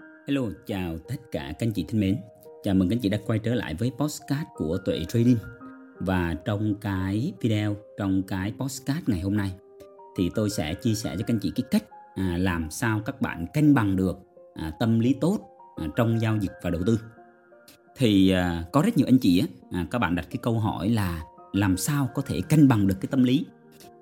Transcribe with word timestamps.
Hello, 0.00 0.42
chào 0.66 0.98
tất 0.98 1.14
cả 1.32 1.40
các 1.40 1.66
anh 1.66 1.72
chị 1.72 1.84
thân 1.88 2.00
mến. 2.00 2.16
Chào 2.62 2.74
mừng 2.74 2.88
các 2.88 2.96
anh 2.96 3.00
chị 3.00 3.08
đã 3.08 3.18
quay 3.26 3.38
trở 3.38 3.54
lại 3.54 3.74
với 3.74 3.92
postcard 3.98 4.42
của 4.54 4.78
Tuệ 4.84 5.04
Trading. 5.08 5.36
Và 5.98 6.34
trong 6.44 6.74
cái 6.80 7.32
video, 7.40 7.76
trong 7.98 8.22
cái 8.22 8.52
postcard 8.58 9.00
ngày 9.06 9.20
hôm 9.20 9.36
nay 9.36 9.52
thì 10.16 10.30
tôi 10.34 10.50
sẽ 10.50 10.74
chia 10.74 10.94
sẻ 10.94 11.16
cho 11.18 11.24
các 11.26 11.34
anh 11.34 11.38
chị 11.42 11.52
cái 11.56 11.64
cách 11.70 11.84
à, 12.14 12.36
làm 12.38 12.70
sao 12.70 13.00
các 13.04 13.20
bạn 13.20 13.46
cân 13.54 13.74
bằng 13.74 13.96
được 13.96 14.18
à, 14.54 14.72
tâm 14.80 15.00
lý 15.00 15.14
tốt 15.20 15.40
à, 15.76 15.86
trong 15.96 16.20
giao 16.20 16.36
dịch 16.36 16.52
và 16.62 16.70
đầu 16.70 16.82
tư. 16.86 17.00
Thì 17.96 18.30
à, 18.30 18.64
có 18.72 18.82
rất 18.82 18.96
nhiều 18.96 19.06
anh 19.06 19.18
chị 19.18 19.38
á, 19.38 19.46
à, 19.72 19.86
các 19.90 19.98
bạn 19.98 20.14
đặt 20.14 20.26
cái 20.30 20.38
câu 20.42 20.58
hỏi 20.58 20.88
là 20.88 21.24
làm 21.52 21.76
sao 21.76 22.08
có 22.14 22.22
thể 22.22 22.40
cân 22.48 22.68
bằng 22.68 22.86
được 22.86 22.96
cái 23.00 23.08
tâm 23.10 23.22
lý 23.24 23.46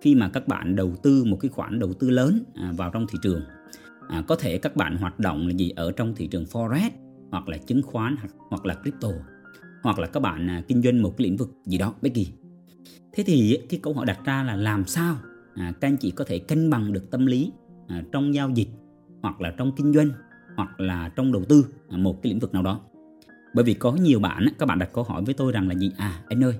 khi 0.00 0.14
mà 0.14 0.30
các 0.32 0.48
bạn 0.48 0.76
đầu 0.76 0.96
tư 1.02 1.24
một 1.24 1.38
cái 1.40 1.48
khoản 1.48 1.78
đầu 1.78 1.92
tư 1.92 2.10
lớn 2.10 2.38
à, 2.54 2.72
vào 2.76 2.90
trong 2.90 3.06
thị 3.06 3.18
trường 3.22 3.42
à, 4.08 4.22
có 4.28 4.36
thể 4.36 4.58
các 4.58 4.76
bạn 4.76 4.96
hoạt 4.96 5.18
động 5.18 5.46
là 5.46 5.52
gì 5.52 5.70
ở 5.70 5.92
trong 5.92 6.14
thị 6.14 6.26
trường 6.26 6.44
forex 6.44 6.90
hoặc 7.30 7.48
là 7.48 7.56
chứng 7.56 7.82
khoán 7.82 8.16
hoặc, 8.20 8.30
hoặc 8.50 8.66
là 8.66 8.74
crypto 8.74 9.08
hoặc 9.82 9.98
là 9.98 10.06
các 10.06 10.20
bạn 10.20 10.50
à, 10.50 10.62
kinh 10.68 10.82
doanh 10.82 11.02
một 11.02 11.14
cái 11.16 11.24
lĩnh 11.24 11.36
vực 11.36 11.50
gì 11.64 11.78
đó 11.78 11.94
bất 12.02 12.08
kỳ 12.14 12.28
thế 13.12 13.24
thì 13.26 13.58
cái 13.68 13.80
câu 13.82 13.94
hỏi 13.94 14.06
đặt 14.06 14.18
ra 14.24 14.42
là 14.42 14.56
làm 14.56 14.84
sao 14.84 15.16
à, 15.54 15.72
các 15.80 15.88
anh 15.88 15.96
chị 15.96 16.10
có 16.10 16.24
thể 16.24 16.38
cân 16.38 16.70
bằng 16.70 16.92
được 16.92 17.10
tâm 17.10 17.26
lý 17.26 17.52
à, 17.88 18.02
trong 18.12 18.34
giao 18.34 18.50
dịch 18.50 18.68
hoặc 19.22 19.40
là 19.40 19.50
trong 19.50 19.72
kinh 19.76 19.92
doanh 19.92 20.10
hoặc 20.56 20.80
là 20.80 21.08
trong 21.08 21.32
đầu 21.32 21.44
tư 21.44 21.66
à, 21.88 21.96
một 21.96 22.22
cái 22.22 22.30
lĩnh 22.32 22.40
vực 22.40 22.52
nào 22.52 22.62
đó? 22.62 22.80
Bởi 23.54 23.64
vì 23.64 23.74
có 23.74 23.92
nhiều 23.92 24.20
bạn 24.20 24.46
các 24.58 24.66
bạn 24.66 24.78
đặt 24.78 24.90
câu 24.92 25.04
hỏi 25.04 25.22
với 25.24 25.34
tôi 25.34 25.52
rằng 25.52 25.68
là 25.68 25.74
gì? 25.74 25.92
À 25.96 26.24
anh 26.28 26.44
ơi 26.44 26.54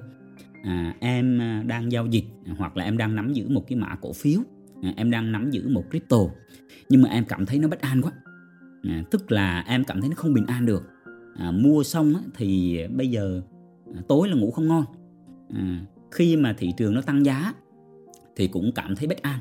à, 0.62 0.95
em 1.00 1.41
à, 1.41 1.62
đang 1.66 1.92
giao 1.92 2.06
dịch 2.06 2.24
hoặc 2.58 2.77
là 2.77 2.84
em 2.84 2.98
đang 2.98 3.16
nắm 3.16 3.33
giữ 3.33 3.48
một 3.48 3.64
cái 3.69 3.78
mã 3.78 3.97
cổ 4.00 4.12
phiếu 4.12 4.41
À, 4.84 4.93
em 4.97 5.11
đang 5.11 5.33
nắm 5.33 5.51
giữ 5.51 5.69
một 5.69 5.84
crypto 5.91 6.19
nhưng 6.88 7.02
mà 7.02 7.09
em 7.09 7.25
cảm 7.25 7.47
thấy 7.47 7.59
nó 7.59 7.69
bất 7.69 7.80
an 7.80 8.02
quá. 8.02 8.12
À, 8.83 9.02
tức 9.11 9.33
là 9.33 9.65
em 9.69 9.84
cảm 9.84 10.01
thấy 10.01 10.11
nó 10.11 10.16
không 10.16 10.34
bình 10.34 10.47
an 10.47 10.66
được. 10.66 10.83
À, 11.37 11.51
mua 11.51 11.83
xong 11.83 12.14
á, 12.14 12.20
thì 12.36 12.78
bây 12.97 13.11
giờ 13.11 13.42
à, 13.95 14.00
tối 14.08 14.28
là 14.28 14.36
ngủ 14.36 14.50
không 14.50 14.69
ngon. 14.69 14.84
À, 15.55 15.81
khi 16.11 16.36
mà 16.36 16.55
thị 16.58 16.73
trường 16.77 16.95
nó 16.95 17.00
tăng 17.00 17.25
giá 17.25 17.55
thì 18.36 18.48
cũng 18.48 18.73
cảm 18.75 18.97
thấy 18.97 19.06
bất 19.06 19.23
an. 19.23 19.39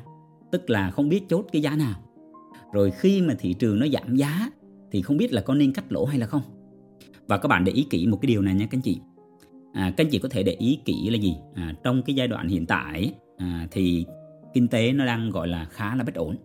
Tức 0.52 0.70
là 0.70 0.92
không 0.92 1.10
biết 1.10 1.24
chốt 1.30 1.46
cái 1.52 1.62
giá 1.62 1.76
nào. 1.76 1.96
Rồi 2.74 2.92
khi 2.92 3.22
mà 3.22 3.36
thị 3.40 3.54
trường 3.54 3.80
nó 3.80 3.88
giảm 3.88 4.16
giá 4.16 4.50
thì 4.92 5.02
không 5.02 5.18
biết 5.18 5.34
là 5.34 5.42
có 5.42 5.56
nên 5.56 5.74
cắt 5.74 5.92
lỗ 5.92 6.06
hay 6.06 6.20
là 6.20 6.28
không. 6.28 6.42
Và 7.28 7.38
các 7.38 7.48
bạn 7.48 7.64
để 7.64 7.72
ý 7.72 7.88
kỹ 7.90 8.08
một 8.08 8.18
cái 8.22 8.28
điều 8.28 8.42
này 8.42 8.56
nha 8.56 8.66
các 8.66 8.78
anh 8.78 8.82
chị. 8.82 9.00
À, 9.74 9.94
các 9.98 10.04
anh 10.06 10.10
chị 10.12 10.20
có 10.20 10.30
thể 10.30 10.44
để 10.44 10.52
ý 10.52 10.80
kỹ 10.86 11.10
là 11.10 11.18
gì? 11.18 11.36
À, 11.56 11.76
trong 11.84 12.02
cái 12.02 12.16
giai 12.16 12.28
đoạn 12.28 12.48
hiện 12.48 12.66
tại 12.66 13.14
à, 13.38 13.68
thì 13.72 14.06
kinh 14.54 14.68
tế 14.68 14.94
nó 14.94 15.06
đang 15.06 15.30
gọi 15.30 15.48
là 15.48 15.66
khá 15.66 15.96
là 15.96 16.04
bất 16.04 16.16
ổn. 16.16 16.36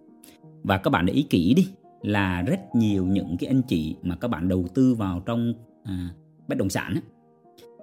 Và 0.63 0.79
các 0.79 0.91
bạn 0.91 1.07
để 1.07 1.13
ý 1.13 1.23
kỹ 1.31 1.55
đi 1.55 1.69
là 2.03 2.43
rất 2.43 2.61
nhiều 2.75 3.07
những 3.07 3.37
cái 3.39 3.49
anh 3.49 3.63
chị 3.63 3.97
mà 4.03 4.17
các 4.17 4.29
bạn 4.29 4.49
đầu 4.49 4.67
tư 4.75 4.95
vào 4.95 5.23
trong 5.27 5.55
à, 5.85 6.11
bất 6.49 6.59
động 6.59 6.71
sản 6.71 6.95
á, 6.95 7.01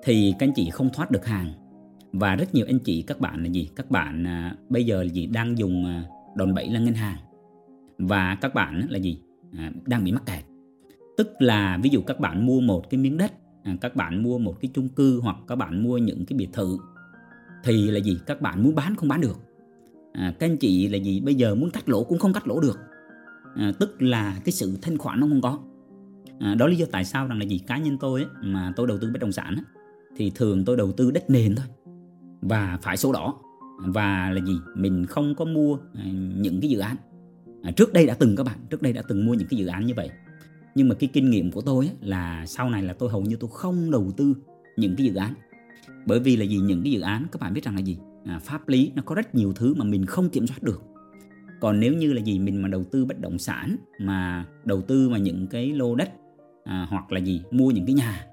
thì 0.03 0.33
các 0.39 0.47
anh 0.47 0.53
chị 0.55 0.69
không 0.69 0.89
thoát 0.93 1.11
được 1.11 1.25
hàng. 1.25 1.53
Và 2.11 2.35
rất 2.35 2.55
nhiều 2.55 2.65
anh 2.69 2.79
chị 2.79 3.01
các 3.01 3.19
bạn 3.19 3.43
là 3.43 3.49
gì? 3.49 3.69
Các 3.75 3.91
bạn 3.91 4.23
à, 4.27 4.55
bây 4.69 4.85
giờ 4.85 5.03
là 5.03 5.09
gì? 5.09 5.27
Đang 5.27 5.57
dùng 5.57 5.85
à, 5.85 6.03
đòn 6.35 6.53
bẩy 6.53 6.69
là 6.69 6.79
ngân 6.79 6.93
hàng. 6.93 7.17
Và 7.97 8.35
các 8.35 8.53
bạn 8.53 8.87
là 8.89 8.97
gì? 8.97 9.19
À, 9.57 9.71
đang 9.85 10.03
bị 10.03 10.11
mắc 10.11 10.23
kẹt. 10.25 10.43
Tức 11.17 11.33
là 11.39 11.79
ví 11.83 11.89
dụ 11.89 12.01
các 12.01 12.19
bạn 12.19 12.45
mua 12.45 12.61
một 12.61 12.89
cái 12.89 12.97
miếng 12.97 13.17
đất 13.17 13.31
à, 13.63 13.75
các 13.81 13.95
bạn 13.95 14.23
mua 14.23 14.37
một 14.37 14.61
cái 14.61 14.71
chung 14.73 14.89
cư 14.89 15.19
hoặc 15.19 15.37
các 15.47 15.55
bạn 15.55 15.83
mua 15.83 15.97
những 15.97 16.25
cái 16.25 16.37
biệt 16.37 16.49
thự 16.53 16.77
thì 17.63 17.91
là 17.91 17.99
gì? 17.99 18.19
Các 18.25 18.41
bạn 18.41 18.63
muốn 18.63 18.75
bán 18.75 18.95
không 18.95 19.09
bán 19.09 19.21
được 19.21 19.37
à, 20.17 20.33
các 20.39 20.45
anh 20.45 20.57
chị 20.57 20.87
là 20.87 20.97
gì? 20.97 21.19
Bây 21.19 21.35
giờ 21.35 21.55
muốn 21.55 21.69
cắt 21.69 21.89
lỗ 21.89 22.03
cũng 22.03 22.19
không 22.19 22.33
cắt 22.33 22.47
lỗ 22.47 22.59
được. 22.59 22.79
À, 23.55 23.71
tức 23.79 24.01
là 24.01 24.39
cái 24.45 24.53
sự 24.53 24.77
thanh 24.81 24.97
khoản 24.97 25.19
nó 25.19 25.27
không 25.27 25.41
có. 25.41 25.59
À, 26.39 26.55
đó 26.55 26.67
lý 26.67 26.75
do 26.75 26.85
tại 26.91 27.05
sao 27.05 27.27
rằng 27.27 27.39
là 27.39 27.45
gì 27.45 27.57
cá 27.57 27.77
nhân 27.77 27.97
tôi 27.97 28.21
ấy, 28.21 28.29
mà 28.43 28.73
tôi 28.75 28.87
đầu 28.87 28.97
tư 28.97 29.09
bất 29.13 29.19
động 29.21 29.31
sản 29.31 29.55
ấy, 29.55 29.63
thì 30.15 30.31
thường 30.35 30.65
tôi 30.65 30.77
đầu 30.77 30.91
tư 30.91 31.11
đất 31.11 31.29
nền 31.29 31.55
thôi 31.55 31.65
và 32.41 32.79
phải 32.81 32.97
số 32.97 33.11
đỏ. 33.11 33.33
Và 33.79 34.29
là 34.29 34.45
gì? 34.45 34.57
Mình 34.75 35.05
không 35.05 35.35
có 35.35 35.45
mua 35.45 35.77
à, 35.93 36.05
những 36.35 36.61
cái 36.61 36.69
dự 36.69 36.79
án. 36.79 36.95
À, 37.63 37.71
trước 37.71 37.93
đây 37.93 38.05
đã 38.05 38.13
từng 38.13 38.35
các 38.35 38.43
bạn 38.43 38.59
trước 38.69 38.81
đây 38.81 38.93
đã 38.93 39.01
từng 39.07 39.25
mua 39.25 39.33
những 39.33 39.47
cái 39.47 39.59
dự 39.59 39.67
án 39.67 39.85
như 39.85 39.93
vậy. 39.95 40.09
Nhưng 40.75 40.89
mà 40.89 40.95
cái 40.95 41.09
kinh 41.13 41.29
nghiệm 41.29 41.51
của 41.51 41.61
tôi 41.61 41.85
ấy, 41.85 41.95
là 42.01 42.45
sau 42.45 42.69
này 42.69 42.83
là 42.83 42.93
tôi 42.93 43.09
hầu 43.09 43.21
như 43.21 43.35
tôi 43.35 43.49
không 43.53 43.91
đầu 43.91 44.11
tư 44.17 44.33
những 44.77 44.95
cái 44.95 45.05
dự 45.05 45.15
án. 45.15 45.33
Bởi 46.05 46.19
vì 46.19 46.35
là 46.35 46.45
gì? 46.45 46.57
Những 46.57 46.83
cái 46.83 46.91
dự 46.91 47.01
án 47.01 47.25
các 47.31 47.41
bạn 47.41 47.53
biết 47.53 47.63
rằng 47.63 47.75
là 47.75 47.81
gì? 47.81 47.97
À, 48.25 48.39
pháp 48.39 48.69
lý 48.69 48.91
nó 48.95 49.01
có 49.05 49.15
rất 49.15 49.35
nhiều 49.35 49.53
thứ 49.53 49.73
mà 49.73 49.85
mình 49.85 50.05
không 50.05 50.29
kiểm 50.29 50.47
soát 50.47 50.63
được. 50.63 50.81
Còn 51.61 51.79
nếu 51.79 51.93
như 51.93 52.13
là 52.13 52.21
gì 52.21 52.39
mình 52.39 52.61
mà 52.61 52.67
đầu 52.67 52.83
tư 52.83 53.05
bất 53.05 53.19
động 53.19 53.39
sản 53.39 53.75
mà 53.99 54.45
đầu 54.65 54.81
tư 54.81 55.09
vào 55.09 55.19
những 55.19 55.47
cái 55.47 55.73
lô 55.73 55.95
đất 55.95 56.09
à, 56.63 56.87
hoặc 56.89 57.11
là 57.11 57.19
gì 57.19 57.41
mua 57.51 57.71
những 57.71 57.85
cái 57.85 57.93
nhà 57.93 58.25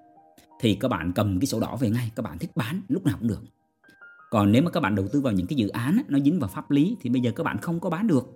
thì 0.60 0.74
các 0.74 0.88
bạn 0.88 1.12
cầm 1.12 1.40
cái 1.40 1.46
sổ 1.46 1.60
đỏ 1.60 1.76
về 1.80 1.90
ngay 1.90 2.10
các 2.16 2.22
bạn 2.22 2.38
thích 2.38 2.50
bán 2.56 2.80
lúc 2.88 3.04
nào 3.04 3.16
cũng 3.18 3.28
được. 3.28 3.42
Còn 4.30 4.52
nếu 4.52 4.62
mà 4.62 4.70
các 4.70 4.80
bạn 4.80 4.94
đầu 4.94 5.08
tư 5.08 5.20
vào 5.20 5.32
những 5.32 5.46
cái 5.46 5.56
dự 5.56 5.68
án 5.68 6.02
nó 6.08 6.18
dính 6.18 6.38
vào 6.38 6.48
pháp 6.48 6.70
lý 6.70 6.96
thì 7.00 7.10
bây 7.10 7.22
giờ 7.22 7.30
các 7.36 7.44
bạn 7.44 7.58
không 7.58 7.80
có 7.80 7.90
bán 7.90 8.06
được 8.06 8.32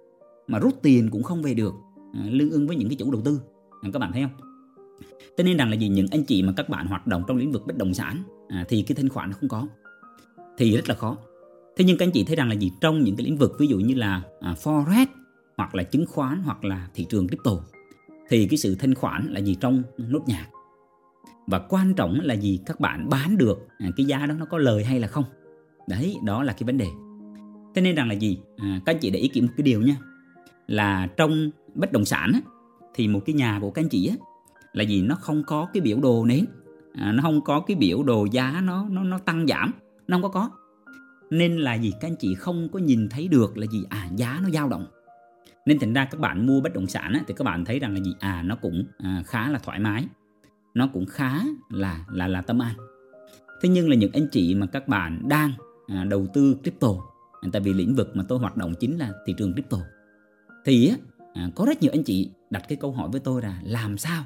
mà 0.47 0.59
rút 0.59 0.75
tiền 0.83 1.11
cũng 1.11 1.23
không 1.23 1.43
về 1.43 1.55
được 1.55 1.75
à, 2.13 2.21
lương 2.31 2.51
ưng 2.51 2.67
với 2.67 2.77
những 2.77 2.89
cái 2.89 2.97
chủ 2.97 3.11
đầu 3.11 3.23
tư. 3.25 3.41
À, 3.83 3.91
các 3.93 3.99
bạn 3.99 4.13
thấy 4.13 4.23
không? 4.23 4.51
Cho 5.37 5.45
nên 5.45 5.57
rằng 5.57 5.71
là 5.71 5.77
gì 5.77 5.89
những 5.89 6.07
anh 6.11 6.25
chị 6.25 6.43
mà 6.43 6.53
các 6.57 6.69
bạn 6.69 6.87
hoạt 6.87 7.07
động 7.07 7.23
trong 7.27 7.37
lĩnh 7.37 7.53
vực 7.53 7.63
bất 7.67 7.77
động 7.77 7.95
sản 7.95 8.23
à, 8.49 8.65
thì 8.69 8.83
cái 8.83 8.97
thanh 8.97 9.09
khoản 9.09 9.31
nó 9.31 9.37
không 9.41 9.49
có. 9.49 9.67
Thì 10.59 10.77
rất 10.77 10.89
là 10.89 10.95
khó 10.95 11.17
thế 11.77 11.85
nhưng 11.85 11.99
các 11.99 12.07
anh 12.07 12.13
chị 12.13 12.25
thấy 12.25 12.37
rằng 12.37 12.49
là 12.49 12.55
gì? 12.55 12.73
Trong 12.81 13.05
những 13.05 13.17
cái 13.17 13.25
lĩnh 13.25 13.37
vực 13.37 13.57
ví 13.59 13.67
dụ 13.67 13.79
như 13.79 13.95
là 13.95 14.23
à, 14.41 14.55
forex 14.63 15.07
hoặc 15.57 15.75
là 15.75 15.83
chứng 15.83 16.07
khoán 16.07 16.43
hoặc 16.45 16.65
là 16.65 16.89
thị 16.95 17.07
trường 17.09 17.29
crypto 17.29 17.53
thì 18.29 18.47
cái 18.49 18.59
sự 18.59 18.75
thanh 18.75 18.95
khoản 18.95 19.27
là 19.31 19.41
gì 19.41 19.57
trong 19.61 19.83
nốt 19.99 20.23
nhạc? 20.27 20.47
Và 21.47 21.59
quan 21.59 21.95
trọng 21.95 22.21
là 22.23 22.35
gì? 22.35 22.61
Các 22.67 22.81
bạn 22.81 23.09
bán 23.09 23.39
được 23.39 23.67
à, 23.79 23.91
cái 23.97 24.07
giá 24.07 24.27
đó 24.27 24.35
nó 24.35 24.45
có 24.45 24.59
lời 24.59 24.85
hay 24.85 25.01
là 25.01 25.09
không? 25.09 25.25
Đấy 25.89 26.17
đó 26.25 26.43
là 26.43 26.53
cái 26.53 26.65
vấn 26.67 26.79
đề. 26.79 26.89
Thế 27.75 27.83
nên 27.83 27.95
rằng 27.95 28.09
là 28.09 28.15
gì? 28.15 28.39
À, 28.57 28.81
các 28.87 28.95
anh 28.95 29.01
chị 29.01 29.11
để 29.11 29.21
ý 29.21 29.29
kỹ 29.29 29.41
một 29.41 29.49
cái 29.57 29.63
điều 29.63 29.83
nha. 29.83 29.97
Là 30.67 31.07
trong 31.17 31.51
bất 31.75 31.93
động 31.93 32.05
sản 32.05 32.31
á, 32.35 32.41
thì 32.95 33.09
một 33.09 33.21
cái 33.27 33.35
nhà 33.35 33.59
của 33.61 33.71
các 33.71 33.83
anh 33.83 33.89
chị 33.89 34.07
á, 34.07 34.17
là 34.73 34.83
gì? 34.83 35.03
Nó 35.03 35.15
không 35.15 35.43
có 35.47 35.69
cái 35.73 35.81
biểu 35.81 36.01
đồ 36.01 36.25
nến. 36.25 36.45
À, 36.95 37.13
nó 37.13 37.23
không 37.23 37.41
có 37.41 37.61
cái 37.61 37.77
biểu 37.77 38.03
đồ 38.03 38.25
giá 38.25 38.61
nó 38.65 38.87
nó 38.91 39.03
nó 39.03 39.19
tăng 39.19 39.47
giảm. 39.47 39.73
Nó 40.09 40.17
không 40.17 40.23
có 40.23 40.29
có 40.29 40.51
nên 41.31 41.57
là 41.57 41.75
gì? 41.75 41.93
Các 42.01 42.09
anh 42.09 42.17
chị 42.17 42.35
không 42.35 42.69
có 42.73 42.79
nhìn 42.79 43.09
thấy 43.09 43.29
được 43.29 43.59
là 43.59 43.67
gì? 43.67 43.85
À 43.89 44.09
giá 44.17 44.41
nó 44.43 44.51
dao 44.51 44.69
động. 44.69 44.87
Nên 45.67 45.79
thành 45.79 45.93
ra 45.93 46.05
các 46.05 46.21
bạn 46.21 46.47
mua 46.47 46.61
bất 46.61 46.75
động 46.75 46.87
sản 46.87 47.13
á, 47.13 47.21
thì 47.27 47.35
các 47.37 47.45
bạn 47.45 47.65
thấy 47.65 47.79
rằng 47.79 47.95
là 47.95 48.01
gì? 48.01 48.15
À 48.21 48.43
nó 48.43 48.57
cũng 48.57 48.85
à, 48.99 49.23
khá 49.27 49.51
là 49.51 49.59
thoải 49.59 49.79
mái. 49.79 50.07
Nó 50.75 50.87
cũng 50.93 51.07
khá 51.07 51.41
là 51.71 52.05
là 52.13 52.29
là 52.29 52.43
tâm 52.43 52.59
an. 52.59 52.75
Thế 53.63 53.69
nhưng 53.69 53.89
là 53.89 53.97
những 53.97 54.13
anh 54.13 54.29
chị 54.33 54.55
mà 54.55 54.67
các 54.67 54.89
bạn 54.89 55.29
đang 55.29 55.53
à, 55.87 56.05
đầu 56.05 56.27
tư 56.35 56.57
crypto 56.63 56.89
à, 57.41 57.49
tại 57.53 57.63
vì 57.63 57.73
lĩnh 57.73 57.95
vực 57.95 58.17
mà 58.17 58.25
tôi 58.29 58.39
hoạt 58.39 58.57
động 58.57 58.75
chính 58.81 58.99
là 58.99 59.13
thị 59.27 59.35
trường 59.39 59.53
crypto 59.53 59.79
thì 60.65 60.89
á, 60.89 60.97
à, 61.35 61.51
có 61.55 61.65
rất 61.65 61.83
nhiều 61.83 61.91
anh 61.95 62.03
chị 62.03 62.31
đặt 62.51 62.63
cái 62.69 62.79
câu 62.81 62.93
hỏi 62.93 63.09
với 63.13 63.21
tôi 63.21 63.43
là 63.43 63.61
làm 63.65 63.99
sao 63.99 64.25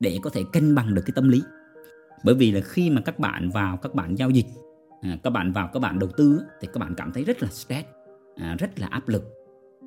để 0.00 0.18
có 0.22 0.30
thể 0.30 0.44
cân 0.52 0.74
bằng 0.74 0.94
được 0.94 1.02
cái 1.06 1.12
tâm 1.14 1.28
lý? 1.28 1.42
Bởi 2.24 2.34
vì 2.34 2.52
là 2.52 2.60
khi 2.60 2.90
mà 2.90 3.00
các 3.00 3.18
bạn 3.18 3.50
vào 3.50 3.76
các 3.76 3.94
bạn 3.94 4.18
giao 4.18 4.30
dịch 4.30 4.46
à, 5.00 5.18
các 5.22 5.30
bạn 5.30 5.52
vào 5.52 5.70
các 5.72 5.80
bạn 5.80 5.98
đầu 5.98 6.10
tư 6.16 6.42
thì 6.60 6.68
các 6.72 6.78
bạn 6.78 6.94
cảm 6.94 7.12
thấy 7.12 7.24
rất 7.24 7.42
là 7.42 7.48
stress 7.48 7.88
à, 8.36 8.56
rất 8.58 8.78
là 8.78 8.86
áp 8.86 9.08
lực. 9.08 9.24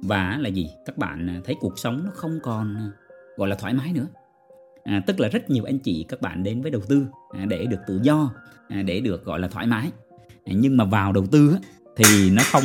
Và 0.03 0.37
là 0.39 0.49
gì? 0.49 0.69
Các 0.85 0.97
bạn 0.97 1.29
à, 1.29 1.41
thấy 1.45 1.55
cuộc 1.59 1.79
sống 1.79 2.01
nó 2.05 2.11
không 2.13 2.39
còn 2.43 2.75
à, 2.75 2.91
gọi 3.37 3.49
là 3.49 3.55
thoải 3.55 3.73
mái 3.73 3.93
nữa. 3.93 4.07
À, 4.83 5.01
tức 5.07 5.19
là 5.19 5.27
rất 5.27 5.49
nhiều 5.49 5.63
anh 5.63 5.79
chị 5.79 6.05
các 6.09 6.21
bạn 6.21 6.43
đến 6.43 6.61
với 6.61 6.71
đầu 6.71 6.81
tư 6.87 7.05
à, 7.29 7.45
để 7.45 7.65
được 7.65 7.79
tự 7.87 7.99
do 8.03 8.31
à, 8.69 8.81
để 8.81 8.99
được 8.99 9.25
gọi 9.25 9.39
là 9.39 9.47
thoải 9.47 9.67
mái. 9.67 9.91
À, 10.45 10.53
nhưng 10.55 10.77
mà 10.77 10.85
vào 10.85 11.13
đầu 11.13 11.25
tư 11.31 11.57
thì 11.95 12.31
nó 12.31 12.43
không 12.51 12.63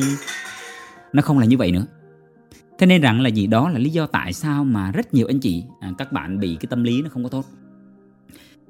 nó 1.13 1.23
không 1.23 1.39
là 1.39 1.47
như 1.47 1.57
vậy 1.57 1.73
nữa. 1.73 1.87
Thế 2.79 2.87
nên 2.87 3.03
rằng 3.03 3.21
là 3.21 3.29
gì? 3.29 3.47
Đó 3.47 3.69
là 3.69 3.79
lý 3.79 3.91
do 3.91 4.07
tại 4.07 4.33
sao 4.33 4.65
mà 4.65 4.93
rất 4.93 5.15
nhiều 5.15 5.27
anh 5.27 5.41
chị 5.41 5.65
à, 5.81 5.93
các 5.99 6.13
bạn 6.13 6.39
bị 6.39 6.57
cái 6.61 6.67
tâm 6.71 6.85
lý 6.85 7.03
nó 7.03 7.09
không 7.09 7.23
có 7.23 7.29
tốt 7.29 7.45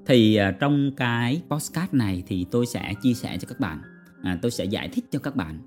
thì 0.06 0.36
à, 0.36 0.50
trong 0.50 0.90
cái 0.96 1.42
postcard 1.48 1.94
này 1.94 2.22
thì 2.26 2.46
tôi 2.50 2.66
sẽ 2.66 2.94
chia 3.02 3.14
sẻ 3.14 3.38
cho 3.40 3.48
các 3.48 3.60
bạn. 3.60 3.78
À, 4.22 4.38
tôi 4.42 4.50
sẽ 4.50 4.64
giải 4.64 4.88
thích 4.88 5.04
cho 5.10 5.18
các 5.18 5.36
bạn 5.36 5.58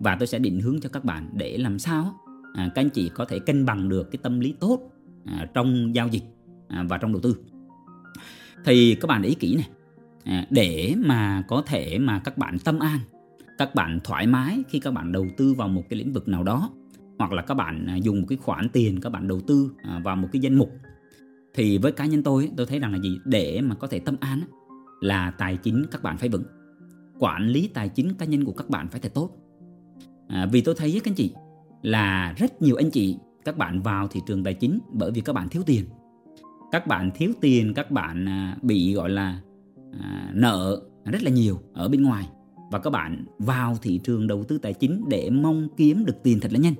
và 0.00 0.16
tôi 0.16 0.26
sẽ 0.26 0.38
định 0.38 0.60
hướng 0.60 0.80
cho 0.80 0.88
các 0.88 1.04
bạn 1.04 1.30
để 1.32 1.58
làm 1.58 1.78
sao 1.78 2.14
à, 2.54 2.70
các 2.74 2.82
anh 2.82 2.90
chị 2.90 3.10
có 3.14 3.24
thể 3.24 3.38
cân 3.38 3.64
bằng 3.64 3.88
được 3.88 4.10
cái 4.10 4.18
tâm 4.22 4.40
lý 4.40 4.54
tốt 4.60 4.80
à, 5.24 5.46
trong 5.54 5.94
giao 5.94 6.08
dịch 6.08 6.24
à, 6.68 6.84
và 6.88 6.98
trong 6.98 7.12
đầu 7.12 7.20
tư. 7.20 7.36
Thì 8.64 8.94
các 9.00 9.06
bạn 9.06 9.22
để 9.22 9.28
ý 9.28 9.34
kỹ 9.34 9.56
này 9.56 9.68
à, 10.24 10.46
để 10.50 10.94
mà 11.06 11.44
có 11.48 11.62
thể 11.66 11.98
mà 11.98 12.18
các 12.24 12.38
bạn 12.38 12.58
tâm 12.58 12.78
an 12.78 12.98
các 13.58 13.74
bạn 13.74 14.00
thoải 14.04 14.26
mái 14.26 14.62
khi 14.68 14.80
các 14.80 14.90
bạn 14.90 15.12
đầu 15.12 15.26
tư 15.36 15.54
vào 15.54 15.68
một 15.68 15.82
cái 15.88 15.98
lĩnh 15.98 16.12
vực 16.12 16.28
nào 16.28 16.42
đó 16.42 16.70
hoặc 17.18 17.32
là 17.32 17.42
các 17.42 17.54
bạn 17.54 17.86
à, 17.86 17.96
dùng 17.96 18.20
một 18.20 18.26
cái 18.28 18.38
khoản 18.38 18.68
tiền 18.68 19.00
các 19.00 19.10
bạn 19.10 19.28
đầu 19.28 19.40
tư 19.40 19.70
à, 19.82 20.00
vào 20.04 20.16
một 20.16 20.28
cái 20.32 20.40
danh 20.40 20.54
mục 20.54 20.72
thì 21.54 21.78
với 21.78 21.92
cá 21.92 22.06
nhân 22.06 22.22
tôi 22.22 22.50
tôi 22.56 22.66
thấy 22.66 22.78
rằng 22.78 22.92
là 22.92 22.98
gì? 22.98 23.18
Để 23.24 23.60
mà 23.60 23.74
có 23.74 23.86
thể 23.86 23.98
tâm 23.98 24.16
an 24.20 24.40
là 25.00 25.30
tài 25.30 25.56
chính 25.56 25.84
các 25.90 26.02
bạn 26.02 26.18
phải 26.18 26.28
vững. 26.28 26.44
Quản 27.18 27.48
lý 27.48 27.68
tài 27.74 27.88
chính 27.88 28.14
cá 28.14 28.26
nhân 28.26 28.44
của 28.44 28.52
các 28.52 28.70
bạn 28.70 28.88
phải 28.88 29.00
thật 29.00 29.14
tốt. 29.14 29.30
À, 30.28 30.48
vì 30.52 30.60
tôi 30.60 30.74
thấy 30.74 30.92
các 30.92 31.10
anh 31.10 31.14
chị 31.14 31.32
là 31.82 32.34
rất 32.36 32.62
nhiều 32.62 32.76
anh 32.76 32.90
chị 32.90 33.18
các 33.44 33.56
bạn 33.56 33.82
vào 33.82 34.08
thị 34.08 34.20
trường 34.26 34.44
tài 34.44 34.54
chính 34.54 34.78
bởi 34.92 35.10
vì 35.10 35.20
các 35.20 35.32
bạn 35.32 35.48
thiếu 35.48 35.62
tiền. 35.66 35.84
Các 36.72 36.86
bạn 36.86 37.10
thiếu 37.14 37.32
tiền 37.40 37.74
các 37.74 37.90
bạn 37.90 38.28
à, 38.28 38.56
bị 38.62 38.94
gọi 38.94 39.10
là 39.10 39.40
à, 40.00 40.30
nợ 40.34 40.82
rất 41.04 41.22
là 41.22 41.30
nhiều 41.30 41.58
ở 41.72 41.88
bên 41.88 42.02
ngoài. 42.02 42.28
Và 42.70 42.78
các 42.78 42.90
bạn 42.90 43.24
vào 43.38 43.76
thị 43.82 44.00
trường 44.04 44.26
đầu 44.26 44.44
tư 44.44 44.58
tài 44.58 44.72
chính 44.72 45.04
để 45.08 45.30
mong 45.30 45.68
kiếm 45.76 46.04
được 46.04 46.22
tiền 46.22 46.40
thật 46.40 46.52
là 46.52 46.58
nhanh 46.58 46.74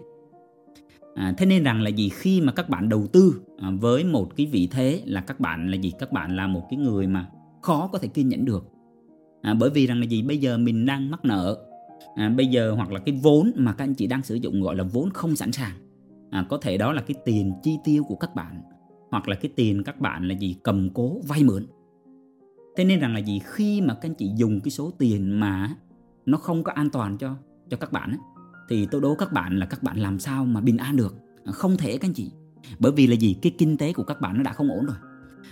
à, 1.14 1.34
thế 1.37 1.46
nên 1.46 1.64
rằng 1.64 1.82
là 1.82 1.90
gì? 1.90 2.08
Khi 2.08 2.40
mà 2.40 2.52
các 2.52 2.69
bạn 2.69 2.88
đầu 2.88 3.06
tư 3.06 3.40
à, 3.58 3.70
với 3.81 4.05
một 4.05 4.37
cái 4.37 4.46
vị 4.46 4.69
thế 4.70 5.02
là 5.05 5.20
các 5.20 5.40
bạn 5.40 5.70
là 5.70 5.76
gì? 5.76 5.93
Các 5.99 6.12
bạn 6.12 6.37
là 6.37 6.46
một 6.46 6.66
cái 6.70 6.78
người 6.78 7.06
mà 7.06 7.28
khó 7.62 7.88
có 7.93 7.99
thể 7.99 8.08
kiên 8.08 8.28
nhẫn 8.28 8.44
được. 8.44 8.66
À, 9.43 9.55
bởi 9.55 9.70
vì 9.70 9.87
rằng 9.87 10.00
là 10.00 10.06
gì? 10.06 10.22
Bây 10.22 10.38
giờ 10.38 10.58
mình 10.58 10.87
đang 10.87 11.11
mắc 11.11 11.25
nợ. 11.25 11.58
À, 12.14 12.28
bây 12.37 12.46
giờ 12.46 12.72
hoặc 12.72 12.93
là 12.93 13.00
cái 13.00 13.20
vốn 13.22 13.52
mà 13.56 13.72
các 13.72 13.84
anh 13.84 13.94
chị 13.94 14.06
đang 14.06 14.22
sử 14.22 14.34
dụng 14.34 14.62
gọi 14.62 14.76
là 14.76 14.84
vốn 14.84 15.11
không 15.11 15.37
sẵn 15.37 15.52
sàng. 15.52 15.75
À, 16.31 16.46
có 16.49 16.58
thể 16.58 16.76
đó 16.76 16.93
là 16.93 17.02
cái 17.02 17.14
tiền 17.25 17.52
chi 17.62 17.78
tiêu 17.84 18.05
của 18.05 18.17
các 18.17 18.34
bạn 18.34 18.62
hoặc 19.10 19.28
là 19.28 19.37
cái 19.37 19.50
tiền 19.56 19.82
các 19.84 20.00
bạn 20.00 20.28
là 20.28 20.34
gì? 20.34 20.56
Cầm 20.62 20.90
cố 20.94 21.20
vay 21.28 21.44
mượn. 21.44 21.67
Thế 22.76 22.84
nên 22.84 23.00
rằng 23.00 23.14
là 23.14 23.19
gì? 23.19 23.40
Khi 23.44 23.81
mà 23.81 23.94
các 23.94 24.08
anh 24.08 24.14
chị 24.14 24.31
dùng 24.37 24.60
cái 24.60 24.70
số 24.70 24.90
tiền 24.99 25.40
mà 25.40 25.76
nó 26.26 26.38
không 26.38 26.64
có 26.64 26.72
an 26.72 26.90
toàn 26.90 27.19
cho 27.19 27.37
cho 27.70 27.76
các 27.76 27.93
bạn 27.93 28.10
ấy, 28.10 28.19
thì 28.69 28.87
tôi 28.87 29.00
đố 29.00 29.14
các 29.14 29.32
bạn 29.32 29.58
là 29.58 29.66
các 29.66 29.82
bạn 29.82 29.99
làm 29.99 30.19
sao 30.19 30.44
mà 30.44 30.61
bình 30.61 30.76
an 30.76 30.96
được? 30.96 31.14
À, 31.44 31.52
không 31.52 31.76
thể 31.76 31.93
các 31.99 32.08
anh 32.08 32.14
chị. 32.14 32.31
Bởi 32.78 32.93
vì 32.93 33.06
là 33.06 33.14
gì? 33.14 33.37
Cái 33.43 33.55
kinh 33.58 33.76
tế 33.76 33.93
của 33.93 34.02
các 34.02 34.20
bạn 34.20 34.37
nó 34.37 34.43
đã 34.43 34.52
không 34.52 34.70
ổn 34.70 34.87
rồi. 34.87 34.96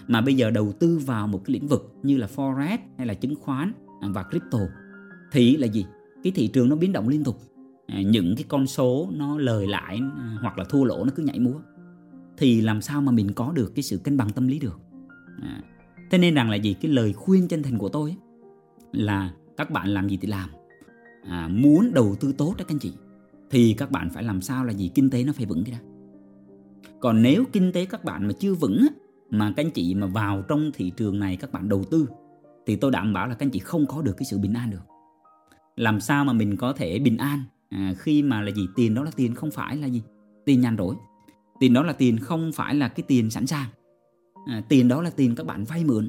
Mà 0.09 0.21
bây 0.21 0.35
giờ 0.35 0.51
đầu 0.51 0.73
tư 0.73 0.99
vào 0.99 1.27
một 1.27 1.43
cái 1.45 1.55
lĩnh 1.55 1.69
vực 1.69 1.95
như 2.03 2.17
là 2.17 2.29
forex 2.37 2.79
hay 2.99 3.07
là 3.07 3.15
chứng 3.15 3.35
khoán 3.35 3.73
à, 4.01 4.09
và 4.15 4.23
crypto 4.23 4.59
thì 5.33 5.57
là 5.57 5.67
gì? 5.67 5.87
Cái 6.25 6.33
thị 6.37 6.49
trường 6.49 6.69
nó 6.69 6.77
biến 6.77 6.93
động 6.93 7.09
liên 7.09 7.25
tục. 7.25 7.41
À, 7.87 8.03
những 8.03 8.35
cái 8.37 8.45
con 8.49 8.67
số 8.67 9.09
nó 9.13 9.39
lời 9.39 9.67
lại 9.67 10.01
hoặc 10.41 10.59
là 10.59 10.65
thua 10.65 10.85
lỗ 10.85 11.05
nó 11.05 11.11
cứ 11.15 11.23
nhảy 11.23 11.39
múa. 11.39 11.61
Thì 12.37 12.61
làm 12.61 12.81
sao 12.81 13.03
mà 13.03 13.13
mình 13.13 13.33
có 13.33 13.53
được 13.53 13.73
cái 13.75 13.83
sự 13.83 13.99
cân 13.99 14.17
bằng 14.17 14.31
tâm 14.31 14.49
lý 14.49 14.59
được? 14.59 14.81
À, 15.43 15.63
thế 16.11 16.19
nên 16.19 16.35
rằng 16.35 16.51
là 16.51 16.57
gì? 16.57 16.75
Cái 16.81 16.93
lời 16.93 17.13
khuyên 17.13 17.49
chân 17.49 17.63
thành 17.63 17.79
của 17.79 17.89
tôi 17.89 18.11
ấy, 18.11 18.17
là 18.93 19.33
các 19.57 19.71
bạn 19.71 19.89
làm 19.89 20.09
gì 20.09 20.19
thì 20.21 20.29
làm. 20.29 20.51
À, 21.29 21.49
muốn 21.49 21.91
đầu 21.95 22.17
tư 22.21 22.35
tốt 22.39 22.55
đó 22.59 22.65
các 22.69 22.75
anh 22.75 22.79
chị 22.79 22.93
thì 23.53 23.75
các 23.79 23.91
bạn 23.91 24.11
phải 24.11 24.23
làm 24.23 24.41
sao 24.41 24.65
là 24.65 24.73
gì 24.73 24.91
kinh 24.95 25.11
tế 25.11 25.25
nó 25.25 25.33
phải 25.33 25.47
vững 25.47 25.65
cái 25.65 25.73
đó. 25.73 25.79
Còn 27.01 27.23
nếu 27.23 27.45
kinh 27.53 27.73
tế 27.73 27.85
các 27.85 28.05
bạn 28.05 28.27
mà 28.27 28.33
chưa 28.41 28.55
vững 28.55 28.87
mà 29.31 29.53
các 29.57 29.65
anh 29.65 29.71
chị 29.71 29.95
mà 29.95 30.07
vào 30.07 30.43
trong 30.49 30.71
thị 30.75 30.93
trường 30.97 31.21
này 31.21 31.37
các 31.37 31.53
bạn 31.53 31.69
đầu 31.69 31.85
tư 31.91 32.09
thì 32.67 32.77
tôi 32.77 32.91
đảm 32.91 33.13
bảo 33.13 33.29
là 33.29 33.35
các 33.35 33.47
anh 33.47 33.51
chị 33.51 33.59
không 33.59 33.87
có 33.87 34.03
được 34.03 34.17
cái 34.17 34.25
sự 34.25 34.39
bình 34.39 34.53
an 34.53 34.71
được. 34.71 34.83
Làm 35.77 36.01
sao 36.01 36.25
mà 36.25 36.33
mình 36.33 36.57
có 36.57 36.73
thể 36.73 36.99
bình 36.99 37.17
an? 37.17 37.43
À, 37.69 37.95
khi 37.99 38.23
mà 38.23 38.43
là 38.43 38.51
gì 38.51 38.67
tiền 38.77 38.95
đó 38.95 39.03
là 39.05 39.11
tiền 39.17 39.35
không 39.35 39.51
phải 39.51 39.77
là 39.77 39.87
gì? 39.87 40.03
Tiền 40.47 40.61
nhàn 40.61 40.77
rỗi. 40.77 40.95
Tiền 41.61 41.73
đó 41.73 41.83
là 41.83 41.93
tiền 41.93 42.19
không 42.19 42.53
phải 42.53 42.75
là 42.75 42.89
cái 42.89 43.05
tiền 43.09 43.31
sẵn 43.31 43.47
sàng. 43.47 43.69
À, 44.47 44.63
tiền 44.69 44.89
đó 44.89 45.03
là 45.03 45.11
tiền 45.11 45.35
các 45.35 45.47
bạn 45.47 45.65
vay 45.65 45.85
mượn. 45.85 46.09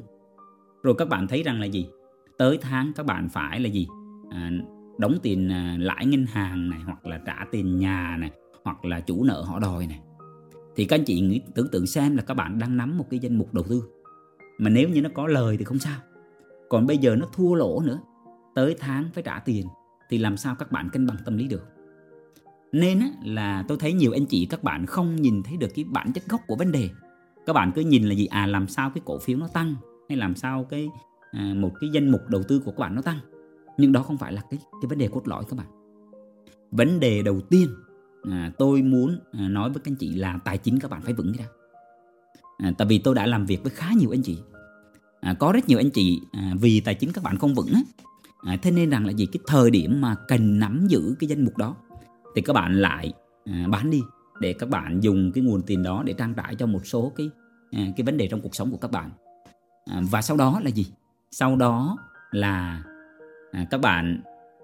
Rồi 0.82 0.94
các 0.98 1.08
bạn 1.08 1.26
thấy 1.26 1.42
rằng 1.42 1.60
là 1.60 1.66
gì? 1.66 1.86
Tới 2.38 2.58
tháng 2.60 2.92
các 2.96 3.06
bạn 3.06 3.28
phải 3.28 3.60
là 3.60 3.68
gì? 3.68 3.86
À, 4.30 4.50
đóng 4.98 5.18
tiền 5.22 5.52
à, 5.52 5.76
lãi 5.80 6.06
ngân 6.06 6.26
hàng 6.26 6.70
này 6.70 6.80
hoặc 6.84 7.06
là 7.06 7.20
trả 7.26 7.46
tiền 7.50 7.78
nhà 7.78 8.16
này 8.20 8.30
hoặc 8.64 8.84
là 8.84 9.00
chủ 9.00 9.24
nợ 9.24 9.42
họ 9.42 9.58
đòi 9.58 9.86
này. 9.86 10.00
Thì 10.76 10.84
các 10.84 10.96
anh 10.96 11.04
chị 11.04 11.20
nghĩ 11.20 11.40
tưởng 11.54 11.68
tượng 11.68 11.86
xem 11.86 12.16
là 12.16 12.22
các 12.22 12.34
bạn 12.34 12.58
đang 12.58 12.76
nắm 12.76 12.98
một 12.98 13.06
cái 13.10 13.20
danh 13.20 13.38
mục 13.38 13.54
đầu 13.54 13.64
tư. 13.68 13.82
Mà 14.58 14.70
nếu 14.70 14.88
như 14.88 15.02
nó 15.02 15.10
có 15.14 15.26
lời 15.26 15.56
thì 15.56 15.64
không 15.64 15.78
sao. 15.78 16.00
Còn 16.68 16.86
bây 16.86 16.98
giờ 16.98 17.16
nó 17.16 17.26
thua 17.32 17.54
lỗ 17.54 17.80
nữa 17.80 17.98
tới 18.54 18.76
tháng 18.80 19.10
phải 19.14 19.22
trả 19.22 19.38
tiền 19.38 19.66
thì 20.08 20.18
làm 20.18 20.36
sao 20.36 20.54
các 20.54 20.72
bạn 20.72 20.88
cân 20.92 21.06
bằng 21.06 21.16
tâm 21.24 21.36
lý 21.36 21.48
được? 21.48 21.62
Nên 22.72 23.00
là 23.24 23.64
tôi 23.68 23.78
thấy 23.80 23.92
nhiều 23.92 24.12
anh 24.12 24.26
chị 24.26 24.46
các 24.50 24.62
bạn 24.62 24.86
không 24.86 25.16
nhìn 25.16 25.42
thấy 25.42 25.56
được 25.56 25.68
cái 25.74 25.84
bản 25.84 26.12
chất 26.12 26.24
gốc 26.28 26.40
của 26.46 26.56
vấn 26.56 26.72
đề. 26.72 26.90
Các 27.46 27.52
bạn 27.52 27.72
cứ 27.74 27.82
nhìn 27.82 28.04
là 28.04 28.14
gì? 28.14 28.26
À 28.26 28.46
làm 28.46 28.68
sao 28.68 28.90
cái 28.94 29.02
cổ 29.04 29.18
phiếu 29.18 29.38
nó 29.38 29.48
tăng 29.48 29.74
hay 30.08 30.18
làm 30.18 30.34
sao 30.34 30.64
cái 30.64 30.88
à, 31.30 31.52
một 31.56 31.72
cái 31.80 31.90
danh 31.92 32.12
mục 32.12 32.20
đầu 32.28 32.42
tư 32.48 32.62
của 32.64 32.70
các 32.70 32.78
bạn 32.78 32.94
nó 32.94 33.02
tăng? 33.02 33.18
Nhưng 33.78 33.92
đó 33.92 34.02
không 34.02 34.18
phải 34.18 34.32
là 34.32 34.42
cái 34.50 34.60
cái 34.82 34.88
vấn 34.88 34.98
đề 34.98 35.08
cốt 35.08 35.28
lõi 35.28 35.44
các 35.48 35.56
bạn. 35.56 35.66
Vấn 36.70 37.00
đề 37.00 37.22
đầu 37.22 37.40
tiên 37.40 37.68
à, 38.30 38.52
tôi 38.58 38.82
muốn 38.82 39.18
à, 39.32 39.48
nói 39.48 39.70
với 39.70 39.78
các 39.84 39.90
anh 39.92 39.96
chị 39.96 40.14
là 40.14 40.38
tài 40.44 40.58
chính 40.58 40.78
các 40.78 40.90
bạn 40.90 41.02
phải 41.02 41.14
vững 41.14 41.32
cái 41.38 41.46
đó 41.46 41.52
à, 42.58 42.72
tại 42.78 42.88
vì 42.88 42.98
tôi 42.98 43.14
đã 43.14 43.26
làm 43.26 43.46
việc 43.46 43.62
với 43.62 43.70
khá 43.70 43.90
nhiều 43.96 44.10
anh 44.10 44.22
chị. 44.22 44.38
À, 45.20 45.34
có 45.38 45.52
rất 45.52 45.68
nhiều 45.68 45.78
anh 45.78 45.90
chị 45.90 46.20
à, 46.32 46.54
vì 46.60 46.80
tài 46.80 46.94
chính 46.94 47.12
các 47.12 47.24
bạn 47.24 47.38
không 47.38 47.54
vững 47.54 47.72
á. 47.74 47.80
À, 48.42 48.56
thế 48.62 48.70
nên 48.70 48.90
rằng 48.90 49.06
là 49.06 49.12
gì 49.12 49.26
cái 49.26 49.40
thời 49.46 49.70
điểm 49.70 50.00
mà 50.00 50.14
cần 50.28 50.58
nắm 50.58 50.86
giữ 50.88 51.14
cái 51.20 51.28
danh 51.28 51.44
mục 51.44 51.56
đó 51.56 51.76
thì 52.34 52.42
các 52.42 52.52
bạn 52.52 52.80
lại 52.80 53.12
à, 53.44 53.66
bán 53.70 53.90
đi 53.90 54.02
để 54.40 54.52
các 54.52 54.68
bạn 54.68 55.00
dùng 55.00 55.32
cái 55.34 55.44
nguồn 55.44 55.62
tiền 55.62 55.82
đó 55.82 56.02
để 56.06 56.12
trang 56.12 56.34
trải 56.34 56.54
cho 56.54 56.66
một 56.66 56.86
số 56.86 57.12
cái 57.16 57.30
à, 57.70 57.86
cái 57.96 58.04
vấn 58.04 58.16
đề 58.16 58.28
trong 58.28 58.40
cuộc 58.40 58.54
sống 58.54 58.70
của 58.70 58.76
các 58.76 58.90
bạn. 58.90 59.10
À, 59.90 60.02
và 60.10 60.22
sau 60.22 60.36
đó 60.36 60.60
là 60.64 60.70
gì? 60.70 60.86
Sau 61.30 61.56
đó 61.56 61.98
là 62.30 62.84
à, 63.54 63.66
các 63.70 63.80
bạn 63.80 64.20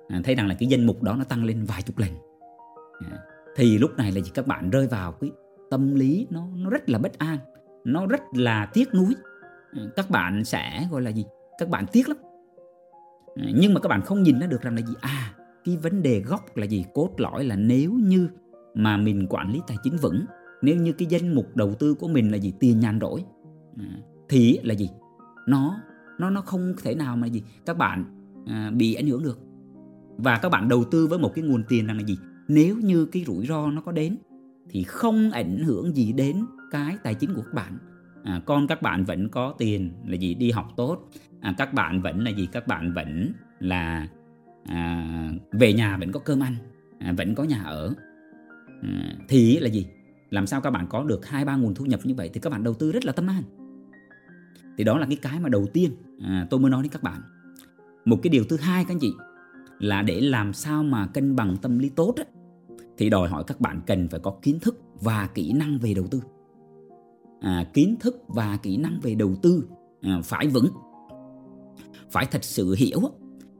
à, 0.08 0.20
thấy 0.24 0.34
rằng 0.34 0.48
là 0.48 0.54
cái 0.58 0.68
danh 0.68 0.86
mục 0.86 1.02
đó 1.02 1.16
nó 1.16 1.24
tăng 1.24 1.44
lên 1.44 1.64
vài 1.64 1.82
chục 1.82 1.98
lần. 1.98 2.10
À, 3.10 3.18
thì 3.56 3.78
lúc 3.78 3.90
này 3.96 4.12
là 4.12 4.20
gì 4.20 4.30
các 4.34 4.46
bạn 4.46 4.70
rơi 4.70 4.86
vào 4.86 5.12
cái 5.12 5.30
tâm 5.70 5.94
lý 5.94 6.26
nó 6.30 6.48
nó 6.56 6.70
rất 6.70 6.88
là 6.88 6.98
bất 6.98 7.18
an 7.18 7.38
nó 7.84 8.06
rất 8.06 8.20
là 8.32 8.66
tiếc 8.66 8.94
nuối. 8.94 9.14
À, 9.72 9.82
các 9.96 10.10
bạn 10.10 10.44
sẽ 10.44 10.88
gọi 10.90 11.02
là 11.02 11.10
gì? 11.10 11.24
Các 11.58 11.68
bạn 11.68 11.86
tiếc 11.92 12.08
lắm. 12.08 12.16
À, 13.36 13.44
nhưng 13.54 13.74
mà 13.74 13.80
các 13.80 13.88
bạn 13.88 14.02
không 14.02 14.22
nhìn 14.22 14.38
ra 14.38 14.46
được 14.46 14.62
rằng 14.62 14.74
là 14.74 14.82
gì? 14.82 14.94
À 15.00 15.34
cái 15.64 15.76
vấn 15.76 16.02
đề 16.02 16.20
gốc 16.20 16.56
là 16.56 16.66
gì? 16.66 16.84
Cốt 16.94 17.10
lõi 17.16 17.44
là 17.44 17.56
nếu 17.56 17.92
như 17.92 18.28
mà 18.74 18.96
mình 18.96 19.26
quản 19.30 19.52
lý 19.52 19.60
tài 19.66 19.76
chính 19.82 19.96
vững 19.96 20.24
nếu 20.62 20.76
như 20.76 20.92
cái 20.92 21.08
danh 21.10 21.34
mục 21.34 21.56
đầu 21.56 21.74
tư 21.74 21.94
của 21.94 22.08
mình 22.08 22.30
là 22.30 22.36
gì? 22.36 22.52
Tiền 22.60 22.80
nhàn 22.80 22.98
rỗi 23.00 23.24
à, 23.78 23.86
thì 24.28 24.58
là 24.62 24.74
gì? 24.74 24.90
Nó 25.46 25.80
nó 26.18 26.30
nó 26.30 26.40
không 26.40 26.74
thể 26.82 26.94
nào 26.94 27.16
mà 27.16 27.26
gì? 27.26 27.42
Các 27.66 27.76
bạn 27.76 28.19
à, 28.46 28.70
bị 28.74 28.94
ảnh 28.94 29.06
hưởng 29.06 29.22
được. 29.22 29.38
Và 30.16 30.38
các 30.38 30.48
bạn 30.48 30.68
đầu 30.68 30.84
tư 30.84 31.06
với 31.06 31.18
một 31.18 31.32
cái 31.34 31.44
nguồn 31.44 31.62
tiền 31.68 31.86
là 31.86 32.02
gì? 32.06 32.18
Nếu 32.48 32.76
như 32.76 33.06
cái 33.06 33.24
rủi 33.26 33.46
ro 33.46 33.70
nó 33.70 33.80
có 33.80 33.92
đến 33.92 34.16
thì 34.70 34.82
không 34.82 35.30
ảnh 35.30 35.58
hưởng 35.64 35.96
gì 35.96 36.12
đến 36.12 36.44
cái 36.70 36.96
tài 37.02 37.14
chính 37.14 37.34
của 37.34 37.42
các 37.42 37.54
bạn. 37.54 37.78
À, 38.24 38.40
con 38.46 38.66
các 38.66 38.82
bạn 38.82 39.04
vẫn 39.04 39.28
có 39.28 39.54
tiền 39.58 39.92
là 40.06 40.16
gì? 40.16 40.34
Đi 40.34 40.50
học 40.50 40.68
tốt. 40.76 41.10
À, 41.40 41.54
các 41.58 41.74
bạn 41.74 42.02
vẫn 42.02 42.24
là 42.24 42.30
gì? 42.30 42.48
Các 42.52 42.66
bạn 42.66 42.92
vẫn 42.94 43.32
là 43.60 44.08
à, 44.64 45.32
về 45.52 45.72
nhà 45.72 45.96
vẫn 45.96 46.12
có 46.12 46.20
cơm 46.20 46.40
ăn 46.40 46.54
à, 46.98 47.14
vẫn 47.16 47.34
có 47.34 47.44
nhà 47.44 47.62
ở. 47.62 47.94
À, 48.82 49.14
thì 49.28 49.58
là 49.58 49.68
gì? 49.68 49.86
Làm 50.30 50.46
sao 50.46 50.60
các 50.60 50.70
bạn 50.70 50.86
có 50.88 51.04
được 51.04 51.26
hai 51.26 51.44
ba 51.44 51.56
nguồn 51.56 51.74
thu 51.74 51.84
nhập 51.84 52.00
như 52.04 52.14
vậy 52.14 52.30
thì 52.34 52.40
các 52.40 52.50
bạn 52.50 52.64
đầu 52.64 52.74
tư 52.74 52.92
rất 52.92 53.04
là 53.04 53.12
tâm 53.12 53.26
an. 53.26 53.42
Thì 54.78 54.84
đó 54.84 54.98
là 54.98 55.06
cái 55.06 55.16
cái 55.16 55.40
mà 55.40 55.48
đầu 55.48 55.66
tiên 55.72 55.90
à, 56.20 56.46
tôi 56.50 56.60
mới 56.60 56.70
nói 56.70 56.82
đến 56.82 56.92
các 56.92 57.02
bạn 57.02 57.20
một 58.04 58.16
cái 58.22 58.30
điều 58.30 58.44
thứ 58.44 58.56
hai 58.56 58.84
các 58.84 58.94
anh 58.94 58.98
chị 58.98 59.12
là 59.78 60.02
để 60.02 60.20
làm 60.20 60.52
sao 60.52 60.82
mà 60.82 61.06
cân 61.06 61.36
bằng 61.36 61.56
tâm 61.62 61.78
lý 61.78 61.88
tốt 61.88 62.14
á, 62.16 62.24
thì 62.98 63.10
đòi 63.10 63.28
hỏi 63.28 63.44
các 63.46 63.60
bạn 63.60 63.80
cần 63.86 64.08
phải 64.08 64.20
có 64.20 64.38
kiến 64.42 64.58
thức 64.60 64.80
và 65.00 65.28
kỹ 65.34 65.52
năng 65.52 65.78
về 65.78 65.94
đầu 65.94 66.06
tư. 66.10 66.22
À, 67.40 67.64
kiến 67.74 67.96
thức 68.00 68.22
và 68.28 68.58
kỹ 68.62 68.76
năng 68.76 69.00
về 69.02 69.14
đầu 69.14 69.34
tư 69.42 69.64
à, 70.02 70.20
phải 70.24 70.46
vững 70.46 70.68
phải 72.10 72.26
thật 72.30 72.44
sự 72.44 72.74
hiểu 72.78 73.00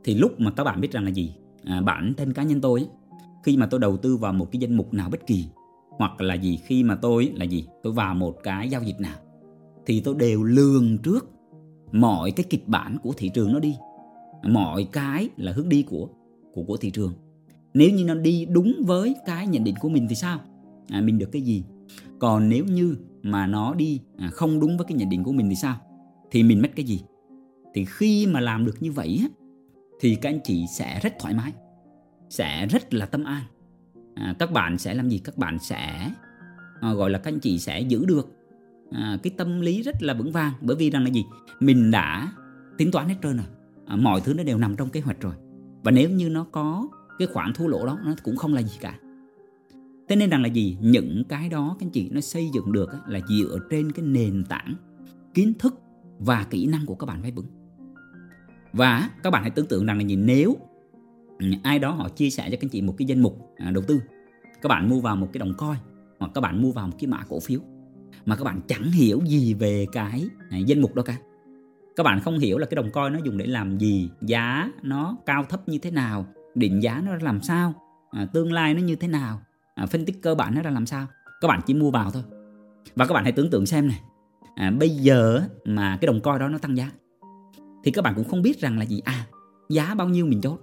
thì 0.05 0.15
lúc 0.15 0.41
mà 0.41 0.51
các 0.51 0.65
bạn 0.65 0.81
biết 0.81 0.93
rằng 0.93 1.05
là 1.05 1.11
gì? 1.11 1.35
À, 1.65 1.81
bản 1.81 2.15
thân 2.17 2.33
cá 2.33 2.43
nhân 2.43 2.61
tôi 2.61 2.89
khi 3.45 3.57
mà 3.57 3.67
tôi 3.67 3.81
đầu 3.81 3.97
tư 3.97 4.17
vào 4.17 4.33
một 4.33 4.49
cái 4.53 4.61
danh 4.61 4.77
mục 4.77 4.95
nào 4.95 5.09
bất 5.11 5.27
kỳ 5.27 5.47
hoặc 5.89 6.21
là 6.21 6.35
gì 6.35 6.59
khi 6.65 6.85
mà 6.85 6.95
tôi 6.95 7.33
là 7.35 7.45
gì? 7.45 7.67
Tôi 7.83 7.93
vào 7.93 8.15
một 8.15 8.37
cái 8.43 8.69
giao 8.69 8.83
dịch 8.83 9.01
nào 9.01 9.17
thì 9.87 10.01
tôi 10.01 10.15
đều 10.19 10.43
lường 10.45 10.99
trước 10.99 11.31
mọi 11.93 12.31
cái 12.31 12.47
kịch 12.51 12.69
bản 12.69 12.97
của 13.03 13.13
thị 13.17 13.31
trường 13.35 13.53
nó 13.53 13.59
đi 13.59 13.77
mọi 14.43 14.89
cái 14.93 15.29
là 15.37 15.53
hướng 15.53 15.69
đi 15.69 15.83
của 15.83 16.09
của 16.53 16.63
của 16.63 16.77
thị 16.77 16.91
trường. 16.91 17.13
Nếu 17.75 17.91
như 17.91 18.05
nó 18.05 18.15
đi 18.15 18.47
đúng 18.47 18.75
với 18.87 19.15
cái 19.27 19.47
nhận 19.47 19.65
định 19.65 19.75
của 19.81 19.89
mình 19.89 20.07
thì 20.09 20.15
sao? 20.15 20.41
À, 20.89 21.01
mình 21.01 21.19
được 21.19 21.33
cái 21.33 21.43
gì? 21.43 21.65
Còn 22.19 22.49
nếu 22.49 22.65
như 22.65 22.97
mà 23.23 23.47
nó 23.47 23.75
đi 23.75 24.01
à, 24.19 24.31
không 24.33 24.61
đúng 24.61 24.77
với 24.77 24.87
cái 24.87 24.99
nhận 24.99 25.09
định 25.09 25.25
của 25.25 25.33
mình 25.33 25.49
thì 25.49 25.55
sao? 25.55 25.77
Thì 26.31 26.43
mình 26.43 26.63
mất 26.63 26.69
cái 26.77 26.85
gì? 26.87 27.01
Thì 27.75 27.85
khi 27.85 28.27
mà 28.27 28.41
làm 28.41 28.67
được 28.67 28.75
như 28.81 28.93
vậy 28.93 29.29
thì 30.01 30.15
các 30.15 30.31
anh 30.31 30.41
chị 30.45 30.67
sẽ 30.79 31.01
rất 31.03 31.13
thoải 31.19 31.35
mái 31.35 31.53
sẽ 32.29 32.67
rất 32.67 32.95
là 32.95 33.07
tâm 33.07 33.25
an. 33.25 33.45
À, 34.15 34.35
các 34.39 34.53
bạn 34.53 34.79
sẽ 34.79 34.95
làm 34.95 35.09
gì? 35.09 35.19
Các 35.19 35.39
bạn 35.39 35.59
sẽ 35.59 36.11
à, 36.81 36.93
gọi 36.93 37.11
là 37.11 37.19
các 37.19 37.33
anh 37.33 37.41
chị 37.41 37.59
sẽ 37.59 37.81
giữ 37.81 38.05
được 38.05 38.29
à, 38.91 39.19
cái 39.23 39.33
tâm 39.37 39.61
lý 39.61 39.83
rất 39.83 40.03
là 40.03 40.15
vững 40.15 40.33
vàng. 40.33 40.53
Bởi 40.61 40.77
vì 40.77 40.91
rằng 40.91 41.05
là 41.05 41.11
gì? 41.11 41.25
Mình 41.61 41.91
đã 41.91 42.33
tính 42.79 42.91
toán 42.91 43.09
hết 43.09 43.15
trơn 43.23 43.37
rồi 43.37 43.47
à, 43.91 43.97
mọi 43.97 44.21
thứ 44.21 44.35
nó 44.35 44.43
đều 44.43 44.59
nằm 44.59 44.77
trong 44.77 44.89
kế 44.89 45.01
hoạch 45.01 45.21
rồi. 45.21 45.35
Và 45.83 45.91
nếu 45.91 46.11
như 46.11 46.29
nó 46.29 46.45
có 46.53 46.89
cái 47.19 47.29
khoản 47.29 47.53
thua 47.55 47.67
lỗ 47.67 47.87
đó 47.87 47.99
nó 48.05 48.15
cũng 48.23 48.37
không 48.37 48.55
là 48.55 48.63
gì 48.63 48.79
cả. 48.81 48.99
Thế 50.09 50.17
nên 50.17 50.31
rằng 50.31 50.43
là 50.43 50.49
gì? 50.49 50.79
Những 50.81 51.23
cái 51.29 51.49
đó 51.49 51.77
các 51.79 51.87
anh 51.87 51.91
chị 51.91 52.09
nó 52.13 52.21
xây 52.21 52.51
dựng 52.55 52.73
được 52.73 52.91
là 53.07 53.21
dựa 53.29 53.59
trên 53.71 53.93
cái 53.93 54.05
nền 54.05 54.45
tảng 54.45 54.75
kiến 55.35 55.53
thức 55.59 55.75
và 56.19 56.47
kỹ 56.51 56.67
năng 56.67 56.87
của 56.87 56.95
các 56.95 57.07
bạn 57.07 57.23
phải 57.23 57.31
vững 57.31 57.47
và 58.73 59.11
các 59.23 59.31
bạn 59.31 59.43
hãy 59.43 59.51
tưởng 59.51 59.67
tượng 59.67 59.87
rằng 59.87 59.99
là 59.99 60.05
gì? 60.05 60.17
Nếu 60.17 60.57
ai 61.63 61.79
đó 61.79 61.91
họ 61.91 62.09
chia 62.09 62.31
sẻ 62.31 62.51
cho 62.51 62.57
các 62.57 62.65
anh 62.65 62.69
chị 62.69 62.83
một 62.83 62.95
cái 62.99 63.07
danh 63.07 63.21
mục 63.21 63.55
à, 63.57 63.71
đầu 63.71 63.83
tư 63.87 64.01
các 64.63 64.69
bạn 64.69 64.89
mua 64.89 65.01
vào 65.01 65.17
một 65.17 65.29
cái 65.33 65.39
đồng 65.39 65.55
coi 65.59 65.77
hoặc 66.19 66.31
các 66.35 66.41
bạn 66.41 66.63
mua 66.63 66.73
vào 66.73 66.87
một 66.87 66.97
cái 66.99 67.09
mã 67.09 67.25
cổ 67.29 67.41
phiếu 67.41 67.61
mà 68.27 68.37
các 68.37 68.45
bạn 68.45 68.61
chẳng 68.69 68.93
hiểu 68.93 69.21
gì 69.27 69.55
về 69.55 69.87
cái 69.93 70.29
à, 70.51 70.59
danh 70.59 70.81
mục 70.81 70.95
đó 70.95 71.03
cả 71.03 71.17
các 72.01 72.05
bạn 72.05 72.21
không 72.21 72.39
hiểu 72.39 72.59
là 72.59 72.67
cái 72.67 72.77
đồng 72.77 72.91
coin 72.91 73.13
nó 73.13 73.19
dùng 73.25 73.39
để 73.39 73.47
làm 73.47 73.79
gì 73.79 74.11
giá 74.21 74.71
nó 74.83 75.17
cao 75.27 75.45
thấp 75.45 75.69
như 75.69 75.79
thế 75.79 75.91
nào 75.91 76.27
định 76.55 76.83
giá 76.83 77.03
nó 77.05 77.15
làm 77.21 77.41
sao 77.41 77.73
à, 78.11 78.27
tương 78.33 78.53
lai 78.53 78.75
nó 78.75 78.81
như 78.81 78.97
thế 78.97 79.09
nào 79.09 79.41
à, 79.75 79.87
phân 79.87 80.05
tích 80.05 80.23
cơ 80.23 80.35
bản 80.35 80.55
nó 80.55 80.63
ra 80.63 80.71
làm 80.71 80.87
sao. 80.87 81.07
Các 81.41 81.49
bạn 81.49 81.61
chỉ 81.67 81.75
mua 81.75 81.91
vào 81.91 82.11
thôi. 82.11 82.23
Và 82.95 83.07
các 83.07 83.15
bạn 83.15 83.25
hãy 83.25 83.33
tưởng 83.33 83.51
tượng 83.51 83.67
xem 83.67 83.89
này 83.89 84.01
à, 84.55 84.71
bây 84.71 84.89
giờ 84.89 85.43
mà 85.65 85.99
cái 86.01 86.07
đồng 86.07 86.21
coin 86.21 86.39
đó 86.39 86.49
nó 86.49 86.59
tăng 86.59 86.77
giá 86.77 86.91
thì 87.85 87.91
các 87.91 88.03
bạn 88.03 88.15
cũng 88.15 88.29
không 88.29 88.43
biết 88.43 88.61
rằng 88.61 88.79
là 88.79 88.85
gì 88.85 89.01
à 89.05 89.27
giá 89.69 89.95
bao 89.95 90.09
nhiêu 90.09 90.27
mình 90.27 90.41
chốt. 90.41 90.61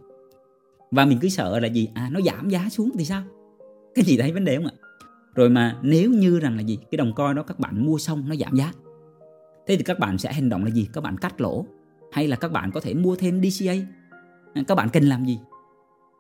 Và 0.91 1.05
mình 1.05 1.17
cứ 1.21 1.29
sợ 1.29 1.59
là 1.59 1.67
gì 1.67 1.89
à 1.93 2.09
nó 2.11 2.21
giảm 2.21 2.49
giá 2.49 2.69
xuống 2.69 2.91
thì 2.97 3.05
sao? 3.05 3.23
Cái 3.95 4.05
gì 4.05 4.17
thấy 4.17 4.31
vấn 4.31 4.45
đề 4.45 4.55
không 4.55 4.65
ạ? 4.65 4.73
Rồi 5.35 5.49
mà 5.49 5.77
nếu 5.81 6.11
như 6.11 6.39
rằng 6.39 6.55
là 6.55 6.61
gì 6.61 6.77
cái 6.91 6.97
đồng 6.97 7.13
coin 7.13 7.35
đó 7.35 7.43
các 7.43 7.59
bạn 7.59 7.85
mua 7.85 7.97
xong 7.97 8.29
nó 8.29 8.35
giảm 8.35 8.55
giá 8.55 8.71
thế 9.67 9.77
thì 9.77 9.83
các 9.83 9.99
bạn 9.99 10.17
sẽ 10.17 10.33
hành 10.33 10.49
động 10.49 10.63
là 10.63 10.69
gì 10.69 10.87
các 10.93 11.01
bạn 11.01 11.17
cắt 11.17 11.41
lỗ 11.41 11.65
hay 12.11 12.27
là 12.27 12.35
các 12.35 12.51
bạn 12.51 12.71
có 12.71 12.79
thể 12.79 12.93
mua 12.93 13.15
thêm 13.15 13.41
DCA 13.43 13.73
các 14.67 14.75
bạn 14.75 14.89
cần 14.93 15.03
làm 15.03 15.25
gì 15.25 15.39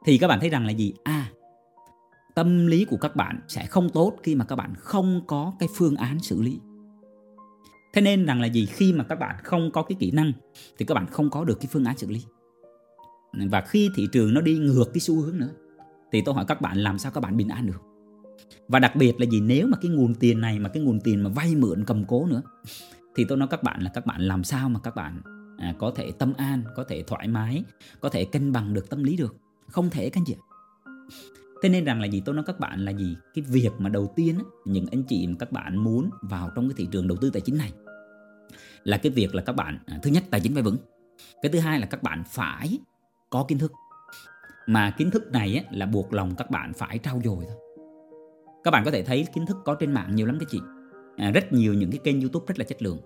thì 0.05 0.17
các 0.17 0.27
bạn 0.27 0.39
thấy 0.39 0.49
rằng 0.49 0.65
là 0.65 0.71
gì 0.71 0.93
à 1.03 1.31
tâm 2.35 2.67
lý 2.67 2.85
của 2.85 2.97
các 2.97 3.15
bạn 3.15 3.39
sẽ 3.47 3.65
không 3.65 3.89
tốt 3.89 4.13
khi 4.23 4.35
mà 4.35 4.45
các 4.45 4.55
bạn 4.55 4.73
không 4.77 5.21
có 5.27 5.53
cái 5.59 5.69
phương 5.75 5.95
án 5.95 6.19
xử 6.19 6.41
lý 6.41 6.59
thế 7.93 8.01
nên 8.01 8.25
rằng 8.25 8.41
là 8.41 8.47
gì 8.47 8.65
khi 8.65 8.93
mà 8.93 9.03
các 9.03 9.19
bạn 9.19 9.35
không 9.43 9.71
có 9.71 9.83
cái 9.83 9.95
kỹ 9.99 10.11
năng 10.11 10.31
thì 10.77 10.85
các 10.85 10.95
bạn 10.95 11.07
không 11.07 11.29
có 11.29 11.43
được 11.43 11.59
cái 11.59 11.67
phương 11.71 11.85
án 11.85 11.97
xử 11.97 12.09
lý 12.09 12.23
và 13.33 13.61
khi 13.61 13.89
thị 13.95 14.07
trường 14.11 14.33
nó 14.33 14.41
đi 14.41 14.57
ngược 14.57 14.85
cái 14.93 14.99
xu 14.99 15.21
hướng 15.21 15.37
nữa 15.37 15.49
thì 16.11 16.21
tôi 16.21 16.35
hỏi 16.35 16.45
các 16.47 16.61
bạn 16.61 16.77
làm 16.77 16.97
sao 16.97 17.11
các 17.11 17.21
bạn 17.21 17.37
bình 17.37 17.47
an 17.47 17.65
được 17.65 17.81
và 18.67 18.79
đặc 18.79 18.95
biệt 18.95 19.19
là 19.19 19.25
gì 19.25 19.41
nếu 19.41 19.67
mà 19.67 19.77
cái 19.81 19.91
nguồn 19.91 20.15
tiền 20.15 20.41
này 20.41 20.59
mà 20.59 20.69
cái 20.69 20.83
nguồn 20.83 20.99
tiền 20.99 21.23
mà 21.23 21.29
vay 21.29 21.55
mượn 21.55 21.83
cầm 21.85 22.05
cố 22.05 22.25
nữa 22.25 22.41
thì 23.17 23.25
tôi 23.25 23.37
nói 23.37 23.47
các 23.51 23.63
bạn 23.63 23.81
là 23.81 23.89
các 23.93 24.05
bạn 24.05 24.21
làm 24.21 24.43
sao 24.43 24.69
mà 24.69 24.79
các 24.83 24.95
bạn 24.95 25.21
à, 25.57 25.75
có 25.79 25.91
thể 25.95 26.11
tâm 26.11 26.33
an 26.37 26.63
có 26.75 26.83
thể 26.83 27.03
thoải 27.07 27.27
mái 27.27 27.63
có 28.01 28.09
thể 28.09 28.25
cân 28.25 28.51
bằng 28.51 28.73
được 28.73 28.89
tâm 28.89 29.03
lý 29.03 29.17
được. 29.17 29.35
Không 29.67 29.89
thể 29.89 30.09
các 30.09 30.19
anh 30.19 30.25
chị 30.25 30.35
thế 31.61 31.69
nên 31.69 31.85
rằng 31.85 32.01
là 32.01 32.07
gì? 32.07 32.21
Tôi 32.25 32.35
nói 32.35 32.43
các 32.47 32.59
bạn 32.59 32.85
là 32.85 32.91
gì? 32.91 33.17
Cái 33.33 33.43
việc 33.47 33.71
mà 33.77 33.89
đầu 33.89 34.13
tiên 34.15 34.35
á, 34.37 34.43
những 34.65 34.85
anh 34.91 35.03
chị 35.03 35.27
mà 35.27 35.35
các 35.39 35.51
bạn 35.51 35.77
muốn 35.77 36.09
vào 36.21 36.51
trong 36.55 36.69
cái 36.69 36.75
thị 36.77 36.87
trường 36.91 37.07
đầu 37.07 37.17
tư 37.21 37.29
tài 37.29 37.41
chính 37.41 37.57
này 37.57 37.71
là 38.83 38.97
cái 38.97 39.11
việc 39.11 39.35
là 39.35 39.41
các 39.41 39.53
bạn 39.53 39.79
à, 39.85 39.99
thứ 40.03 40.09
nhất 40.11 40.23
tài 40.29 40.41
chính 40.41 40.53
phải 40.53 40.63
vững. 40.63 40.77
Cái 41.41 41.51
thứ 41.51 41.59
hai 41.59 41.79
là 41.79 41.85
các 41.85 42.03
bạn 42.03 42.23
phải 42.27 42.79
có 43.29 43.45
kiến 43.47 43.57
thức. 43.57 43.71
Mà 44.67 44.91
kiến 44.91 45.11
thức 45.11 45.31
này 45.31 45.55
á, 45.55 45.63
là 45.71 45.85
buộc 45.85 46.13
lòng 46.13 46.35
các 46.35 46.51
bạn 46.51 46.73
phải 46.73 46.99
trau 47.03 47.21
dồi 47.23 47.45
thôi. 47.47 47.57
Các 48.63 48.71
bạn 48.71 48.85
có 48.85 48.91
thể 48.91 49.03
thấy 49.03 49.25
kiến 49.35 49.45
thức 49.45 49.57
có 49.65 49.75
trên 49.75 49.91
mạng 49.91 50.15
nhiều 50.15 50.25
lắm 50.25 50.37
các 50.39 50.49
chị 50.51 50.59
à, 51.17 51.31
rất 51.31 51.53
nhiều 51.53 51.73
những 51.73 51.91
cái 51.91 51.99
kênh 52.03 52.21
youtube 52.21 52.45
rất 52.47 52.59
là 52.59 52.65
chất 52.65 52.81
lượng. 52.81 52.99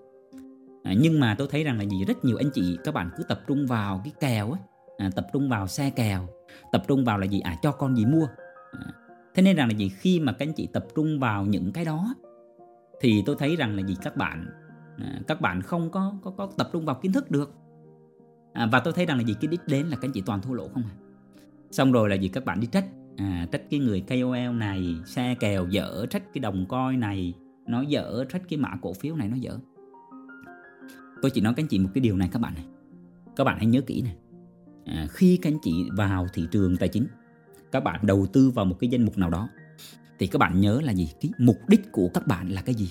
À, 0.82 0.94
nhưng 0.98 1.20
mà 1.20 1.34
tôi 1.38 1.48
thấy 1.50 1.64
rằng 1.64 1.78
là 1.78 1.84
gì? 1.84 2.04
Rất 2.04 2.24
nhiều 2.24 2.36
anh 2.36 2.50
chị 2.54 2.78
các 2.84 2.94
bạn 2.94 3.10
cứ 3.16 3.24
tập 3.28 3.40
trung 3.46 3.66
vào 3.66 4.00
cái 4.04 4.12
kèo 4.20 4.52
á. 4.52 4.60
À, 4.98 5.10
tập 5.16 5.26
trung 5.32 5.48
vào 5.48 5.68
xe 5.68 5.90
kèo 5.90 6.28
tập 6.72 6.84
trung 6.88 7.04
vào 7.04 7.18
là 7.18 7.26
gì? 7.26 7.40
À 7.40 7.56
cho 7.62 7.72
con 7.72 7.96
gì 7.96 8.06
mua. 8.06 8.26
À, 8.72 8.86
thế 9.34 9.42
nên 9.42 9.56
rằng 9.56 9.68
là 9.68 9.74
gì? 9.74 9.88
Khi 9.88 10.20
mà 10.20 10.32
các 10.32 10.48
anh 10.48 10.52
chị 10.52 10.68
tập 10.72 10.86
trung 10.94 11.18
vào 11.18 11.44
những 11.44 11.72
cái 11.72 11.84
đó 11.84 12.14
thì 13.00 13.22
tôi 13.26 13.36
thấy 13.38 13.56
rằng 13.56 13.76
là 13.76 13.82
gì? 13.82 13.96
Các 14.02 14.16
bạn 14.16 14.46
à, 14.98 15.20
các 15.26 15.40
bạn 15.40 15.62
không 15.62 15.90
có, 15.90 16.14
có 16.22 16.30
có 16.30 16.50
tập 16.56 16.68
trung 16.72 16.84
vào 16.84 16.98
kiến 17.02 17.12
thức 17.12 17.30
được. 17.30 17.54
À, 18.52 18.68
và 18.72 18.80
tôi 18.80 18.92
thấy 18.92 19.06
rằng 19.06 19.18
là 19.18 19.24
gì? 19.24 19.34
Cái 19.40 19.48
đích 19.48 19.60
đến 19.66 19.86
là 19.86 19.96
các 19.96 20.08
anh 20.08 20.12
chị 20.12 20.22
toàn 20.26 20.42
thua 20.42 20.54
lỗ 20.54 20.68
không 20.68 20.82
à. 20.82 20.94
Xong 21.70 21.92
rồi 21.92 22.08
là 22.08 22.14
gì? 22.14 22.28
Các 22.28 22.44
bạn 22.44 22.60
đi 22.60 22.66
trách. 22.66 22.86
À, 23.16 23.46
trách 23.52 23.62
cái 23.70 23.80
người 23.80 24.04
KOL 24.08 24.56
này 24.56 24.96
xe 25.06 25.34
kèo 25.40 25.66
dở 25.68 26.06
trách 26.10 26.22
cái 26.34 26.40
đồng 26.40 26.66
coi 26.66 26.96
này 26.96 27.34
nó 27.66 27.82
dở 27.82 28.24
trách 28.32 28.42
cái 28.48 28.58
mã 28.58 28.76
cổ 28.82 28.92
phiếu 28.92 29.16
này 29.16 29.28
nó 29.28 29.36
dở. 29.36 29.58
Tôi 31.22 31.30
chỉ 31.30 31.40
nói 31.40 31.54
các 31.56 31.62
anh 31.62 31.68
chị 31.68 31.78
một 31.78 31.88
cái 31.94 32.00
điều 32.00 32.16
này 32.16 32.28
các 32.32 32.38
bạn 32.38 32.54
này. 32.54 32.64
Các 33.36 33.44
bạn 33.44 33.56
hãy 33.56 33.66
nhớ 33.66 33.80
kỹ 33.80 34.02
này. 34.02 34.16
À, 34.84 35.06
khi 35.10 35.36
các 35.36 35.52
anh 35.52 35.58
chị 35.62 35.72
vào 35.96 36.26
thị 36.34 36.46
trường 36.50 36.76
tài 36.76 36.88
chính 36.88 37.06
các 37.72 37.84
bạn 37.84 38.00
đầu 38.02 38.26
tư 38.26 38.50
vào 38.50 38.64
một 38.64 38.76
cái 38.80 38.90
danh 38.90 39.04
mục 39.04 39.18
nào 39.18 39.30
đó 39.30 39.48
thì 40.18 40.26
các 40.26 40.38
bạn 40.38 40.60
nhớ 40.60 40.80
là 40.80 40.92
gì? 40.92 41.10
Cái 41.20 41.32
mục 41.38 41.56
đích 41.68 41.92
của 41.92 42.08
các 42.14 42.26
bạn 42.26 42.48
là 42.48 42.62
cái 42.62 42.74
gì? 42.74 42.90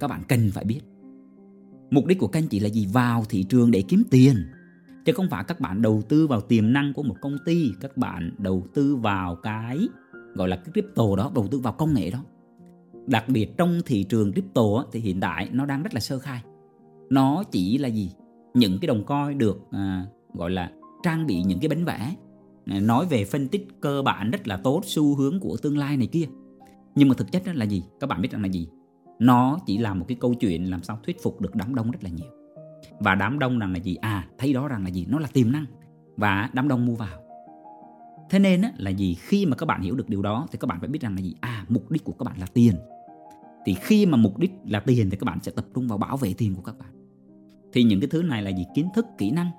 Các 0.00 0.08
bạn 0.08 0.22
cần 0.28 0.50
phải 0.52 0.64
biết. 0.64 0.80
Mục 1.90 2.06
đích 2.06 2.18
của 2.18 2.26
các 2.26 2.38
anh 2.38 2.48
chị 2.48 2.60
là 2.60 2.68
gì? 2.68 2.86
Vào 2.92 3.24
thị 3.28 3.42
trường 3.42 3.70
để 3.70 3.82
kiếm 3.88 4.02
tiền. 4.10 4.36
Chứ 5.04 5.12
không 5.12 5.30
phải 5.30 5.44
các 5.44 5.60
bạn 5.60 5.82
đầu 5.82 6.02
tư 6.08 6.26
vào 6.26 6.40
tiềm 6.40 6.72
năng 6.72 6.92
của 6.92 7.02
một 7.02 7.16
công 7.20 7.36
ty 7.44 7.72
các 7.80 7.96
bạn 7.96 8.30
đầu 8.38 8.66
tư 8.74 8.96
vào 8.96 9.36
cái 9.36 9.88
gọi 10.34 10.48
là 10.48 10.56
cái 10.56 10.72
crypto 10.72 11.16
đó 11.16 11.32
đầu 11.34 11.48
tư 11.50 11.58
vào 11.58 11.72
công 11.72 11.94
nghệ 11.94 12.10
đó 12.10 12.24
đặc 13.06 13.24
biệt 13.28 13.56
trong 13.56 13.80
thị 13.86 14.04
trường 14.04 14.32
crypto 14.32 14.84
thì 14.92 15.00
hiện 15.00 15.20
tại 15.20 15.48
nó 15.52 15.66
đang 15.66 15.82
rất 15.82 15.94
là 15.94 16.00
sơ 16.00 16.18
khai. 16.18 16.42
Nó 17.10 17.42
chỉ 17.50 17.78
là 17.78 17.88
gì? 17.88 18.10
Những 18.54 18.78
cái 18.80 18.86
đồng 18.86 19.04
coi 19.04 19.34
được 19.34 19.60
à, 19.70 20.06
gọi 20.34 20.50
là 20.50 20.72
trang 21.02 21.26
bị 21.26 21.42
những 21.42 21.60
cái 21.60 21.68
bánh 21.68 21.84
vẽ. 21.84 22.14
À, 22.66 22.80
nói 22.80 23.06
về 23.06 23.24
phân 23.24 23.48
tích 23.48 23.68
cơ 23.80 24.02
bản 24.02 24.30
rất 24.30 24.48
là 24.48 24.56
tốt 24.56 24.82
xu 24.84 25.14
hướng 25.14 25.40
của 25.40 25.56
tương 25.56 25.78
lai 25.78 25.96
này 25.96 26.06
kia. 26.06 26.26
Nhưng 26.94 27.08
mà 27.08 27.14
thực 27.18 27.32
chất 27.32 27.42
đó 27.46 27.52
là 27.54 27.64
gì? 27.64 27.82
Các 28.00 28.06
bạn 28.06 28.22
biết 28.22 28.32
rằng 28.32 28.42
là 28.42 28.48
gì? 28.48 28.68
Nó 29.18 29.58
chỉ 29.66 29.78
là 29.78 29.94
một 29.94 30.04
cái 30.08 30.16
câu 30.20 30.34
chuyện 30.34 30.70
làm 30.70 30.82
sao 30.82 30.98
thuyết 31.02 31.22
phục 31.22 31.40
được 31.40 31.54
đám 31.54 31.74
đông 31.74 31.90
rất 31.90 32.04
là 32.04 32.10
nhiều. 32.10 32.30
Và 33.00 33.14
đám 33.14 33.38
đông 33.38 33.58
rằng 33.58 33.72
là 33.72 33.78
gì? 33.78 33.94
À 33.94 34.28
thấy 34.38 34.52
đó 34.52 34.68
rằng 34.68 34.84
là 34.84 34.90
gì? 34.90 35.06
Nó 35.08 35.18
là 35.18 35.28
tiềm 35.32 35.52
năng. 35.52 35.66
Và 36.16 36.50
đám 36.52 36.68
đông 36.68 36.86
mua 36.86 36.94
vào. 36.94 37.18
Thế 38.30 38.38
nên 38.38 38.62
là 38.76 38.90
gì? 38.90 39.14
Khi 39.14 39.46
mà 39.46 39.56
các 39.56 39.66
bạn 39.66 39.82
hiểu 39.82 39.94
được 39.94 40.08
điều 40.08 40.22
đó 40.22 40.46
thì 40.52 40.58
các 40.58 40.66
bạn 40.66 40.80
phải 40.80 40.88
biết 40.88 41.02
rằng 41.02 41.14
là 41.14 41.20
gì? 41.20 41.34
À 41.40 41.64
mục 41.68 41.90
đích 41.90 42.04
của 42.04 42.12
các 42.12 42.24
bạn 42.24 42.38
là 42.40 42.46
tiền 42.46 42.74
thì 43.66 43.74
khi 43.74 44.06
mà 44.06 44.16
mục 44.16 44.38
đích 44.38 44.50
là 44.64 44.80
tiền 44.80 45.10
thì 45.10 45.16
các 45.16 45.24
bạn 45.24 45.38
sẽ 45.42 45.52
tập 45.52 45.66
trung 45.74 45.88
vào 45.88 45.98
bảo 45.98 46.16
vệ 46.16 46.34
tiền 46.38 46.54
của 46.54 46.62
các 46.62 46.78
bạn. 46.78 46.88
Thì 47.72 47.82
những 47.82 48.00
cái 48.00 48.08
thứ 48.08 48.22
này 48.22 48.42
là 48.42 48.50
gì 48.50 48.64
kiến 48.74 48.88
thức, 48.94 49.06
kỹ 49.18 49.30
năng. 49.30 49.50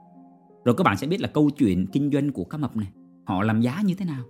Rồi 0.66 0.76
các 0.78 0.84
bạn 0.84 0.98
sẽ 0.98 1.08
biết 1.08 1.22
là 1.22 1.28
câu 1.28 1.50
chuyện 1.50 1.88
kinh 1.88 2.12
doanh 2.12 2.32
của 2.32 2.44
cá 2.44 2.58
mập 2.58 2.76
này, 2.76 2.88
họ 3.26 3.44
làm 3.44 3.62
giá 3.62 3.82
như 3.86 3.96
thế 3.96 4.06
nào. 4.06 4.24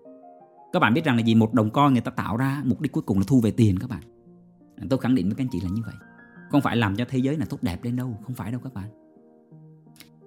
Các 0.73 0.79
bạn 0.79 0.93
biết 0.93 1.03
rằng 1.03 1.15
là 1.15 1.23
gì 1.23 1.35
một 1.35 1.53
đồng 1.53 1.69
coin 1.69 1.93
người 1.93 2.01
ta 2.01 2.11
tạo 2.11 2.37
ra, 2.37 2.61
mục 2.65 2.81
đích 2.81 2.91
cuối 2.91 3.03
cùng 3.03 3.17
là 3.17 3.23
thu 3.27 3.41
về 3.41 3.51
tiền 3.51 3.79
các 3.79 3.89
bạn. 3.89 4.01
Tôi 4.89 4.99
khẳng 4.99 5.15
định 5.15 5.25
với 5.25 5.35
các 5.35 5.43
anh 5.43 5.49
chị 5.51 5.59
là 5.61 5.69
như 5.69 5.81
vậy. 5.85 5.95
Không 6.49 6.61
phải 6.61 6.77
làm 6.77 6.95
cho 6.95 7.05
thế 7.09 7.17
giới 7.17 7.37
này 7.37 7.47
tốt 7.49 7.63
đẹp 7.63 7.83
lên 7.83 7.95
đâu, 7.95 8.17
không 8.23 8.35
phải 8.35 8.51
đâu 8.51 8.61
các 8.63 8.73
bạn. 8.73 8.89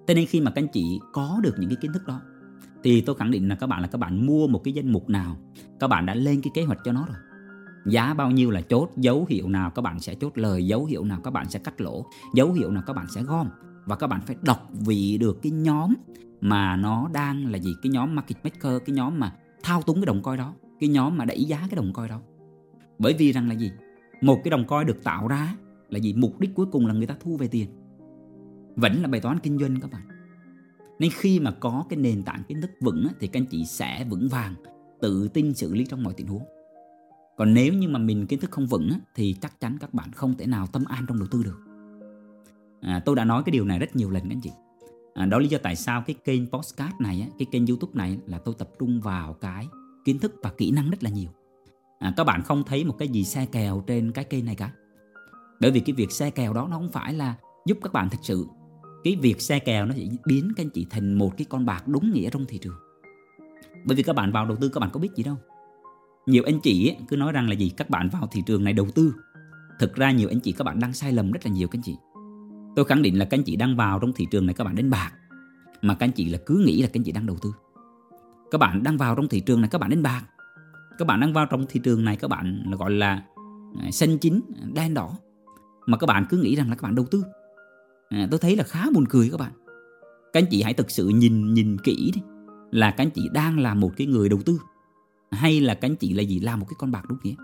Thế 0.07 0.13
nên 0.13 0.25
khi 0.25 0.41
mà 0.41 0.51
các 0.51 0.61
anh 0.61 0.67
chị 0.73 0.99
có 1.13 1.39
được 1.43 1.55
những 1.59 1.69
cái 1.69 1.77
kiến 1.81 1.93
thức 1.93 2.07
đó, 2.07 2.21
thì 2.83 3.01
tôi 3.01 3.15
khẳng 3.15 3.31
định 3.31 3.49
là 3.49 3.55
các 3.55 3.67
bạn 3.67 3.81
là 3.81 3.87
các 3.87 3.97
bạn 3.97 4.25
mua 4.25 4.47
một 4.47 4.61
cái 4.63 4.73
danh 4.73 4.91
mục 4.91 5.09
nào, 5.09 5.37
các 5.79 5.87
bạn 5.87 6.05
đã 6.05 6.15
lên 6.15 6.41
cái 6.41 6.51
kế 6.53 6.63
hoạch 6.63 6.79
cho 6.83 6.91
nó 6.91 7.05
rồi 7.05 7.17
giá 7.85 8.13
bao 8.13 8.31
nhiêu 8.31 8.51
là 8.51 8.61
chốt, 8.61 8.89
dấu 8.97 9.25
hiệu 9.29 9.49
nào 9.49 9.69
các 9.69 9.81
bạn 9.81 9.99
sẽ 9.99 10.15
chốt 10.15 10.37
lời, 10.37 10.67
dấu 10.67 10.85
hiệu 10.85 11.03
nào 11.03 11.21
các 11.23 11.31
bạn 11.31 11.49
sẽ 11.49 11.59
cắt 11.59 11.81
lỗ, 11.81 12.05
dấu 12.33 12.53
hiệu 12.53 12.71
nào 12.71 12.83
các 12.87 12.93
bạn 12.93 13.05
sẽ 13.09 13.23
gom. 13.23 13.47
Và 13.85 13.95
các 13.95 14.07
bạn 14.07 14.21
phải 14.21 14.35
đọc 14.41 14.69
vị 14.71 15.17
được 15.17 15.41
cái 15.41 15.51
nhóm 15.51 15.93
mà 16.41 16.75
nó 16.75 17.09
đang 17.13 17.51
là 17.51 17.57
gì, 17.57 17.75
cái 17.81 17.89
nhóm 17.89 18.15
market 18.15 18.37
maker, 18.43 18.81
cái 18.85 18.95
nhóm 18.95 19.19
mà 19.19 19.33
thao 19.63 19.81
túng 19.81 19.95
cái 19.95 20.05
đồng 20.05 20.21
coi 20.23 20.37
đó, 20.37 20.53
cái 20.79 20.89
nhóm 20.89 21.17
mà 21.17 21.25
đẩy 21.25 21.43
giá 21.43 21.57
cái 21.57 21.75
đồng 21.75 21.93
coi 21.93 22.07
đó. 22.07 22.21
Bởi 22.99 23.13
vì 23.13 23.31
rằng 23.31 23.47
là 23.49 23.55
gì? 23.55 23.71
Một 24.21 24.39
cái 24.43 24.51
đồng 24.51 24.67
coi 24.67 24.85
được 24.85 25.03
tạo 25.03 25.27
ra 25.27 25.55
là 25.89 25.99
gì? 25.99 26.13
Mục 26.13 26.39
đích 26.39 26.55
cuối 26.55 26.65
cùng 26.71 26.87
là 26.87 26.93
người 26.93 27.07
ta 27.07 27.15
thu 27.19 27.37
về 27.37 27.47
tiền. 27.47 27.69
Vẫn 28.75 29.01
là 29.01 29.07
bài 29.07 29.21
toán 29.21 29.39
kinh 29.39 29.57
doanh 29.59 29.79
các 29.81 29.91
bạn. 29.91 30.01
Nên 30.99 31.11
khi 31.13 31.39
mà 31.39 31.51
có 31.51 31.85
cái 31.89 31.99
nền 31.99 32.23
tảng 32.23 32.43
kiến 32.47 32.61
thức 32.61 32.71
vững 32.81 33.07
thì 33.19 33.27
các 33.27 33.39
anh 33.39 33.45
chị 33.45 33.65
sẽ 33.65 34.05
vững 34.09 34.27
vàng, 34.27 34.55
tự 35.01 35.27
tin 35.27 35.53
xử 35.53 35.73
lý 35.73 35.85
trong 35.85 36.03
mọi 36.03 36.13
tình 36.13 36.27
huống 36.27 36.43
còn 37.41 37.53
nếu 37.53 37.73
như 37.73 37.89
mà 37.89 37.99
mình 37.99 38.27
kiến 38.27 38.39
thức 38.39 38.51
không 38.51 38.67
vững 38.67 38.91
thì 39.15 39.35
chắc 39.41 39.59
chắn 39.59 39.77
các 39.79 39.93
bạn 39.93 40.11
không 40.11 40.35
thể 40.37 40.45
nào 40.45 40.67
tâm 40.67 40.83
an 40.85 41.05
trong 41.07 41.19
đầu 41.19 41.27
tư 41.31 41.43
được. 41.43 41.59
À, 42.81 43.01
tôi 43.05 43.15
đã 43.15 43.25
nói 43.25 43.43
cái 43.45 43.51
điều 43.51 43.65
này 43.65 43.79
rất 43.79 43.95
nhiều 43.95 44.09
lần 44.09 44.23
các 44.23 44.29
anh 44.31 44.41
chị. 44.41 44.51
À, 45.13 45.25
đó 45.25 45.39
lý 45.39 45.47
do 45.47 45.57
tại 45.63 45.75
sao 45.75 46.03
cái 46.07 46.15
kênh 46.25 46.47
podcast 46.47 46.93
này 46.99 47.29
cái 47.39 47.45
kênh 47.51 47.67
youtube 47.67 47.91
này 47.95 48.17
là 48.25 48.37
tôi 48.37 48.55
tập 48.57 48.69
trung 48.79 49.01
vào 49.01 49.33
cái 49.33 49.67
kiến 50.05 50.19
thức 50.19 50.35
và 50.43 50.51
kỹ 50.57 50.71
năng 50.71 50.89
rất 50.89 51.03
là 51.03 51.09
nhiều. 51.09 51.29
À, 51.99 52.13
các 52.17 52.23
bạn 52.23 52.41
không 52.43 52.63
thấy 52.63 52.85
một 52.85 52.95
cái 52.99 53.07
gì 53.07 53.23
xe 53.23 53.45
kèo 53.45 53.83
trên 53.87 54.11
cái 54.11 54.23
kênh 54.25 54.45
này 54.45 54.55
cả. 54.55 54.71
Bởi 55.59 55.71
vì 55.71 55.79
cái 55.79 55.93
việc 55.93 56.11
xe 56.11 56.29
kèo 56.29 56.53
đó 56.53 56.67
nó 56.71 56.77
không 56.77 56.91
phải 56.91 57.13
là 57.13 57.35
giúp 57.65 57.77
các 57.83 57.93
bạn 57.93 58.09
thật 58.09 58.19
sự. 58.21 58.47
Cái 59.03 59.15
việc 59.15 59.41
xe 59.41 59.59
kèo 59.59 59.85
nó 59.85 59.93
sẽ 59.93 60.03
biến 60.25 60.51
các 60.55 60.65
anh 60.65 60.69
chị 60.69 60.87
thành 60.89 61.13
một 61.13 61.37
cái 61.37 61.45
con 61.49 61.65
bạc 61.65 61.87
đúng 61.87 62.11
nghĩa 62.11 62.29
trong 62.29 62.45
thị 62.45 62.57
trường. 62.57 62.77
Bởi 63.85 63.95
vì 63.95 64.03
các 64.03 64.15
bạn 64.15 64.31
vào 64.31 64.45
đầu 64.45 64.57
tư 64.61 64.69
các 64.69 64.79
bạn 64.79 64.89
có 64.93 64.99
biết 64.99 65.09
gì 65.15 65.23
đâu 65.23 65.37
nhiều 66.25 66.43
anh 66.45 66.59
chị 66.59 66.95
cứ 67.07 67.17
nói 67.17 67.31
rằng 67.31 67.49
là 67.49 67.53
gì 67.53 67.69
các 67.69 67.89
bạn 67.89 68.09
vào 68.09 68.27
thị 68.31 68.43
trường 68.45 68.63
này 68.63 68.73
đầu 68.73 68.87
tư. 68.95 69.13
Thực 69.79 69.95
ra 69.95 70.11
nhiều 70.11 70.29
anh 70.29 70.39
chị 70.39 70.51
các 70.51 70.63
bạn 70.63 70.79
đang 70.79 70.93
sai 70.93 71.11
lầm 71.11 71.31
rất 71.31 71.39
là 71.45 71.51
nhiều 71.51 71.67
các 71.67 71.77
anh 71.79 71.83
chị. 71.83 71.95
Tôi 72.75 72.85
khẳng 72.85 73.01
định 73.01 73.19
là 73.19 73.25
các 73.25 73.37
anh 73.37 73.43
chị 73.43 73.55
đang 73.55 73.75
vào 73.75 73.99
trong 73.99 74.13
thị 74.13 74.25
trường 74.31 74.45
này 74.45 74.53
các 74.53 74.63
bạn 74.63 74.75
đánh 74.75 74.89
bạc 74.89 75.11
mà 75.81 75.95
các 75.95 76.05
anh 76.05 76.11
chị 76.11 76.29
là 76.29 76.39
cứ 76.45 76.63
nghĩ 76.65 76.81
là 76.81 76.87
các 76.87 76.99
anh 76.99 77.03
chị 77.03 77.11
đang 77.11 77.25
đầu 77.25 77.37
tư. 77.41 77.53
Các 78.51 78.57
bạn 78.57 78.83
đang 78.83 78.97
vào 78.97 79.15
trong 79.15 79.27
thị 79.27 79.39
trường 79.39 79.61
này 79.61 79.69
các 79.69 79.81
bạn 79.81 79.89
đánh 79.89 80.03
bạc. 80.03 80.21
Các 80.97 81.05
bạn 81.07 81.19
đang 81.19 81.33
vào 81.33 81.45
trong 81.45 81.65
thị 81.69 81.79
trường 81.83 82.05
này 82.05 82.15
các 82.15 82.27
bạn 82.27 82.63
là 82.69 82.77
gọi 82.77 82.91
là 82.91 83.23
à, 83.79 83.91
xanh 83.91 84.17
chín 84.17 84.41
đen 84.73 84.93
đỏ 84.93 85.17
mà 85.85 85.97
các 85.97 86.07
bạn 86.07 86.25
cứ 86.29 86.37
nghĩ 86.37 86.55
rằng 86.55 86.69
là 86.69 86.75
các 86.75 86.83
bạn 86.83 86.95
đầu 86.95 87.05
tư. 87.11 87.23
À, 88.09 88.27
tôi 88.31 88.39
thấy 88.39 88.55
là 88.55 88.63
khá 88.63 88.85
buồn 88.93 89.05
cười 89.09 89.29
các 89.29 89.39
bạn. 89.39 89.51
Các 90.33 90.43
anh 90.43 90.45
chị 90.51 90.61
hãy 90.61 90.73
thực 90.73 90.91
sự 90.91 91.07
nhìn 91.07 91.53
nhìn 91.53 91.77
kỹ 91.83 92.11
đi 92.15 92.21
là 92.71 92.91
các 92.91 93.03
anh 93.03 93.09
chị 93.09 93.29
đang 93.33 93.59
là 93.59 93.73
một 93.73 93.91
cái 93.97 94.07
người 94.07 94.29
đầu 94.29 94.39
tư 94.45 94.59
hay 95.31 95.61
là 95.61 95.73
các 95.73 95.89
anh 95.89 95.95
chị 95.95 96.13
là 96.13 96.21
gì? 96.21 96.39
Làm 96.39 96.59
một 96.59 96.65
cái 96.69 96.75
con 96.79 96.91
bạc 96.91 97.03
đúng 97.09 97.17
nghĩa. 97.23 97.35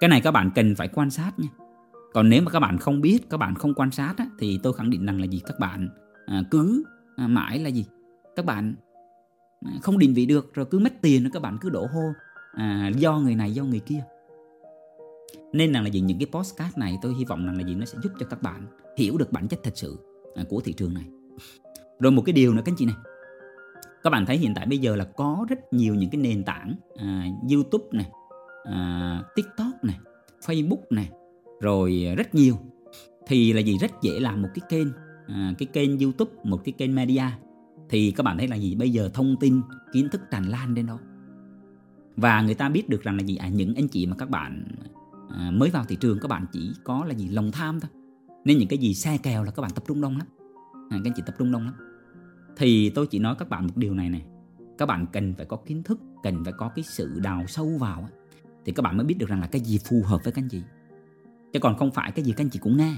Cái 0.00 0.08
này 0.08 0.20
các 0.20 0.30
bạn 0.30 0.50
cần 0.54 0.74
phải 0.74 0.88
quan 0.88 1.10
sát 1.10 1.38
nha. 1.38 1.48
Còn 2.12 2.28
nếu 2.28 2.42
mà 2.42 2.50
các 2.50 2.60
bạn 2.60 2.78
không 2.78 3.00
biết 3.00 3.30
các 3.30 3.36
bạn 3.36 3.54
không 3.54 3.74
quan 3.74 3.90
sát 3.90 4.14
á, 4.16 4.26
thì 4.38 4.60
tôi 4.62 4.72
khẳng 4.72 4.90
định 4.90 5.06
rằng 5.06 5.20
là 5.20 5.26
gì? 5.26 5.40
Các 5.46 5.58
bạn 5.58 5.88
à, 6.26 6.42
cứ 6.50 6.84
à, 7.16 7.26
mãi 7.26 7.58
là 7.58 7.68
gì? 7.68 7.86
Các 8.36 8.44
bạn 8.44 8.74
à, 9.66 9.72
không 9.82 9.98
định 9.98 10.14
vị 10.14 10.26
được 10.26 10.54
rồi 10.54 10.66
cứ 10.70 10.78
mất 10.78 10.92
tiền 11.02 11.30
các 11.32 11.42
bạn 11.42 11.58
cứ 11.60 11.70
đổ 11.70 11.86
hô 11.86 12.02
à, 12.52 12.90
do 12.96 13.18
người 13.18 13.34
này 13.34 13.52
do 13.52 13.64
người 13.64 13.80
kia. 13.80 14.04
Nên 15.52 15.72
rằng 15.72 15.82
là 15.82 15.88
gì? 15.88 16.00
Những 16.00 16.18
cái 16.18 16.28
postcard 16.32 16.78
này 16.78 16.98
tôi 17.02 17.14
hy 17.14 17.24
vọng 17.24 17.46
rằng 17.46 17.56
là 17.56 17.66
gì? 17.66 17.74
Nó 17.74 17.84
sẽ 17.84 17.98
giúp 18.02 18.12
cho 18.20 18.26
các 18.26 18.42
bạn 18.42 18.66
hiểu 18.96 19.18
được 19.18 19.32
bản 19.32 19.48
chất 19.48 19.60
thật 19.62 19.72
sự 19.74 19.98
à, 20.34 20.44
của 20.48 20.60
thị 20.60 20.72
trường 20.72 20.94
này. 20.94 21.04
Rồi 22.00 22.12
một 22.12 22.22
cái 22.26 22.32
điều 22.32 22.54
nữa 22.54 22.62
các 22.64 22.72
anh 22.72 22.76
chị 22.78 22.86
này 22.86 22.96
các 24.06 24.10
bạn 24.10 24.26
thấy 24.26 24.38
hiện 24.38 24.54
tại 24.54 24.66
bây 24.66 24.78
giờ 24.78 24.96
là 24.96 25.04
có 25.04 25.46
rất 25.48 25.72
nhiều 25.72 25.94
những 25.94 26.10
cái 26.10 26.20
nền 26.20 26.44
tảng 26.44 26.74
à, 26.96 27.26
YouTube 27.50 27.84
này 27.92 28.10
à, 28.64 29.22
TikTok 29.34 29.84
này 29.84 29.98
Facebook 30.46 30.82
này 30.90 31.10
rồi 31.60 32.14
rất 32.16 32.34
nhiều. 32.34 32.58
Thì 33.26 33.52
là 33.52 33.60
gì? 33.60 33.78
Rất 33.78 33.90
dễ 34.02 34.20
làm 34.20 34.42
một 34.42 34.48
cái 34.54 34.62
kênh 34.68 34.88
à, 35.26 35.54
cái 35.58 35.66
kênh 35.66 35.98
YouTube 35.98 36.30
một 36.44 36.64
cái 36.64 36.72
kênh 36.72 36.94
media. 36.94 37.22
Thì 37.88 38.10
các 38.10 38.22
bạn 38.22 38.38
thấy 38.38 38.48
là 38.48 38.56
gì? 38.56 38.74
Bây 38.74 38.90
giờ 38.90 39.10
thông 39.14 39.36
tin 39.40 39.60
kiến 39.92 40.08
thức 40.08 40.20
tràn 40.30 40.48
lan 40.48 40.74
đến 40.74 40.86
đó. 40.86 40.98
Và 42.16 42.42
người 42.42 42.54
ta 42.54 42.68
biết 42.68 42.88
được 42.88 43.02
rằng 43.02 43.16
là 43.16 43.22
gì? 43.22 43.36
À 43.36 43.48
những 43.48 43.74
anh 43.74 43.88
chị 43.88 44.06
mà 44.06 44.16
các 44.16 44.30
bạn 44.30 44.64
à, 45.30 45.50
mới 45.50 45.70
vào 45.70 45.84
thị 45.84 45.96
trường 46.00 46.18
các 46.18 46.28
bạn 46.28 46.46
chỉ 46.52 46.72
có 46.84 47.04
là 47.04 47.14
gì? 47.14 47.28
Lòng 47.28 47.52
tham 47.52 47.80
thôi. 47.80 47.90
Nên 48.44 48.58
những 48.58 48.68
cái 48.68 48.78
gì 48.78 48.94
xe 48.94 49.18
kèo 49.22 49.44
là 49.44 49.50
các 49.50 49.62
bạn 49.62 49.70
tập 49.74 49.84
trung 49.88 50.00
đông 50.00 50.18
lắm. 50.18 50.26
À, 50.90 50.96
các 51.04 51.10
anh 51.10 51.12
chị 51.16 51.22
tập 51.26 51.34
trung 51.38 51.52
đông 51.52 51.64
lắm 51.64 51.74
thì 52.56 52.90
tôi 52.90 53.06
chỉ 53.06 53.18
nói 53.18 53.34
các 53.38 53.48
bạn 53.48 53.66
một 53.66 53.76
điều 53.76 53.94
này 53.94 54.08
này 54.08 54.22
các 54.78 54.86
bạn 54.86 55.06
cần 55.12 55.34
phải 55.34 55.46
có 55.46 55.56
kiến 55.56 55.82
thức 55.82 56.00
cần 56.22 56.44
phải 56.44 56.52
có 56.52 56.68
cái 56.68 56.82
sự 56.82 57.20
đào 57.20 57.46
sâu 57.46 57.68
vào 57.80 58.08
thì 58.64 58.72
các 58.72 58.82
bạn 58.82 58.96
mới 58.96 59.06
biết 59.06 59.18
được 59.18 59.28
rằng 59.28 59.40
là 59.40 59.46
cái 59.46 59.60
gì 59.60 59.78
phù 59.78 60.02
hợp 60.04 60.24
với 60.24 60.32
các 60.32 60.42
anh 60.42 60.48
chị. 60.48 60.62
Chứ 61.52 61.58
còn 61.58 61.76
không 61.76 61.90
phải 61.90 62.12
cái 62.12 62.24
gì 62.24 62.32
các 62.32 62.44
anh 62.44 62.50
chị 62.50 62.58
cũng 62.58 62.76
nghe. 62.76 62.94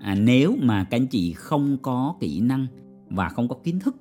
À, 0.00 0.14
nếu 0.14 0.56
mà 0.62 0.84
các 0.84 0.96
anh 0.96 1.06
chị 1.06 1.32
không 1.32 1.78
có 1.82 2.16
kỹ 2.20 2.40
năng 2.40 2.66
và 3.10 3.28
không 3.28 3.48
có 3.48 3.56
kiến 3.64 3.80
thức 3.80 3.96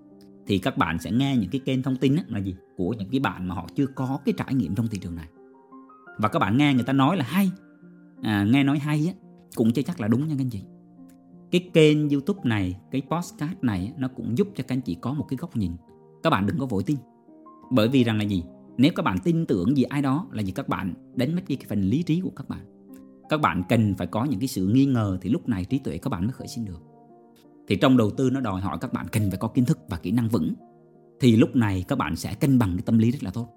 thì 0.47 0.57
các 0.57 0.77
bạn 0.77 0.99
sẽ 0.99 1.11
nghe 1.11 1.37
những 1.37 1.49
cái 1.49 1.61
kênh 1.65 1.83
thông 1.83 1.95
tin 1.95 2.15
là 2.27 2.39
gì? 2.39 2.55
Của 2.77 2.93
những 2.93 3.09
cái 3.09 3.19
bạn 3.19 3.47
mà 3.47 3.55
họ 3.55 3.67
chưa 3.75 3.85
có 3.85 4.19
cái 4.25 4.33
trải 4.37 4.53
nghiệm 4.53 4.75
trong 4.75 4.87
thị 4.87 4.97
trường 4.97 5.15
này. 5.15 5.27
Và 6.17 6.29
các 6.29 6.39
bạn 6.39 6.57
nghe 6.57 6.73
người 6.73 6.83
ta 6.83 6.93
nói 6.93 7.17
là 7.17 7.25
hay. 7.27 7.51
À, 8.21 8.43
nghe 8.43 8.63
nói 8.63 8.79
hay 8.79 9.07
á 9.07 9.13
cũng 9.55 9.73
chưa 9.73 9.81
chắc 9.81 10.01
là 10.01 10.07
đúng 10.07 10.27
nha 10.27 10.35
các 10.37 10.43
anh 10.43 10.49
chị 10.49 10.61
cái 11.51 11.69
kênh 11.73 12.09
youtube 12.09 12.39
này, 12.43 12.75
cái 12.91 13.01
postcard 13.09 13.53
này 13.61 13.93
nó 13.97 14.07
cũng 14.07 14.37
giúp 14.37 14.47
cho 14.55 14.63
các 14.67 14.75
anh 14.75 14.81
chị 14.81 14.97
có 15.01 15.13
một 15.13 15.25
cái 15.29 15.37
góc 15.37 15.57
nhìn. 15.57 15.71
Các 16.23 16.29
bạn 16.29 16.47
đừng 16.47 16.59
có 16.59 16.65
vội 16.65 16.83
tin. 16.83 16.97
Bởi 17.71 17.87
vì 17.87 18.03
rằng 18.03 18.17
là 18.17 18.23
gì? 18.23 18.43
Nếu 18.77 18.91
các 18.95 19.03
bạn 19.03 19.17
tin 19.23 19.45
tưởng 19.45 19.77
gì 19.77 19.83
ai 19.83 20.01
đó 20.01 20.27
là 20.31 20.41
gì 20.41 20.51
các 20.51 20.67
bạn 20.67 20.93
đánh 21.15 21.35
mất 21.35 21.41
đi 21.47 21.55
cái 21.55 21.65
phần 21.69 21.81
lý 21.81 22.03
trí 22.03 22.21
của 22.21 22.31
các 22.35 22.49
bạn. 22.49 22.59
Các 23.29 23.41
bạn 23.41 23.63
cần 23.69 23.95
phải 23.97 24.07
có 24.07 24.25
những 24.25 24.39
cái 24.39 24.47
sự 24.47 24.67
nghi 24.67 24.85
ngờ 24.85 25.17
thì 25.21 25.29
lúc 25.29 25.49
này 25.49 25.65
trí 25.65 25.79
tuệ 25.79 25.97
các 25.97 26.09
bạn 26.09 26.23
mới 26.23 26.33
khởi 26.33 26.47
sinh 26.47 26.65
được. 26.65 26.81
Thì 27.67 27.75
trong 27.75 27.97
đầu 27.97 28.09
tư 28.09 28.29
nó 28.29 28.39
đòi 28.39 28.61
hỏi 28.61 28.77
các 28.81 28.93
bạn 28.93 29.05
cần 29.11 29.29
phải 29.29 29.37
có 29.37 29.47
kiến 29.47 29.65
thức 29.65 29.79
và 29.89 29.97
kỹ 29.97 30.11
năng 30.11 30.29
vững. 30.29 30.53
Thì 31.19 31.35
lúc 31.35 31.55
này 31.55 31.85
các 31.87 31.97
bạn 31.97 32.15
sẽ 32.15 32.33
cân 32.33 32.59
bằng 32.59 32.71
cái 32.73 32.83
tâm 32.85 32.97
lý 32.97 33.11
rất 33.11 33.23
là 33.23 33.31
tốt. 33.31 33.49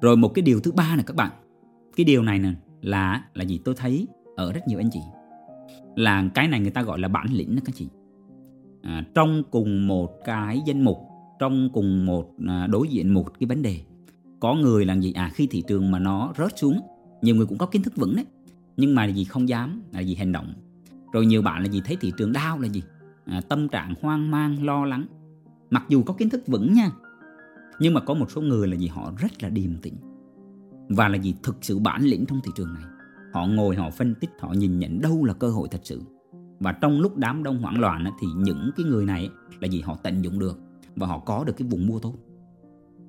Rồi 0.00 0.16
một 0.16 0.28
cái 0.34 0.42
điều 0.42 0.60
thứ 0.60 0.72
ba 0.72 0.96
này 0.96 1.04
các 1.06 1.16
bạn. 1.16 1.30
Cái 1.96 2.04
điều 2.04 2.22
này 2.22 2.38
nè 2.38 2.52
là 2.80 3.24
là 3.34 3.44
gì? 3.44 3.60
Tôi 3.64 3.74
thấy 3.74 4.06
ở 4.36 4.52
rất 4.52 4.68
nhiều 4.68 4.80
anh 4.80 4.90
chị 4.92 5.00
là 5.96 6.28
cái 6.34 6.48
này 6.48 6.60
người 6.60 6.70
ta 6.70 6.82
gọi 6.82 6.98
là 6.98 7.08
bản 7.08 7.26
lĩnh 7.30 7.56
đó 7.56 7.62
các 7.64 7.74
chị. 7.74 7.88
À, 8.82 9.04
trong 9.14 9.42
cùng 9.50 9.86
một 9.86 10.10
cái 10.24 10.60
danh 10.66 10.82
mục 10.82 10.98
trong 11.38 11.68
cùng 11.72 12.06
một 12.06 12.34
à, 12.46 12.66
đối 12.66 12.88
diện 12.88 13.14
một 13.14 13.38
cái 13.40 13.46
vấn 13.46 13.62
đề. 13.62 13.80
Có 14.40 14.54
người 14.54 14.84
là 14.84 14.96
gì? 14.96 15.12
À 15.12 15.30
khi 15.34 15.46
thị 15.50 15.62
trường 15.68 15.90
mà 15.90 15.98
nó 15.98 16.32
rớt 16.38 16.58
xuống 16.58 16.80
nhiều 17.22 17.34
người 17.34 17.46
cũng 17.46 17.58
có 17.58 17.66
kiến 17.66 17.82
thức 17.82 17.96
vững 17.96 18.16
đấy. 18.16 18.26
Nhưng 18.76 18.94
mà 18.94 19.06
là 19.06 19.12
gì? 19.12 19.24
Không 19.24 19.48
dám 19.48 19.82
là 19.92 20.00
gì? 20.00 20.14
Hành 20.14 20.32
động. 20.32 20.54
Rồi 21.12 21.26
nhiều 21.26 21.42
bạn 21.42 21.62
là 21.62 21.68
gì? 21.68 21.82
Thấy 21.84 21.96
thị 22.00 22.12
trường 22.18 22.32
đau 22.32 22.58
là 22.58 22.68
gì? 22.68 22.82
À, 23.24 23.40
tâm 23.48 23.68
trạng 23.68 23.94
hoang 24.00 24.30
mang 24.30 24.64
lo 24.64 24.84
lắng. 24.84 25.06
Mặc 25.70 25.84
dù 25.88 26.02
có 26.02 26.14
kiến 26.14 26.30
thức 26.30 26.46
vững 26.46 26.72
nha 26.72 26.90
nhưng 27.80 27.94
mà 27.94 28.00
có 28.00 28.14
một 28.14 28.30
số 28.30 28.40
người 28.40 28.68
là 28.68 28.76
gì? 28.76 28.86
Họ 28.86 29.12
rất 29.18 29.42
là 29.42 29.48
điềm 29.48 29.76
tĩnh. 29.82 29.94
Và 30.88 31.08
là 31.08 31.16
gì? 31.16 31.34
Thực 31.42 31.56
sự 31.60 31.78
bản 31.78 32.02
lĩnh 32.02 32.26
trong 32.26 32.40
thị 32.44 32.52
trường 32.56 32.74
này 32.74 32.82
họ 33.32 33.46
ngồi 33.46 33.76
họ 33.76 33.90
phân 33.90 34.14
tích 34.14 34.30
họ 34.38 34.52
nhìn 34.52 34.78
nhận 34.78 35.00
đâu 35.00 35.24
là 35.24 35.34
cơ 35.34 35.50
hội 35.50 35.68
thật 35.70 35.80
sự. 35.84 36.02
Và 36.60 36.72
trong 36.72 37.00
lúc 37.00 37.16
đám 37.16 37.42
đông 37.42 37.58
hoảng 37.58 37.80
loạn 37.80 38.04
thì 38.20 38.26
những 38.36 38.70
cái 38.76 38.86
người 38.86 39.04
này 39.04 39.30
là 39.60 39.68
gì 39.68 39.80
họ 39.80 39.96
tận 40.02 40.24
dụng 40.24 40.38
được 40.38 40.60
và 40.96 41.06
họ 41.06 41.18
có 41.18 41.44
được 41.44 41.56
cái 41.56 41.68
vùng 41.68 41.86
mua 41.86 41.98
tốt. 41.98 42.14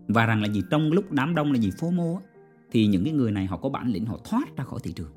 Và 0.08 0.25
rằng 0.25 0.41
là 0.41 0.47
gì 0.47 0.63
trong 0.69 0.91
lúc 0.91 1.12
đám 1.12 1.36
đông 1.36 1.51
là 1.51 1.60
gì 1.60 1.71
phô 1.79 1.89
mô 1.89 2.19
thì 2.71 2.88
những 2.88 3.03
cái 3.03 3.13
người 3.13 3.32
này 3.32 3.45
họ 3.45 3.58
có 3.58 3.69
bản 3.69 3.88
lĩnh 3.88 4.05
họ 4.05 4.19
thoát 4.23 4.58
ra 4.58 4.63
khỏi 4.63 4.79
thị 4.84 4.91
trường. 4.91 5.12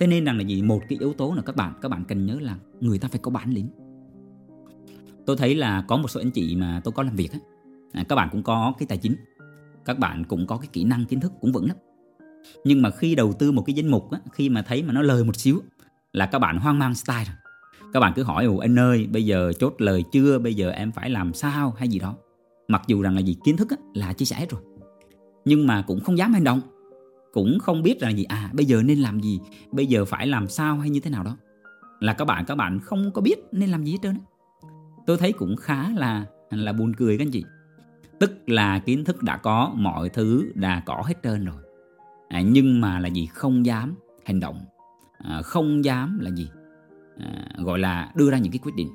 Thế 0.00 0.06
nên 0.06 0.24
rằng 0.24 0.38
là 0.38 0.44
gì 0.44 0.62
một 0.62 0.80
cái 0.88 0.98
yếu 1.00 1.12
tố 1.12 1.34
là 1.34 1.42
các 1.42 1.56
bạn 1.56 1.74
các 1.82 1.88
bạn 1.88 2.04
cần 2.08 2.26
nhớ 2.26 2.38
là 2.40 2.56
người 2.80 2.98
ta 2.98 3.08
phải 3.08 3.20
có 3.22 3.30
bản 3.30 3.50
lĩnh. 3.50 3.68
Tôi 5.26 5.36
thấy 5.36 5.54
là 5.54 5.84
có 5.88 5.96
một 5.96 6.08
số 6.08 6.20
anh 6.20 6.30
chị 6.30 6.56
mà 6.56 6.80
tôi 6.84 6.92
có 6.92 7.02
làm 7.02 7.16
việc 7.16 7.32
á 7.32 7.38
à, 7.92 8.04
các 8.08 8.16
bạn 8.16 8.28
cũng 8.32 8.42
có 8.42 8.74
cái 8.78 8.86
tài 8.86 8.98
chính 8.98 9.16
các 9.84 9.98
bạn 9.98 10.24
cũng 10.24 10.46
có 10.46 10.56
cái 10.56 10.68
kỹ 10.72 10.84
năng 10.84 11.04
kiến 11.04 11.20
thức 11.20 11.32
cũng 11.40 11.52
vững 11.52 11.68
lắm 11.68 11.76
nhưng 12.64 12.82
mà 12.82 12.90
khi 12.90 13.14
đầu 13.14 13.32
tư 13.32 13.52
một 13.52 13.62
cái 13.66 13.74
danh 13.74 13.88
mục 13.88 14.10
á, 14.10 14.18
khi 14.32 14.48
mà 14.48 14.62
thấy 14.62 14.82
mà 14.82 14.92
nó 14.92 15.02
lời 15.02 15.24
một 15.24 15.36
xíu 15.36 15.62
là 16.12 16.26
các 16.26 16.38
bạn 16.38 16.58
hoang 16.58 16.78
mang 16.78 16.94
style 16.94 17.24
rồi. 17.24 17.36
Các 17.92 18.00
bạn 18.00 18.12
cứ 18.16 18.22
hỏi 18.22 18.44
ồ 18.44 18.56
anh 18.56 18.78
ơi 18.78 19.08
bây 19.12 19.26
giờ 19.26 19.52
chốt 19.58 19.74
lời 19.78 20.04
chưa? 20.12 20.38
Bây 20.38 20.54
giờ 20.54 20.70
em 20.70 20.92
phải 20.92 21.10
làm 21.10 21.34
sao? 21.34 21.74
hay 21.78 21.88
gì 21.88 21.98
đó. 21.98 22.14
Mặc 22.68 22.82
dù 22.86 23.02
rằng 23.02 23.14
là 23.14 23.20
gì 23.20 23.36
kiến 23.44 23.56
thức 23.56 23.70
á, 23.70 23.76
là 23.94 24.12
chia 24.12 24.24
sẻ 24.24 24.46
rồi. 24.50 24.60
Nhưng 25.44 25.66
mà 25.66 25.82
cũng 25.82 26.00
không 26.00 26.18
dám 26.18 26.32
hành 26.32 26.44
động. 26.44 26.60
Cũng 27.32 27.58
không 27.58 27.82
biết 27.82 28.02
là 28.02 28.10
gì 28.10 28.24
à 28.24 28.50
bây 28.52 28.66
giờ 28.66 28.82
nên 28.82 28.98
làm 28.98 29.20
gì? 29.20 29.40
Bây 29.72 29.86
giờ 29.86 30.04
phải 30.04 30.26
làm 30.26 30.48
sao? 30.48 30.78
hay 30.78 30.90
như 30.90 31.00
thế 31.00 31.10
nào 31.10 31.24
đó. 31.24 31.36
Là 32.00 32.12
các 32.12 32.24
bạn 32.24 32.44
các 32.44 32.54
bạn 32.54 32.80
không 32.80 33.10
có 33.14 33.22
biết 33.22 33.38
nên 33.52 33.70
làm 33.70 33.84
gì 33.84 33.92
hết 33.92 33.98
trơn 34.02 34.16
tôi 35.06 35.18
thấy 35.18 35.32
cũng 35.32 35.56
khá 35.56 35.88
là 35.96 36.26
là 36.50 36.72
buồn 36.72 36.92
cười 36.94 37.18
các 37.18 37.24
anh 37.24 37.30
chị. 37.30 37.44
Tức 38.18 38.32
là 38.46 38.78
kiến 38.78 39.04
thức 39.04 39.22
đã 39.22 39.36
có 39.36 39.72
mọi 39.74 40.08
thứ 40.08 40.52
đã 40.54 40.82
có 40.86 41.02
hết 41.06 41.14
trơn 41.22 41.44
rồi 41.44 41.56
à, 42.32 42.40
nhưng 42.40 42.80
mà 42.80 42.98
là 42.98 43.08
gì? 43.08 43.26
Không 43.26 43.66
dám 43.66 43.94
hành 44.24 44.40
động. 44.40 44.64
À, 45.18 45.42
không 45.42 45.84
dám 45.84 46.18
là 46.20 46.30
gì? 46.30 46.48
À, 47.18 47.48
gọi 47.58 47.78
là 47.78 48.12
đưa 48.14 48.30
ra 48.30 48.38
những 48.38 48.52
cái 48.52 48.58
quyết 48.62 48.74
định. 48.76 48.88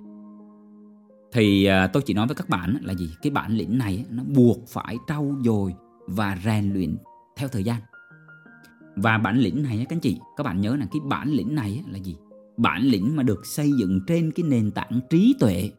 Thì 1.31 1.65
à, 1.65 1.87
tôi 1.87 2.03
chỉ 2.05 2.13
nói 2.13 2.27
với 2.27 2.35
các 2.35 2.49
bạn 2.49 2.77
là 2.81 2.93
gì? 2.93 3.09
Cái 3.21 3.31
bản 3.31 3.51
lĩnh 3.51 3.77
này 3.77 4.05
nó 4.11 4.23
buộc 4.23 4.67
phải 4.67 4.97
trau 5.07 5.35
dồi 5.43 5.73
và 6.07 6.37
rèn 6.45 6.73
luyện 6.73 6.97
theo 7.37 7.47
thời 7.47 7.63
gian. 7.63 7.81
Và 8.95 9.17
bản 9.17 9.37
lĩnh 9.37 9.63
này 9.63 9.77
các 9.89 9.95
anh 9.95 9.99
chị 9.99 10.19
các 10.37 10.43
bạn 10.43 10.61
nhớ 10.61 10.75
là 10.75 10.85
cái 10.91 10.99
bản 11.05 11.31
lĩnh 11.31 11.55
này 11.55 11.83
là 11.87 11.97
gì? 11.97 12.15
Bản 12.57 12.81
lĩnh 12.81 13.15
mà 13.15 13.23
được 13.23 13.45
xây 13.45 13.71
dựng 13.79 13.99
trên 14.07 14.31
cái 14.31 14.43
nền 14.43 14.71
tảng 14.71 14.99
trí 15.09 15.35
tuệ 15.39 15.71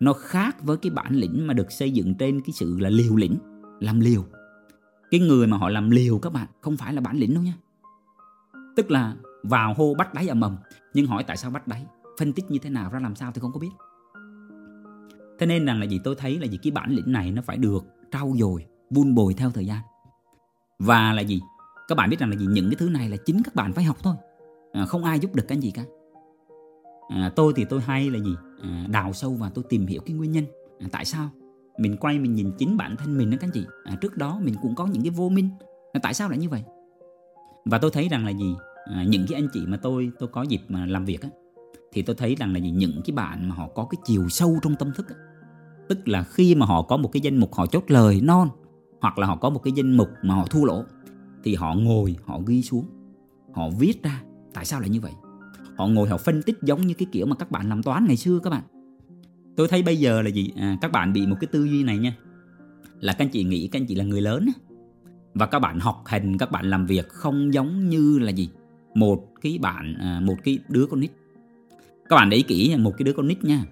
nó 0.00 0.12
khác 0.12 0.62
với 0.62 0.76
cái 0.76 0.90
bản 0.90 1.14
lĩnh 1.14 1.46
mà 1.46 1.54
được 1.54 1.72
xây 1.72 1.90
dựng 1.90 2.14
trên 2.14 2.40
cái 2.40 2.52
sự 2.52 2.78
là 2.78 2.90
liều 2.90 3.16
lĩnh 3.16 3.36
làm 3.80 4.00
liều 4.00 4.24
cái 5.10 5.20
người 5.20 5.46
mà 5.46 5.56
họ 5.56 5.68
làm 5.68 5.90
liều 5.90 6.18
các 6.18 6.32
bạn 6.32 6.46
không 6.60 6.76
phải 6.76 6.92
là 6.92 7.00
bản 7.00 7.16
lĩnh 7.16 7.34
đâu 7.34 7.42
nha. 7.42 7.54
Tức 8.76 8.90
là 8.90 9.16
vào 9.42 9.74
hô 9.74 9.94
bắt 9.94 10.14
đáy 10.14 10.28
ầm 10.28 10.40
ầm 10.40 10.56
nhưng 10.94 11.06
hỏi 11.06 11.24
tại 11.24 11.36
sao 11.36 11.50
bắt 11.50 11.68
đáy 11.68 11.86
phân 12.18 12.32
tích 12.32 12.50
như 12.50 12.58
thế 12.58 12.70
nào 12.70 12.90
ra 12.90 13.00
làm 13.00 13.14
sao 13.14 13.32
thì 13.32 13.40
không 13.40 13.52
có 13.52 13.60
biết. 13.60 13.70
Thế 15.38 15.46
nên 15.46 15.66
rằng 15.66 15.80
là 15.80 15.86
gì 15.86 16.00
tôi 16.04 16.14
thấy 16.14 16.38
là 16.38 16.46
gì 16.46 16.58
cái 16.62 16.70
bản 16.70 16.90
lĩnh 16.90 17.12
này 17.12 17.32
nó 17.32 17.42
phải 17.42 17.56
được 17.56 17.84
trau 18.12 18.34
dồi 18.38 18.66
vun 18.90 19.14
bồi 19.14 19.34
theo 19.34 19.50
thời 19.50 19.66
gian. 19.66 19.80
Và 20.78 21.12
là 21.12 21.22
gì? 21.22 21.40
Các 21.88 21.94
bạn 21.94 22.10
biết 22.10 22.20
rằng 22.20 22.30
là 22.30 22.36
gì 22.36 22.46
những 22.46 22.70
cái 22.70 22.76
thứ 22.78 22.88
này 22.88 23.08
là 23.08 23.16
chính 23.26 23.42
các 23.44 23.54
bạn 23.54 23.72
phải 23.72 23.84
học 23.84 23.96
thôi. 24.02 24.14
À, 24.72 24.86
không 24.86 25.04
ai 25.04 25.18
giúp 25.18 25.34
được 25.34 25.44
cái 25.48 25.58
gì 25.58 25.70
cả. 25.70 25.84
À, 27.08 27.32
tôi 27.36 27.52
thì 27.56 27.64
tôi 27.64 27.80
hay 27.80 28.10
là 28.10 28.18
gì? 28.18 28.34
À, 28.62 28.86
đào 28.90 29.12
sâu 29.12 29.34
và 29.34 29.50
tôi 29.50 29.64
tìm 29.68 29.86
hiểu 29.86 30.00
cái 30.06 30.16
nguyên 30.16 30.32
nhân. 30.32 30.44
À, 30.80 30.86
tại 30.92 31.04
sao? 31.04 31.30
Mình 31.78 31.96
quay 31.96 32.18
mình 32.18 32.34
nhìn 32.34 32.52
chính 32.58 32.76
bản 32.76 32.96
thân 32.96 33.18
mình 33.18 33.30
đó 33.30 33.36
các 33.40 33.46
anh 33.46 33.52
chị. 33.54 33.66
À, 33.84 33.96
trước 34.00 34.16
đó 34.16 34.40
mình 34.42 34.54
cũng 34.62 34.74
có 34.74 34.86
những 34.86 35.02
cái 35.02 35.10
vô 35.10 35.28
minh. 35.28 35.50
À, 35.92 36.00
tại 36.02 36.14
sao 36.14 36.28
lại 36.28 36.38
như 36.38 36.48
vậy? 36.48 36.64
Và 37.64 37.78
tôi 37.78 37.90
thấy 37.90 38.08
rằng 38.08 38.24
là 38.24 38.30
gì? 38.30 38.54
À, 38.84 39.04
những 39.08 39.26
cái 39.28 39.40
anh 39.40 39.48
chị 39.52 39.66
mà 39.66 39.76
tôi 39.76 40.10
tôi 40.18 40.28
có 40.28 40.42
dịp 40.42 40.60
mà 40.68 40.86
làm 40.86 41.04
việc 41.04 41.22
á 41.22 41.28
thì 41.92 42.02
tôi 42.02 42.16
thấy 42.16 42.34
rằng 42.34 42.52
là 42.52 42.58
gì? 42.58 42.70
Những 42.70 43.00
cái 43.04 43.14
bạn 43.14 43.48
mà 43.48 43.54
họ 43.54 43.68
có 43.74 43.86
cái 43.90 43.98
chiều 44.04 44.28
sâu 44.28 44.58
trong 44.62 44.74
tâm 44.76 44.92
thức 44.96 45.08
á, 45.08 45.14
tức 45.88 46.08
là 46.08 46.22
khi 46.22 46.54
mà 46.54 46.66
họ 46.66 46.82
có 46.82 46.96
một 46.96 47.12
cái 47.12 47.20
danh 47.20 47.36
mục 47.36 47.54
họ 47.54 47.66
chốt 47.66 47.84
lời 47.86 48.20
non 48.20 48.48
hoặc 49.00 49.18
là 49.18 49.26
họ 49.26 49.36
có 49.36 49.50
một 49.50 49.62
cái 49.64 49.72
danh 49.76 49.96
mục 49.96 50.08
mà 50.22 50.34
họ 50.34 50.46
thua 50.46 50.64
lỗ 50.64 50.84
thì 51.44 51.54
họ 51.54 51.74
ngồi 51.74 52.16
họ 52.24 52.40
ghi 52.46 52.62
xuống 52.62 52.86
họ 53.54 53.70
viết 53.78 54.02
ra 54.02 54.22
tại 54.54 54.64
sao 54.64 54.80
lại 54.80 54.88
như 54.88 55.00
vậy. 55.00 55.12
Họ 55.76 55.86
ngồi 55.86 56.08
họ 56.08 56.16
phân 56.16 56.42
tích 56.42 56.56
giống 56.62 56.86
như 56.86 56.94
cái 56.94 57.08
kiểu 57.12 57.26
mà 57.26 57.36
các 57.36 57.50
bạn 57.50 57.68
làm 57.68 57.82
toán 57.82 58.04
ngày 58.06 58.16
xưa 58.16 58.38
các 58.38 58.50
bạn 58.50 58.62
tôi 59.58 59.68
thấy 59.68 59.82
bây 59.82 59.96
giờ 59.96 60.22
là 60.22 60.28
gì? 60.28 60.52
À, 60.56 60.76
các 60.80 60.92
bạn 60.92 61.12
bị 61.12 61.26
một 61.26 61.36
cái 61.40 61.48
tư 61.52 61.64
duy 61.64 61.82
này 61.82 61.98
nha. 61.98 62.16
Là 63.00 63.12
các 63.12 63.24
anh 63.24 63.28
chị 63.28 63.44
nghĩ 63.44 63.68
các 63.68 63.80
anh 63.80 63.86
chị 63.86 63.94
là 63.94 64.04
người 64.04 64.20
lớn 64.20 64.48
và 65.34 65.46
các 65.46 65.58
bạn 65.58 65.80
học 65.80 66.02
hành 66.06 66.38
các 66.38 66.50
bạn 66.50 66.70
làm 66.70 66.86
việc 66.86 67.08
không 67.08 67.54
giống 67.54 67.88
như 67.88 68.18
là 68.18 68.30
gì? 68.30 68.48
Một 68.94 69.26
cái 69.40 69.58
bạn 69.60 69.94
à, 70.00 70.20
một 70.20 70.36
cái 70.44 70.58
đứa 70.68 70.86
con 70.86 71.00
nít. 71.00 71.10
Các 72.08 72.16
bạn 72.16 72.30
để 72.30 72.36
ý 72.36 72.42
kỹ 72.42 72.76
một 72.78 72.92
cái 72.98 73.04
đứa 73.04 73.12
con 73.12 73.28
nít 73.28 73.44
nha. 73.44 73.64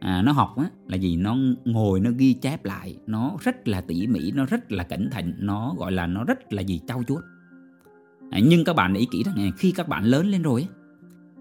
À, 0.00 0.22
nó 0.22 0.32
học 0.32 0.54
á, 0.58 0.70
là 0.86 0.96
gì? 0.96 1.16
Nó 1.16 1.36
ngồi 1.64 2.00
nó 2.00 2.10
ghi 2.16 2.32
chép 2.32 2.64
lại. 2.64 2.96
Nó 3.06 3.36
rất 3.40 3.68
là 3.68 3.80
tỉ 3.80 4.06
mỉ 4.06 4.30
nó 4.30 4.46
rất 4.46 4.72
là 4.72 4.84
cẩn 4.84 5.10
thận. 5.10 5.34
Nó 5.38 5.74
gọi 5.78 5.92
là 5.92 6.06
nó 6.06 6.24
rất 6.24 6.52
là 6.52 6.62
gì? 6.62 6.80
Trau 6.88 7.02
chuốt. 7.08 7.22
À, 8.30 8.40
nhưng 8.42 8.64
các 8.64 8.76
bạn 8.76 8.92
để 8.92 9.00
ý 9.00 9.06
kỹ 9.10 9.22
rằng 9.26 9.34
này, 9.36 9.52
khi 9.58 9.72
các 9.72 9.88
bạn 9.88 10.04
lớn 10.04 10.26
lên 10.26 10.42
rồi 10.42 10.66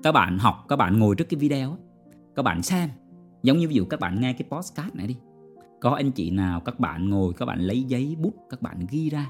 các 0.04 0.12
bạn 0.12 0.38
học 0.38 0.65
các 0.70 0.76
bạn 0.76 1.00
ngồi 1.00 1.15
trước 1.15 1.30
cái 1.30 1.39
video 1.39 1.78
các 2.36 2.44
bạn 2.44 2.63
xem 2.63 2.89
giống 3.43 3.58
như 3.58 3.67
ví 3.67 3.75
dụ 3.75 3.86
các 3.86 3.99
bạn 3.99 4.21
nghe 4.21 4.34
cái 4.34 4.47
podcast 4.51 4.95
này 4.95 5.08
đi. 5.08 5.15
Có 5.82 5.89
anh 5.89 6.12
chị 6.12 6.32
nào 6.32 6.60
các 6.60 6.80
bạn 6.80 7.10
ngồi 7.10 7.34
các 7.34 7.45
bạn 7.45 7.60
lấy 7.60 7.84
giấy 7.84 8.15
bút 8.19 8.34
các 8.49 8.62
bạn 8.62 8.80
ghi 8.89 9.10
ra. 9.10 9.30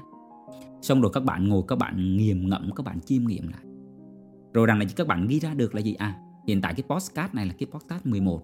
Xong 0.82 1.00
rồi 1.00 1.10
các 1.14 1.24
bạn 1.24 1.48
ngồi 1.48 1.62
các 1.68 1.76
bạn 1.76 2.16
nghiền 2.16 2.48
ngẫm 2.48 2.70
các 2.76 2.86
bạn 2.86 3.00
chiêm 3.00 3.24
nghiệm 3.24 3.48
lại. 3.48 3.62
Rồi 4.52 4.66
rằng 4.66 4.78
là 4.78 4.84
các 4.96 5.06
bạn 5.06 5.26
ghi 5.26 5.40
ra 5.40 5.54
được 5.54 5.74
là 5.74 5.80
gì? 5.80 5.94
À 5.94 6.18
hiện 6.46 6.60
tại 6.60 6.74
cái 6.74 6.84
podcast 6.88 7.34
này 7.34 7.46
là 7.46 7.54
cái 7.58 7.66
podcast 7.72 8.06
11 8.06 8.42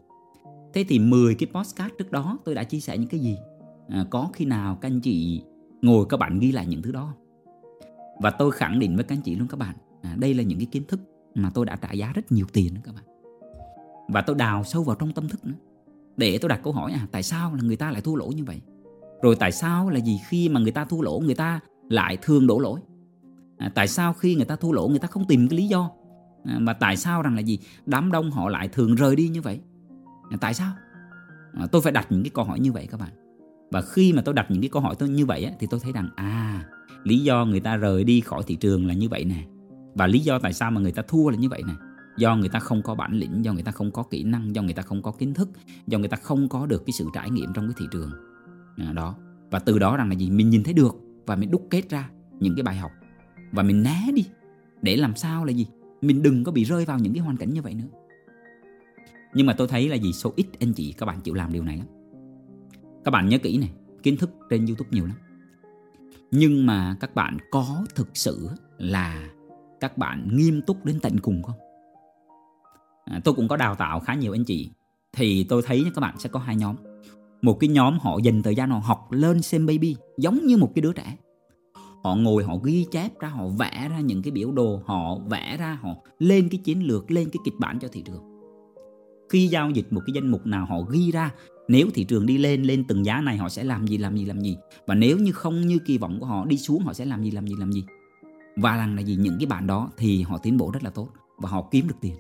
thế 0.75 0.85
thì 0.89 0.99
10 0.99 1.35
cái 1.35 1.49
podcast 1.53 1.93
trước 1.99 2.13
đó 2.13 2.39
tôi 2.45 2.55
đã 2.55 2.65
chia 2.65 2.81
sẻ 2.81 2.99
những 2.99 3.09
cái 3.09 3.21
gì? 3.21 3.37
À, 3.89 4.05
có 4.11 4.31
khi 4.33 4.45
nào 4.45 4.77
các 4.77 4.89
anh 4.89 5.01
chị 5.01 5.43
ngồi 5.83 6.07
các 6.09 6.17
bạn 6.17 6.39
ghi 6.39 6.53
lại 6.53 6.67
những 6.67 6.83
thứ 6.83 6.93
đó 6.93 7.15
và 8.21 8.31
tôi 8.31 8.51
khẳng 8.51 8.79
định 8.79 8.97
với 8.97 9.05
các 9.05 9.17
anh 9.17 9.23
chị 9.23 9.37
luôn 9.37 9.49
các 9.49 9.57
bạn 9.57 9.77
à, 10.03 10.17
đây 10.19 10.35
là 10.35 10.43
những 10.43 10.59
cái 10.59 10.67
kiến 10.67 10.83
thức 10.89 11.01
mà 11.35 11.51
tôi 11.55 11.67
đã 11.67 11.77
trả 11.77 11.93
giá 11.93 12.13
rất 12.13 12.33
nhiều 12.33 12.47
tiền 12.53 12.75
đó 12.75 12.81
các 12.85 12.95
bạn 12.95 13.05
và 14.09 14.23
tôi 14.23 14.37
đào 14.37 14.65
sâu 14.65 14.83
vào 14.83 14.97
trong 14.97 15.13
tâm 15.13 15.29
thức 15.29 15.47
nữa. 15.47 15.55
Để 16.17 16.39
tôi 16.39 16.49
đặt 16.49 16.61
câu 16.65 16.73
hỏi 16.73 16.93
à 16.93 17.07
tại 17.13 17.23
sao 17.23 17.55
là 17.55 17.63
người 17.63 17.77
ta 17.77 17.91
lại 17.91 18.01
thua 18.01 18.15
lỗ 18.15 18.27
như 18.27 18.45
vậy? 18.45 18.61
Rồi 19.23 19.37
tại 19.37 19.53
sao 19.53 19.91
là 19.91 19.99
gì 19.99 20.21
khi 20.29 20.49
mà 20.49 20.61
người 20.61 20.73
ta 20.73 20.85
thua 20.85 21.01
lỗ 21.01 21.19
người 21.19 21.35
ta 21.35 21.61
lại 21.89 22.17
thường 22.23 22.47
đổ 22.47 22.59
lỗi? 22.59 22.81
À, 23.59 23.73
tại 23.75 23.89
sao 23.89 24.13
khi 24.13 24.35
người 24.35 24.45
ta 24.45 24.57
thua 24.57 24.73
lỗ 24.73 24.89
người 24.89 24.99
ta 24.99 25.09
không 25.09 25.25
tìm 25.25 25.49
cái 25.49 25.57
lý 25.57 25.67
do? 25.67 25.91
À, 26.45 26.59
mà 26.59 26.73
tại 26.73 26.97
sao 26.97 27.23
rằng 27.23 27.35
là 27.35 27.41
gì? 27.41 27.59
Đám 27.87 28.13
đông 28.13 28.31
họ 28.31 28.49
lại 28.49 28.69
thường 28.69 28.95
rời 28.95 29.17
đi 29.17 29.29
như 29.29 29.43
vậy? 29.43 29.61
À, 30.31 30.37
tại 30.41 30.55
sao? 30.55 30.73
À, 31.55 31.67
tôi 31.73 31.83
phải 31.83 31.93
đặt 31.93 32.07
những 32.11 32.23
cái 32.23 32.31
câu 32.35 32.45
hỏi 32.45 32.61
như 32.61 32.73
vậy 32.73 32.87
các 32.91 33.01
bạn. 33.01 33.11
Và 33.71 33.83
khi 33.83 34.13
mà 34.13 34.23
tôi 34.23 34.35
đặt 34.35 34.51
những 34.51 34.61
cái 34.61 34.71
câu 34.71 34.83
hỏi 34.83 34.95
tôi 34.99 35.09
như 35.09 35.27
vậy 35.27 35.45
á, 35.45 35.53
thì 35.59 35.67
tôi 35.71 35.81
thấy 35.81 35.93
rằng 35.93 36.09
à 36.17 36.65
lý 37.05 37.19
do 37.19 37.45
người 37.45 37.61
ta 37.61 37.77
rời 37.77 38.05
đi 38.05 38.21
khỏi 38.21 38.43
thị 38.47 38.57
trường 38.57 38.87
là 38.87 38.95
như 38.95 39.09
vậy 39.09 39.25
nè. 39.25 39.45
Và 39.95 40.07
lý 40.07 40.21
do 40.21 40.39
tại 40.39 40.53
sao 40.53 40.71
mà 40.71 40.81
người 40.81 40.93
ta 40.93 41.03
thua 41.09 41.31
là 41.31 41.37
như 41.37 41.49
vậy 41.49 41.63
nè 41.67 41.73
do 42.19 42.37
người 42.37 42.49
ta 42.49 42.59
không 42.59 42.83
có 42.83 42.95
bản 42.95 43.13
lĩnh 43.13 43.45
do 43.45 43.53
người 43.53 43.63
ta 43.63 43.73
không 43.73 43.91
có 43.91 44.03
kỹ 44.03 44.25
năng 44.25 44.55
do 44.55 44.63
người 44.63 44.75
ta 44.75 44.83
không 44.83 45.03
có 45.03 45.13
kiến 45.13 45.35
thức 45.35 45.49
do 45.87 45.99
người 45.99 46.09
ta 46.09 46.17
không 46.17 46.49
có 46.49 46.67
được 46.67 46.83
cái 46.87 46.93
sự 46.93 47.07
trải 47.15 47.31
nghiệm 47.31 47.53
trong 47.55 47.67
cái 47.67 47.75
thị 47.79 47.87
trường. 47.91 48.13
À, 48.77 48.93
đó. 48.93 49.15
Và 49.51 49.59
từ 49.59 49.79
đó 49.79 49.97
rằng 49.97 50.09
là 50.09 50.15
gì? 50.15 50.31
Mình 50.31 50.51
nhìn 50.51 50.65
thấy 50.65 50.75
được 50.75 50.97
và 51.27 51.37
mình 51.37 51.51
đúc 51.51 51.67
kết 51.71 51.91
ra 51.91 52.11
những 52.41 52.55
cái 52.57 52.63
bài 52.63 52.77
học. 52.77 52.91
Và 53.53 53.63
mình 53.63 53.83
né 53.83 54.13
đi 54.15 54.27
để 54.83 54.97
làm 54.97 55.17
sao 55.17 55.45
là 55.45 55.53
gì? 55.53 55.67
Mình 56.01 56.23
đừng 56.23 56.45
có 56.45 56.53
bị 56.53 56.65
rơi 56.65 56.85
vào 56.85 56.99
những 56.99 57.13
cái 57.13 57.23
hoàn 57.23 57.37
cảnh 57.37 57.53
như 57.53 57.63
vậy 57.63 57.75
nữa. 57.75 57.89
Nhưng 59.35 59.47
mà 59.47 59.55
tôi 59.59 59.69
thấy 59.69 59.89
là 59.89 59.97
gì? 59.97 60.13
Số 60.13 60.33
ít 60.37 60.47
anh 60.61 60.73
chị 60.73 60.93
các 60.93 61.07
bạn 61.07 61.21
chịu 61.21 61.35
làm 61.35 61.53
điều 61.53 61.65
này 61.65 61.77
lắm. 61.77 61.87
Các 63.05 63.11
bạn 63.11 63.29
nhớ 63.29 63.39
kỹ 63.39 63.59
này 63.59 63.71
kiến 64.03 64.17
thức 64.17 64.31
trên 64.51 64.67
youtube 64.67 64.91
nhiều 64.93 65.07
lắm. 65.07 65.17
Nhưng 66.31 66.67
mà 66.67 66.97
các 67.01 67.15
bạn 67.15 67.37
có 67.51 67.85
thực 67.95 68.09
sự 68.15 68.49
là 68.79 69.29
các 69.81 69.99
bạn 69.99 70.29
nghiêm 70.37 70.63
túc 70.63 70.85
đến 70.85 70.99
tận 71.03 71.19
cùng 71.19 71.43
không? 71.43 71.57
À, 73.11 73.21
tôi 73.25 73.35
cũng 73.35 73.49
có 73.49 73.57
đào 73.57 73.75
tạo 73.75 74.01
khá 74.01 74.15
nhiều 74.15 74.33
anh 74.33 74.45
chị. 74.45 74.71
Thì 75.13 75.45
tôi 75.45 75.63
thấy 75.63 75.85
các 75.95 76.01
bạn 76.01 76.15
sẽ 76.19 76.29
có 76.29 76.41
hai 76.41 76.57
nhóm. 76.57 76.77
Một 77.43 77.57
cái 77.61 77.69
nhóm 77.69 77.99
họ 77.99 78.19
dành 78.19 78.43
thời 78.43 78.55
gian 78.55 78.71
họ 78.71 78.79
học 78.79 79.13
lên 79.13 79.43
xem 79.43 79.67
baby 79.67 79.97
giống 80.19 80.47
như 80.47 80.57
một 80.57 80.73
cái 80.75 80.83
đứa 80.83 80.93
trẻ. 80.93 81.17
Họ 82.05 82.15
ngồi 82.15 82.45
họ 82.45 82.57
ghi 82.57 82.87
chép 82.91 83.21
ra 83.21 83.29
họ 83.29 83.49
vẽ 83.49 83.89
ra 83.91 84.01
những 84.01 84.23
cái 84.23 84.31
biểu 84.31 84.53
đồ 84.53 84.83
họ 84.87 85.19
vẽ 85.31 85.57
ra 85.57 85.79
họ 85.83 85.91
lên 86.19 86.49
cái 86.49 86.61
chiến 86.65 86.87
lược 86.87 87.11
lên 87.11 87.31
cái 87.33 87.41
kịch 87.45 87.55
bản 87.59 87.79
cho 87.79 87.89
thị 87.93 88.03
trường. 88.07 88.23
Khi 89.29 89.47
giao 89.47 89.71
dịch 89.71 89.93
một 89.93 90.01
cái 90.07 90.15
danh 90.15 90.29
mục 90.29 90.47
nào 90.47 90.67
họ 90.67 90.81
ghi 90.81 91.11
ra 91.11 91.31
nếu 91.69 91.87
thị 91.95 92.05
trường 92.05 92.27
đi 92.27 92.39
lên 92.39 92.63
lên 92.63 92.85
từng 92.89 93.05
giá 93.05 93.21
này 93.21 93.37
họ 93.37 93.49
sẽ 93.49 93.65
làm 93.65 93.87
gì 93.87 93.99
làm 93.99 94.17
gì 94.17 94.25
làm 94.25 94.41
gì? 94.41 94.57
Và 94.87 94.95
nếu 94.95 95.19
như 95.19 95.33
không 95.33 95.67
như 95.67 95.79
kỳ 95.79 95.99
vọng 95.99 96.21
của 96.21 96.27
họ 96.27 96.45
đi 96.45 96.59
xuống 96.59 96.83
họ 96.83 96.93
sẽ 96.93 97.05
làm 97.05 97.23
gì 97.23 97.31
làm 97.31 97.47
gì 97.47 97.55
làm 97.59 97.73
gì? 97.73 97.85
Và 98.57 98.77
rằng 98.77 98.97
là 98.97 99.03
gì? 99.03 99.17
Những 99.17 99.37
cái 99.39 99.47
bạn 99.47 99.67
đó 99.67 99.91
thì 99.97 100.23
họ 100.23 100.39
tiến 100.39 100.57
bộ 100.57 100.71
rất 100.71 100.83
là 100.85 100.91
tốt 100.91 101.09
và 101.39 101.49
họ 101.49 101.69
kiếm 101.71 101.89
được 101.89 101.97
tiền 102.01 102.15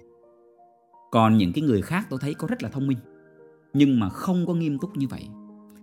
còn 1.11 1.38
những 1.38 1.53
cái 1.53 1.62
người 1.62 1.83
khác 1.83 2.07
tôi 2.11 2.18
thấy 2.23 2.35
có 2.35 2.49
rất 2.49 2.62
là 2.62 2.68
thông 2.68 2.87
minh. 2.87 2.99
Nhưng 3.73 4.01
mà 4.01 4.09
không 4.09 4.47
có 4.47 4.55
nghiêm 4.55 4.79
túc 4.79 4.97
như 4.97 5.09
vậy 5.09 5.29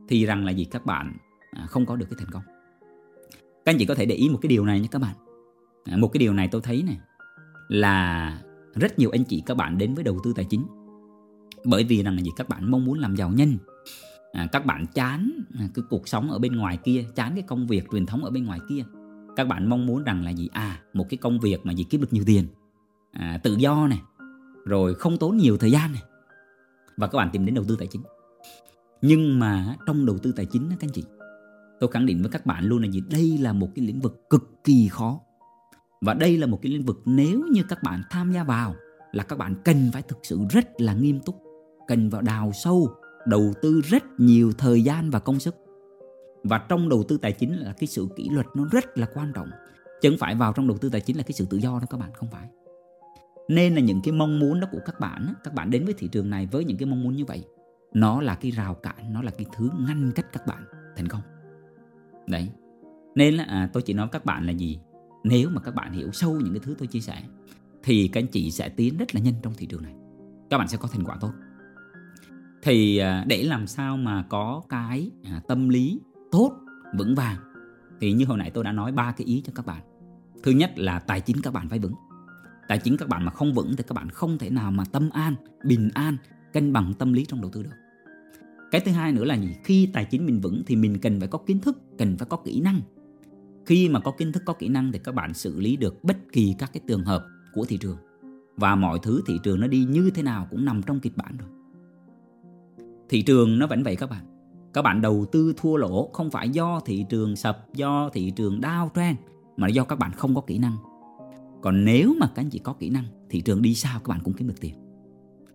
thì 0.07 0.25
rằng 0.25 0.45
là 0.45 0.51
gì 0.51 0.65
các 0.65 0.85
bạn? 0.85 1.17
À, 1.51 1.65
không 1.65 1.85
có 1.85 1.95
được 1.95 2.05
cái 2.09 2.17
thành 2.19 2.31
công. 2.31 2.43
Các 3.65 3.71
anh 3.71 3.77
chị 3.79 3.85
có 3.85 3.95
thể 3.95 4.05
để 4.05 4.15
ý 4.15 4.29
một 4.29 4.39
cái 4.41 4.47
điều 4.47 4.65
này 4.65 4.79
nha 4.79 4.87
các 4.91 4.99
bạn. 4.99 5.15
À, 5.85 5.97
một 5.97 6.07
cái 6.07 6.19
điều 6.19 6.33
này 6.33 6.47
tôi 6.51 6.61
thấy 6.61 6.83
này 6.83 6.97
là 7.67 8.41
rất 8.73 8.99
nhiều 8.99 9.09
anh 9.09 9.23
chị 9.23 9.43
các 9.45 9.57
bạn 9.57 9.77
đến 9.77 9.93
với 9.93 10.03
đầu 10.03 10.19
tư 10.23 10.33
tài 10.35 10.45
chính. 10.45 10.65
Bởi 11.65 11.83
vì 11.83 12.03
rằng 12.03 12.15
là 12.15 12.21
gì? 12.21 12.31
Các 12.35 12.49
bạn 12.49 12.71
mong 12.71 12.85
muốn 12.85 12.99
làm 12.99 13.15
giàu 13.15 13.29
nhanh. 13.29 13.57
À, 14.33 14.47
các 14.51 14.65
bạn 14.65 14.85
chán 14.93 15.31
à, 15.59 15.67
cái 15.73 15.85
cuộc 15.89 16.07
sống 16.07 16.31
ở 16.31 16.39
bên 16.39 16.55
ngoài 16.55 16.77
kia 16.83 17.05
chán 17.15 17.33
cái 17.35 17.43
công 17.43 17.67
việc 17.67 17.91
truyền 17.91 18.05
thống 18.05 18.23
ở 18.23 18.29
bên 18.29 18.45
ngoài 18.45 18.59
kia. 18.69 18.83
Các 19.35 19.47
bạn 19.47 19.69
mong 19.69 19.85
muốn 19.85 20.03
rằng 20.03 20.23
là 20.23 20.31
gì? 20.31 20.49
À 20.53 20.79
một 20.93 21.05
cái 21.09 21.17
công 21.17 21.39
việc 21.39 21.65
mà 21.65 21.73
gì? 21.73 21.83
Kiếm 21.83 22.01
được 22.01 22.13
nhiều 22.13 22.23
tiền. 22.27 22.47
À, 23.11 23.39
tự 23.43 23.55
do 23.55 23.87
này 23.87 24.01
rồi 24.65 24.95
không 24.95 25.17
tốn 25.17 25.37
nhiều 25.37 25.57
thời 25.57 25.71
gian 25.71 25.91
này. 25.91 26.03
Và 26.97 27.07
các 27.07 27.17
bạn 27.17 27.29
tìm 27.33 27.45
đến 27.45 27.55
đầu 27.55 27.65
tư 27.67 27.75
tài 27.79 27.87
chính. 27.87 28.01
Nhưng 29.01 29.39
mà 29.39 29.75
trong 29.85 30.05
đầu 30.05 30.17
tư 30.17 30.31
tài 30.31 30.45
chính 30.45 30.69
đó 30.69 30.75
các 30.79 30.87
anh 30.87 30.93
chị, 30.93 31.03
tôi 31.79 31.91
khẳng 31.91 32.05
định 32.05 32.21
với 32.21 32.31
các 32.31 32.45
bạn 32.45 32.65
luôn 32.65 32.81
là 32.81 32.87
gì? 32.87 33.01
Đây 33.09 33.37
là 33.37 33.53
một 33.53 33.69
cái 33.75 33.85
lĩnh 33.85 34.01
vực 34.01 34.29
cực 34.29 34.43
kỳ 34.63 34.87
khó. 34.91 35.21
Và 36.01 36.13
đây 36.13 36.37
là 36.37 36.47
một 36.47 36.59
cái 36.61 36.71
lĩnh 36.71 36.85
vực 36.85 37.01
nếu 37.05 37.43
như 37.51 37.63
các 37.69 37.83
bạn 37.83 38.01
tham 38.09 38.31
gia 38.31 38.43
vào 38.43 38.75
là 39.11 39.23
các 39.23 39.39
bạn 39.39 39.55
cần 39.65 39.89
phải 39.93 40.01
thực 40.01 40.17
sự 40.23 40.39
rất 40.49 40.67
là 40.77 40.93
nghiêm 40.93 41.19
túc, 41.19 41.35
cần 41.87 42.09
vào 42.09 42.21
đào 42.21 42.51
sâu, 42.63 42.89
đầu 43.27 43.53
tư 43.61 43.81
rất 43.81 44.03
nhiều 44.17 44.51
thời 44.57 44.83
gian 44.83 45.09
và 45.09 45.19
công 45.19 45.39
sức. 45.39 45.55
Và 46.43 46.57
trong 46.69 46.89
đầu 46.89 47.03
tư 47.03 47.17
tài 47.17 47.31
chính 47.31 47.57
là 47.57 47.73
cái 47.79 47.87
sự 47.87 48.07
kỷ 48.15 48.29
luật 48.29 48.45
nó 48.55 48.65
rất 48.71 48.97
là 48.97 49.07
quan 49.13 49.33
trọng. 49.33 49.49
Chứ 50.01 50.09
không 50.09 50.17
phải 50.17 50.35
vào 50.35 50.53
trong 50.53 50.67
đầu 50.67 50.77
tư 50.77 50.89
tài 50.89 51.01
chính 51.01 51.17
là 51.17 51.23
cái 51.23 51.33
sự 51.33 51.45
tự 51.49 51.57
do 51.57 51.79
đó 51.79 51.85
các 51.89 51.99
bạn, 51.99 52.13
không 52.13 52.29
phải 52.31 52.49
nên 53.47 53.75
là 53.75 53.81
những 53.81 54.01
cái 54.01 54.11
mong 54.11 54.39
muốn 54.39 54.59
đó 54.59 54.67
của 54.71 54.79
các 54.85 54.99
bạn 54.99 55.33
các 55.43 55.53
bạn 55.53 55.69
đến 55.69 55.85
với 55.85 55.93
thị 55.97 56.07
trường 56.11 56.29
này 56.29 56.47
với 56.51 56.65
những 56.65 56.77
cái 56.77 56.85
mong 56.85 57.03
muốn 57.03 57.15
như 57.15 57.25
vậy 57.25 57.45
nó 57.93 58.21
là 58.21 58.35
cái 58.35 58.51
rào 58.51 58.73
cản 58.73 59.13
nó 59.13 59.21
là 59.21 59.31
cái 59.31 59.45
thứ 59.55 59.69
ngăn 59.87 60.11
cách 60.15 60.25
các 60.33 60.47
bạn 60.47 60.63
thành 60.95 61.07
công. 61.07 61.21
Đấy. 62.27 62.49
Nên 63.15 63.33
là 63.33 63.43
à, 63.43 63.69
tôi 63.73 63.83
chỉ 63.83 63.93
nói 63.93 64.07
các 64.11 64.25
bạn 64.25 64.45
là 64.45 64.51
gì? 64.51 64.79
Nếu 65.23 65.49
mà 65.49 65.61
các 65.61 65.75
bạn 65.75 65.93
hiểu 65.93 66.11
sâu 66.11 66.39
những 66.43 66.53
cái 66.53 66.61
thứ 66.63 66.75
tôi 66.77 66.87
chia 66.87 66.99
sẻ 66.99 67.23
thì 67.83 68.07
các 68.07 68.19
anh 68.21 68.27
chị 68.27 68.51
sẽ 68.51 68.69
tiến 68.69 68.97
rất 68.97 69.15
là 69.15 69.21
nhanh 69.21 69.33
trong 69.41 69.53
thị 69.57 69.65
trường 69.65 69.83
này. 69.83 69.93
Các 70.49 70.57
bạn 70.57 70.67
sẽ 70.67 70.77
có 70.77 70.87
thành 70.87 71.03
quả 71.03 71.17
tốt. 71.21 71.31
Thì 72.63 72.97
à, 72.97 73.25
để 73.27 73.43
làm 73.43 73.67
sao 73.67 73.97
mà 73.97 74.23
có 74.29 74.61
cái 74.69 75.11
à, 75.23 75.41
tâm 75.47 75.69
lý 75.69 75.99
tốt 76.31 76.51
vững 76.97 77.15
vàng 77.15 77.37
thì 77.99 78.11
như 78.11 78.25
hồi 78.25 78.37
nãy 78.37 78.51
tôi 78.53 78.63
đã 78.63 78.71
nói 78.71 78.91
ba 78.91 79.11
cái 79.11 79.27
ý 79.27 79.41
cho 79.45 79.53
các 79.55 79.65
bạn. 79.65 79.81
Thứ 80.43 80.51
nhất 80.51 80.71
là 80.75 80.99
tài 80.99 81.21
chính 81.21 81.41
các 81.41 81.53
bạn 81.53 81.69
phải 81.69 81.79
vững 81.79 81.93
tài 82.67 82.77
chính 82.77 82.97
các 82.97 83.09
bạn 83.09 83.25
mà 83.25 83.31
không 83.31 83.53
vững 83.53 83.75
thì 83.75 83.83
các 83.87 83.93
bạn 83.93 84.09
không 84.09 84.37
thể 84.37 84.49
nào 84.49 84.71
mà 84.71 84.83
tâm 84.91 85.09
an, 85.09 85.35
bình 85.63 85.89
an, 85.93 86.17
cân 86.53 86.73
bằng 86.73 86.93
tâm 86.93 87.13
lý 87.13 87.25
trong 87.25 87.41
đầu 87.41 87.51
tư 87.51 87.63
được. 87.63 87.69
Cái 88.71 88.81
thứ 88.81 88.91
hai 88.91 89.11
nữa 89.11 89.25
là 89.25 89.35
gì? 89.35 89.55
Khi 89.63 89.89
tài 89.93 90.05
chính 90.05 90.25
mình 90.25 90.39
vững 90.39 90.63
thì 90.67 90.75
mình 90.75 90.97
cần 90.97 91.19
phải 91.19 91.27
có 91.27 91.37
kiến 91.37 91.59
thức, 91.59 91.77
cần 91.97 92.17
phải 92.17 92.27
có 92.29 92.37
kỹ 92.37 92.61
năng. 92.61 92.81
Khi 93.65 93.89
mà 93.89 93.99
có 93.99 94.11
kiến 94.11 94.31
thức, 94.31 94.43
có 94.45 94.53
kỹ 94.53 94.67
năng 94.67 94.91
thì 94.91 94.99
các 94.99 95.15
bạn 95.15 95.33
xử 95.33 95.59
lý 95.59 95.77
được 95.77 96.03
bất 96.03 96.17
kỳ 96.31 96.55
các 96.59 96.73
cái 96.73 96.81
trường 96.87 97.03
hợp 97.03 97.25
của 97.53 97.65
thị 97.65 97.77
trường. 97.77 97.97
Và 98.57 98.75
mọi 98.75 98.99
thứ 99.03 99.21
thị 99.27 99.39
trường 99.43 99.59
nó 99.59 99.67
đi 99.67 99.85
như 99.89 100.09
thế 100.09 100.23
nào 100.23 100.47
cũng 100.51 100.65
nằm 100.65 100.81
trong 100.81 100.99
kịch 100.99 101.17
bản 101.17 101.37
rồi. 101.37 101.49
Thị 103.09 103.21
trường 103.21 103.59
nó 103.59 103.67
vẫn 103.67 103.83
vậy 103.83 103.95
các 103.95 104.09
bạn. 104.09 104.25
Các 104.73 104.81
bạn 104.81 105.01
đầu 105.01 105.25
tư 105.31 105.53
thua 105.57 105.75
lỗ 105.75 106.09
không 106.13 106.31
phải 106.31 106.49
do 106.49 106.79
thị 106.85 107.05
trường 107.09 107.35
sập, 107.35 107.73
do 107.73 108.09
thị 108.13 108.31
trường 108.35 108.61
đau 108.61 108.91
trend 108.95 109.17
mà 109.57 109.67
do 109.67 109.83
các 109.83 109.99
bạn 109.99 110.11
không 110.11 110.35
có 110.35 110.41
kỹ 110.41 110.57
năng 110.57 110.77
còn 111.61 111.85
nếu 111.85 112.15
mà 112.19 112.27
các 112.27 112.41
anh 112.41 112.49
chị 112.49 112.59
có 112.59 112.73
kỹ 112.73 112.89
năng 112.89 113.05
thị 113.29 113.41
trường 113.41 113.61
đi 113.61 113.75
sao 113.75 113.99
các 113.99 114.07
bạn 114.07 114.19
cũng 114.23 114.33
kiếm 114.33 114.47
được 114.47 114.61
tiền. 114.61 114.73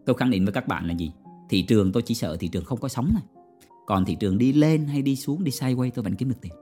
Tôi 0.05 0.17
khẳng 0.17 0.31
định 0.31 0.45
với 0.45 0.53
các 0.53 0.69
bạn 0.69 0.87
là 0.87 0.95
gì? 0.95 1.13
Thị 1.49 1.63
trường 1.63 1.93
tôi 1.93 2.03
chỉ 2.03 2.15
sợ 2.15 2.37
thị 2.37 2.49
trường 2.49 2.65
không 2.65 2.81
có 2.81 2.89
sóng 2.89 3.11
này 3.15 3.23
còn 3.87 4.05
thị 4.05 4.17
trường 4.21 4.39
đi 4.39 4.53
lên 4.53 4.85
hay 4.85 5.03
đi 5.03 5.17
xuống 5.17 5.45
đi 5.45 5.51
sideways 5.51 5.91
tôi 5.95 6.03
vẫn 6.03 6.15
kiếm 6.15 6.29
được 6.29 6.41
tiền. 6.41 6.53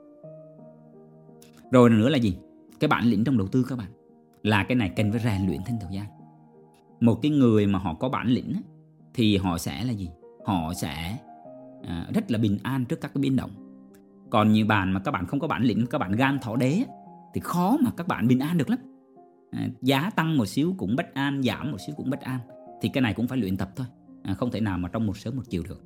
Rồi 1.73 1.91
nữa 1.91 2.09
là 2.09 2.19
gì? 2.19 2.37
Cái 2.81 2.89
bản 2.89 3.05
lĩnh 3.05 3.25
trong 3.25 3.39
đầu 3.39 3.49
tư 3.49 3.67
các 3.69 3.79
bạn. 3.79 3.89
Là 4.43 4.65
cái 4.65 4.77
này 4.77 4.93
cần 4.97 5.13
phải 5.13 5.21
rèn 5.21 5.47
luyện 5.47 5.61
thêm 5.67 5.79
thời 5.81 5.93
gian. 5.93 6.07
Một 7.01 7.19
cái 7.23 7.31
người 7.31 7.67
mà 7.67 7.79
họ 7.79 7.95
có 7.95 8.09
bản 8.09 8.29
lĩnh 8.29 8.53
thì 9.15 9.37
họ 9.37 9.59
sẽ 9.59 9.85
là 9.85 9.93
gì? 9.93 10.09
Họ 10.47 10.73
sẽ 10.75 11.19
à, 11.83 12.07
rất 12.15 12.31
là 12.31 12.39
bình 12.39 12.59
an 12.63 12.85
trước 12.85 13.01
các 13.01 13.15
cái 13.15 13.21
biến 13.21 13.37
động. 13.37 13.51
Còn 14.31 14.53
như 14.53 14.65
bạn 14.65 14.93
mà 14.93 15.01
các 15.01 15.11
bạn 15.11 15.27
không 15.27 15.41
có 15.41 15.49
bản 15.49 15.63
lĩnh 15.63 15.87
các 15.87 15.99
bạn 15.99 16.13
gan 16.13 16.39
thỏ 16.39 16.57
đế 16.57 16.83
thì 17.35 17.41
khó 17.41 17.77
mà 17.81 17.91
các 17.97 18.09
bạn 18.09 18.29
bình 18.29 18.39
an 18.39 18.59
được 18.59 18.71
lắm 18.71 18.79
à, 19.51 19.69
giá 19.83 20.11
tăng 20.11 20.37
một 20.37 20.47
xíu 20.47 20.75
cũng 20.79 20.97
bất 20.97 21.15
an 21.15 21.43
giảm 21.43 21.71
một 21.71 21.79
xíu 21.87 21.95
cũng 21.97 22.11
bất 22.11 22.21
an. 22.21 22.41
Thì 22.83 22.89
cái 22.89 23.03
này 23.03 23.15
cũng 23.15 23.29
phải 23.29 23.39
luyện 23.39 23.57
tập 23.57 23.71
thôi. 23.77 23.87
À, 24.23 24.35
không 24.35 24.51
thể 24.51 24.61
nào 24.61 24.79
mà 24.79 24.89
trong 24.89 25.07
một 25.07 25.19
sớm 25.19 25.37
một 25.37 25.43
chiều 25.51 25.63
được. 25.69 25.83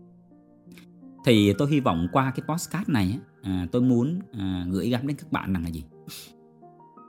Thì 1.24 1.52
tôi 1.58 1.70
hy 1.70 1.80
vọng 1.80 2.08
qua 2.12 2.32
cái 2.36 2.44
postcard 2.48 2.90
này 2.90 3.18
à, 3.42 3.66
tôi 3.72 3.82
muốn 3.82 4.20
à, 4.32 4.66
gửi 4.70 4.88
gắm 4.88 5.06
đến 5.06 5.16
các 5.16 5.32
bạn 5.32 5.52
rằng 5.52 5.62
là 5.62 5.68
gì? 5.68 5.84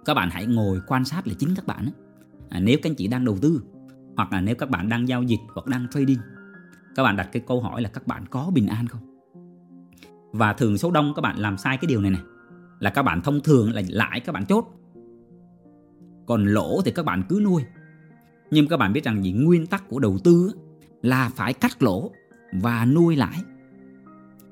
Các 0.06 0.14
bạn 0.14 0.30
hãy 0.32 0.46
ngồi 0.46 0.82
quan 0.88 1.06
sát 1.06 1.28
là 1.28 1.34
chính 1.40 1.56
các 1.56 1.68
bạn 1.68 1.90
à, 2.50 2.60
nếu 2.60 2.78
các 2.84 2.90
anh 2.90 2.96
chị 2.96 3.08
đang 3.08 3.26
đầu 3.26 3.38
tư 3.42 3.64
hoặc 4.16 4.34
là 4.34 4.42
nếu 4.42 4.56
các 4.56 4.70
bạn 4.70 4.90
đang 4.90 5.08
giao 5.08 5.24
dịch 5.24 5.40
hoặc 5.54 5.68
đang 5.68 5.88
trading 5.92 6.20
các 6.96 7.04
bạn 7.04 7.16
đặt 7.16 7.30
cái 7.32 7.44
câu 7.48 7.62
hỏi 7.62 7.82
là 7.82 7.90
các 7.90 8.08
bạn 8.08 8.26
có 8.26 8.52
bình 8.54 8.68
an 8.68 8.88
không? 8.88 9.02
Và 10.32 10.54
thường 10.54 10.78
số 10.78 10.92
đông 10.92 11.14
các 11.16 11.22
bạn 11.22 11.40
làm 11.40 11.58
sai 11.58 11.78
cái 11.78 11.88
điều 11.88 12.02
này 12.02 12.12
này 12.12 12.22
là 12.80 12.90
các 12.90 13.04
bạn 13.04 13.22
thông 13.22 13.40
thường 13.40 13.74
là 13.74 13.82
lãi 13.88 14.20
các 14.20 14.32
bạn 14.32 14.46
chốt 14.46 14.66
còn 16.26 16.46
lỗ 16.46 16.82
thì 16.82 16.92
các 16.92 17.06
bạn 17.06 17.24
cứ 17.30 17.42
nuôi. 17.44 17.64
Nhưng 18.52 18.68
các 18.68 18.78
bạn 18.78 18.94
biết 18.94 19.04
rằng 19.04 19.24
gì 19.24 19.32
nguyên 19.32 19.68
tắc 19.68 19.90
của 19.90 20.00
đầu 20.00 20.18
tư 20.24 20.52
là 21.02 21.30
phải 21.30 21.54
cắt 21.54 21.84
lỗ 21.84 22.12
và 22.52 22.86
nuôi 22.86 23.16
lãi. 23.16 23.38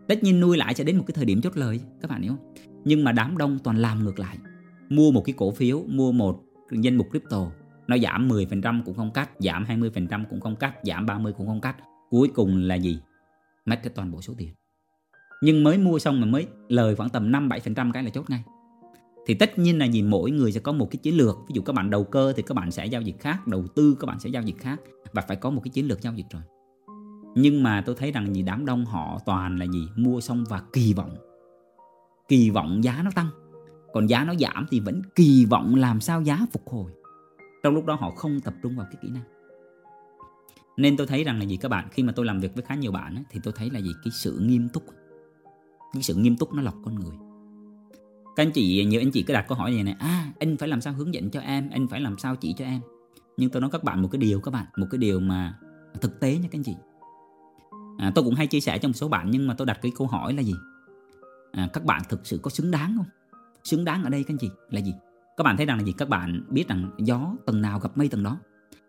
Tất 0.08 0.24
nhiên 0.24 0.40
nuôi 0.40 0.58
lãi 0.58 0.74
sẽ 0.74 0.84
đến 0.84 0.98
một 0.98 1.04
cái 1.08 1.14
thời 1.14 1.26
điểm 1.26 1.42
chốt 1.42 1.58
lời, 1.58 1.82
các 2.02 2.12
bạn 2.12 2.22
hiểu 2.22 2.32
không? 2.32 2.54
Nhưng 2.86 3.04
mà 3.04 3.12
đám 3.12 3.38
đông 3.38 3.60
toàn 3.60 3.78
làm 3.78 4.04
ngược 4.04 4.20
lại. 4.20 4.38
Mua 4.90 5.12
một 5.12 5.22
cái 5.26 5.34
cổ 5.38 5.52
phiếu, 5.52 5.84
mua 5.88 6.12
một 6.12 6.44
danh 6.72 6.96
mục 6.96 7.08
crypto, 7.10 7.52
nó 7.88 7.98
giảm 7.98 8.28
10% 8.30 8.82
cũng 8.86 8.96
không 8.96 9.12
cắt, 9.12 9.30
giảm 9.40 9.66
20% 9.66 10.26
cũng 10.30 10.40
không 10.42 10.56
cắt, 10.56 10.76
giảm 10.84 11.06
30 11.06 11.34
cũng 11.38 11.48
không 11.48 11.62
cắt. 11.62 11.76
Cuối 12.10 12.32
cùng 12.36 12.58
là 12.58 12.76
gì? 12.76 13.00
Mất 13.66 13.80
cái 13.84 13.92
toàn 13.96 14.12
bộ 14.12 14.22
số 14.22 14.34
tiền. 14.38 14.50
Nhưng 15.42 15.64
mới 15.64 15.78
mua 15.78 16.00
xong 16.00 16.22
mà 16.22 16.26
mới 16.26 16.48
lời 16.68 16.96
khoảng 16.96 17.10
tầm 17.10 17.32
5 17.32 17.50
7% 17.50 17.92
cái 17.92 18.04
là 18.04 18.10
chốt 18.10 18.30
ngay 18.30 18.44
thì 19.26 19.34
tất 19.34 19.60
nhiên 19.60 19.80
là 19.80 19.86
gì? 19.86 20.02
Mỗi 20.02 20.32
người 20.32 20.52
sẽ 20.52 20.60
có 20.60 20.72
một 20.72 20.88
cái 20.92 20.98
chiến 20.98 21.18
lược. 21.18 21.38
Ví 21.48 21.54
dụ 21.54 21.62
các 21.62 21.74
bạn 21.74 21.90
đầu 21.90 22.04
cơ 22.04 22.34
thì 22.36 22.44
các 22.44 22.56
bạn 22.56 22.72
sẽ 22.72 22.86
giao 22.86 23.02
dịch 23.02 23.16
khác 23.20 23.48
đầu 23.48 23.68
tư 23.76 23.98
các 24.00 24.06
bạn 24.06 24.20
sẽ 24.20 24.30
giao 24.30 24.44
dịch 24.44 24.58
khác 24.60 24.82
và 25.14 25.22
phải 25.28 25.38
có 25.38 25.50
một 25.50 25.62
cái 25.64 25.70
chiến 25.70 25.88
lược 25.88 26.02
giao 26.02 26.14
dịch 26.14 26.26
rồi. 26.32 26.42
Nhưng 27.36 27.64
mà 27.64 27.84
tôi 27.86 27.96
thấy 27.96 28.12
rằng 28.12 28.36
gì? 28.36 28.42
Đám 28.42 28.66
đông 28.66 28.86
họ 28.86 29.20
toàn 29.26 29.58
là 29.58 29.66
gì? 29.66 29.88
Mua 29.96 30.22
xong 30.22 30.44
và 30.50 30.62
kỳ 30.74 30.94
vọng. 30.94 31.16
Kỳ 32.28 32.50
vọng 32.50 32.84
giá 32.84 33.02
nó 33.04 33.12
tăng. 33.16 33.28
Còn 33.94 34.08
giá 34.08 34.24
nó 34.24 34.34
giảm 34.40 34.66
thì 34.70 34.80
vẫn 34.80 35.02
kỳ 35.16 35.46
vọng 35.46 35.76
làm 35.76 36.02
sao 36.02 36.22
giá 36.22 36.46
phục 36.52 36.70
hồi. 36.70 36.92
Trong 37.64 37.74
lúc 37.74 37.86
đó 37.86 37.96
họ 37.96 38.12
không 38.12 38.40
tập 38.40 38.54
trung 38.64 38.76
vào 38.76 38.88
cái 38.92 39.00
kỹ 39.02 39.10
năng. 39.12 39.24
Nên 40.78 40.98
tôi 40.98 41.08
thấy 41.08 41.24
rằng 41.24 41.40
là 41.40 41.46
gì? 41.46 41.58
Các 41.58 41.70
bạn 41.70 41.88
khi 41.92 42.04
mà 42.04 42.14
tôi 42.16 42.26
làm 42.26 42.40
việc 42.40 42.54
với 42.56 42.64
khá 42.64 42.76
nhiều 42.76 42.92
bạn 42.92 43.16
ấy, 43.16 43.24
thì 43.30 43.40
tôi 43.44 43.54
thấy 43.58 43.70
là 43.70 43.80
gì? 43.80 43.92
Cái 44.04 44.12
sự 44.12 44.40
nghiêm 44.42 44.70
túc. 44.70 44.84
Cái 45.94 46.04
sự 46.04 46.16
nghiêm 46.16 46.38
túc 46.38 46.54
nó 46.54 46.62
lọc 46.62 46.76
con 46.86 46.96
người 46.96 47.16
các 48.36 48.44
anh 48.44 48.52
chị 48.52 48.86
nhiều 48.86 49.02
anh 49.02 49.12
chị 49.12 49.24
cứ 49.24 49.34
đặt 49.34 49.46
câu 49.48 49.58
hỏi 49.58 49.72
này 49.72 49.84
này 49.84 49.96
à 50.00 50.34
anh 50.40 50.58
phải 50.58 50.70
làm 50.70 50.82
sao 50.82 50.94
hướng 50.94 51.14
dẫn 51.14 51.30
cho 51.30 51.40
em? 51.40 51.70
Anh 51.70 51.88
phải 51.88 52.02
làm 52.02 52.18
sao 52.18 52.36
chỉ 52.36 52.54
cho 52.58 52.66
em? 52.66 52.82
Nhưng 53.38 53.50
tôi 53.50 53.62
nói 53.62 53.70
các 53.72 53.84
bạn 53.84 54.02
một 54.02 54.10
cái 54.12 54.20
điều 54.20 54.42
các 54.42 54.52
bạn 54.52 54.66
một 54.78 54.88
cái 54.92 54.98
điều 54.98 55.20
mà 55.20 55.58
thực 56.02 56.20
tế 56.20 56.38
nha 56.38 56.48
các 56.52 56.60
anh 56.60 56.64
chị. 56.64 56.76
À, 57.98 58.12
tôi 58.16 58.24
cũng 58.24 58.36
hay 58.36 58.48
chia 58.48 58.60
sẻ 58.60 58.78
cho 58.78 58.88
một 58.88 58.94
số 58.94 59.08
bạn 59.08 59.32
nhưng 59.32 59.48
mà 59.48 59.54
tôi 59.54 59.68
đặt 59.68 59.80
cái 59.82 59.92
câu 59.98 60.08
hỏi 60.08 60.34
là 60.34 60.42
gì? 60.42 60.54
À, 61.52 61.70
các 61.74 61.86
bạn 61.86 62.02
thực 62.10 62.28
sự 62.28 62.40
có 62.44 62.50
xứng 62.50 62.72
đáng 62.72 62.94
không? 62.98 63.06
Xứng 63.64 63.86
đáng 63.86 64.04
ở 64.04 64.10
đây 64.10 64.24
các 64.24 64.34
anh 64.34 64.38
chị 64.38 64.50
là 64.70 64.80
gì? 64.80 64.94
Các 65.38 65.44
bạn 65.44 65.58
thấy 65.58 65.66
rằng 65.66 65.78
là 65.78 65.84
gì? 65.84 65.94
Các 65.98 66.10
bạn 66.10 66.44
biết 66.50 66.68
rằng 66.68 66.92
gió 66.98 67.36
tầng 67.46 67.62
nào 67.62 67.80
gặp 67.80 67.98
mây 67.98 68.08
tầng 68.08 68.24
đó. 68.24 68.38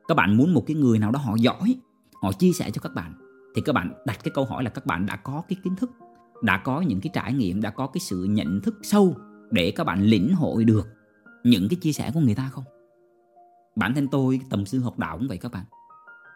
Các 0.09 0.15
bạn 0.15 0.37
muốn 0.37 0.55
một 0.55 0.65
cái 0.67 0.77
người 0.77 0.99
nào 0.99 1.11
đó 1.11 1.19
họ 1.19 1.37
giỏi 1.37 1.77
họ 2.23 2.33
chia 2.33 2.53
sẻ 2.53 2.71
cho 2.71 2.81
các 2.81 2.95
bạn 2.95 3.15
thì 3.55 3.63
các 3.65 3.73
bạn 3.73 3.93
đặt 4.07 4.19
cái 4.25 4.33
câu 4.35 4.45
hỏi 4.45 4.65
là 4.65 4.71
các 4.71 4.87
bạn 4.87 5.07
đã 5.07 5.17
có 5.17 5.43
cái 5.49 5.57
kiến 5.65 5.77
thức 5.77 5.91
đã 6.43 6.59
có 6.65 6.81
những 6.81 7.01
cái 7.01 7.11
trải 7.15 7.33
nghiệm 7.33 7.61
đã 7.61 7.71
có 7.71 7.87
cái 7.87 8.01
sự 8.01 8.25
nhận 8.25 8.61
thức 8.61 8.79
sâu 8.83 9.17
để 9.53 9.71
các 9.71 9.85
bạn 9.85 10.03
lĩnh 10.03 10.35
hội 10.35 10.65
được 10.65 10.88
những 11.45 11.69
cái 11.69 11.77
chia 11.81 11.93
sẻ 11.93 12.11
của 12.15 12.21
người 12.21 12.35
ta 12.35 12.51
không? 12.53 12.65
Bản 13.77 13.95
thân 13.95 14.09
tôi, 14.09 14.41
tầm 14.51 14.67
sư 14.67 14.79
học 14.79 14.99
đạo 14.99 15.19
cũng 15.19 15.29
vậy 15.29 15.38
các 15.38 15.53
bạn. 15.53 15.65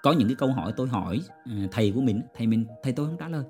Có 0.02 0.12
những 0.12 0.28
cái 0.28 0.34
câu 0.34 0.52
hỏi 0.52 0.72
tôi 0.76 0.88
hỏi 0.88 1.20
ờ, 1.44 1.52
thầy 1.72 1.92
của 1.92 2.00
mình 2.00 2.20
thầy 2.34 2.46
mình, 2.46 2.66
thầy 2.82 2.92
tôi 2.92 3.06
không 3.06 3.16
trả 3.18 3.28
lời. 3.28 3.44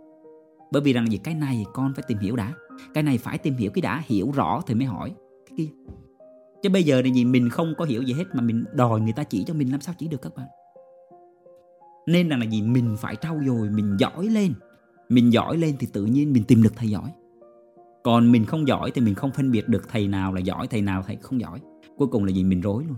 Bởi 0.73 0.83
vì 0.83 0.93
rằng 0.93 1.11
gì? 1.11 1.19
Cái 1.19 1.35
này 1.35 1.65
con 1.73 1.95
phải 1.95 2.05
tìm 2.09 2.19
hiểu 2.19 2.37
đã. 2.37 2.53
Cái 2.95 3.03
này 3.03 3.19
phải 3.19 3.39
tìm 3.39 3.55
hiểu 3.55 3.71
cái 3.75 3.83
đã, 3.83 4.03
hiểu 4.07 4.31
rõ 4.31 4.63
thì 4.67 4.75
mới 4.75 4.85
hỏi. 4.85 5.15
Cái 5.47 5.55
kia. 5.59 5.69
Chứ 6.63 6.69
bây 6.69 6.83
giờ 6.83 7.03
này 7.03 7.13
gì? 7.13 7.25
Mình 7.25 7.51
không 7.51 7.75
có 7.79 7.85
hiểu 7.85 8.03
gì 8.03 8.13
hết 8.13 8.25
mà 8.33 8.43
mình 8.43 8.65
đòi 8.75 9.01
người 9.01 9.13
ta 9.13 9.25
chỉ 9.25 9.45
cho 9.45 9.55
mình, 9.55 9.71
làm 9.71 9.81
sao 9.81 9.95
chỉ 9.99 10.09
được 10.09 10.23
các 10.23 10.35
bạn? 10.37 10.47
Nên 12.07 12.29
rằng 12.29 12.41
là 12.41 12.47
gì? 12.47 12.63
Mình 12.63 12.97
phải 12.99 13.17
trau 13.17 13.41
dồi, 13.47 13.71
mình 13.71 13.97
giỏi 13.99 14.27
lên. 14.27 14.55
Mình 15.09 15.33
giỏi 15.33 15.57
lên 15.57 15.77
thì 15.79 15.87
tự 15.93 16.05
nhiên 16.05 16.33
mình 16.33 16.45
tìm 16.45 16.63
được 16.63 16.73
thầy 16.77 16.91
giỏi 16.91 17.13
còn 18.07 18.33
mình 18.33 18.45
không 18.45 18.69
giỏi 18.69 18.91
thì 18.91 19.01
mình 19.01 19.15
không 19.15 19.31
phân 19.33 19.51
biệt 19.51 19.69
được 19.69 19.89
thầy 19.89 20.09
nào 20.09 20.33
là 20.33 20.41
giỏi 20.41 20.67
thầy 20.67 20.83
nào 20.83 21.03
thầy 21.07 21.17
không 21.17 21.41
giỏi. 21.41 21.61
Cuối 21.97 22.09
cùng 22.09 22.25
là 22.25 22.33
gì 22.33 22.45
mình 22.45 22.61
rối 22.61 22.85
luôn. 22.85 22.97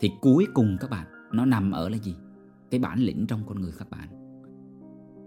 Thì 0.00 0.10
cuối 0.20 0.46
cùng 0.54 0.76
các 0.80 0.90
bạn 0.90 1.06
nó 1.32 1.44
nằm 1.44 1.70
ở 1.70 1.88
là 1.88 1.96
gì? 1.96 2.16
Cái 2.70 2.80
bản 2.80 2.98
lĩnh 2.98 3.26
trong 3.26 3.40
con 3.46 3.60
người 3.60 3.72
các 3.78 3.90
bạn. 3.90 4.08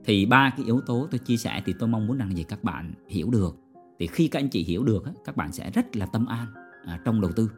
Thì 0.06 0.26
ba 0.26 0.54
cái 0.58 0.66
yếu 0.66 0.82
tố 0.82 1.08
tôi 1.12 1.20
chia 1.20 1.38
sẻ 1.38 1.62
thì 1.66 1.74
tôi 1.80 1.90
mong 1.90 2.08
muốn 2.08 2.18
rằng 2.18 2.38
gì? 2.38 2.44
Các 2.44 2.64
bạn 2.64 2.94
hiểu 3.08 3.30
được. 3.32 3.56
Thì 4.00 4.08
khi 4.08 4.28
các 4.28 4.40
anh 4.40 4.50
chị 4.50 4.64
hiểu 4.64 4.84
được 4.84 5.04
các 5.26 5.38
bạn 5.38 5.52
sẽ 5.52 5.72
rất 5.72 5.96
là 5.96 6.06
tâm 6.06 6.26
an 6.26 6.48
à, 6.86 7.02
trong 7.06 7.22
đầu 7.22 7.32
tư. 7.36 7.52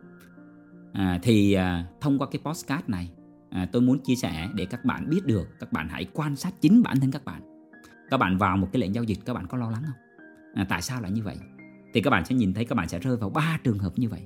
À, 0.93 1.19
thì 1.23 1.53
à, 1.53 1.85
thông 2.01 2.19
qua 2.19 2.27
cái 2.31 2.41
postcard 2.45 2.83
này 2.87 3.11
à, 3.49 3.69
tôi 3.71 3.81
muốn 3.81 3.99
chia 3.99 4.15
sẻ 4.15 4.49
để 4.55 4.65
các 4.65 4.85
bạn 4.85 5.09
biết 5.09 5.25
được 5.25 5.47
các 5.59 5.71
bạn 5.71 5.87
hãy 5.89 6.05
quan 6.13 6.35
sát 6.35 6.61
chính 6.61 6.83
bản 6.83 6.99
thân 6.99 7.11
các 7.11 7.25
bạn. 7.25 7.41
Các 8.09 8.17
bạn 8.17 8.37
vào 8.37 8.57
một 8.57 8.67
cái 8.71 8.81
lệnh 8.81 8.95
giao 8.95 9.03
dịch 9.03 9.19
các 9.25 9.33
bạn 9.33 9.47
có 9.47 9.57
lo 9.57 9.71
lắng 9.71 9.83
không? 9.85 10.08
À, 10.53 10.65
tại 10.69 10.81
sao 10.81 11.01
lại 11.01 11.11
như 11.11 11.23
vậy? 11.23 11.37
Thì 11.93 12.01
các 12.01 12.09
bạn 12.09 12.25
sẽ 12.25 12.35
nhìn 12.35 12.53
thấy 12.53 12.65
các 12.65 12.75
bạn 12.75 12.89
sẽ 12.89 12.99
rơi 12.99 13.17
vào 13.17 13.29
ba 13.29 13.59
trường 13.63 13.79
hợp 13.79 13.93
như 13.95 14.09
vậy. 14.09 14.21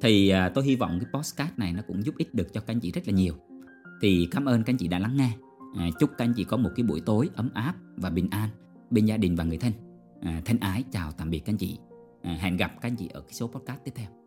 Thì 0.00 0.28
à, 0.28 0.48
tôi 0.48 0.64
hy 0.64 0.76
vọng 0.76 0.98
cái 1.00 1.10
postcard 1.12 1.52
này 1.56 1.72
nó 1.72 1.82
cũng 1.86 2.04
giúp 2.04 2.14
ích 2.18 2.34
được 2.34 2.52
cho 2.52 2.60
các 2.60 2.74
anh 2.74 2.80
chị 2.80 2.92
rất 2.92 3.02
là 3.06 3.12
nhiều. 3.12 3.34
Thì 4.02 4.28
cảm 4.30 4.44
ơn 4.44 4.64
các 4.64 4.72
anh 4.72 4.76
chị 4.76 4.88
đã 4.88 4.98
lắng 4.98 5.16
nghe. 5.16 5.32
À, 5.76 5.88
chúc 6.00 6.10
các 6.18 6.24
anh 6.24 6.32
chị 6.36 6.44
có 6.44 6.56
một 6.56 6.70
cái 6.76 6.84
buổi 6.84 7.00
tối 7.00 7.30
ấm 7.34 7.50
áp 7.54 7.74
và 7.96 8.10
bình 8.10 8.28
an 8.30 8.48
bên 8.90 9.04
gia 9.04 9.16
đình 9.16 9.36
và 9.36 9.44
người 9.44 9.58
thân. 9.58 9.72
À, 10.22 10.42
thân 10.44 10.58
ái 10.60 10.84
chào 10.92 11.12
tạm 11.12 11.30
biệt 11.30 11.40
các 11.40 11.52
anh 11.52 11.56
chị. 11.56 11.78
À, 12.22 12.36
hẹn 12.40 12.56
gặp 12.56 12.72
các 12.80 12.88
anh 12.88 12.96
chị 12.96 13.08
ở 13.08 13.20
cái 13.20 13.32
số 13.32 13.46
podcast 13.46 13.84
tiếp 13.84 13.92
theo. 13.94 14.23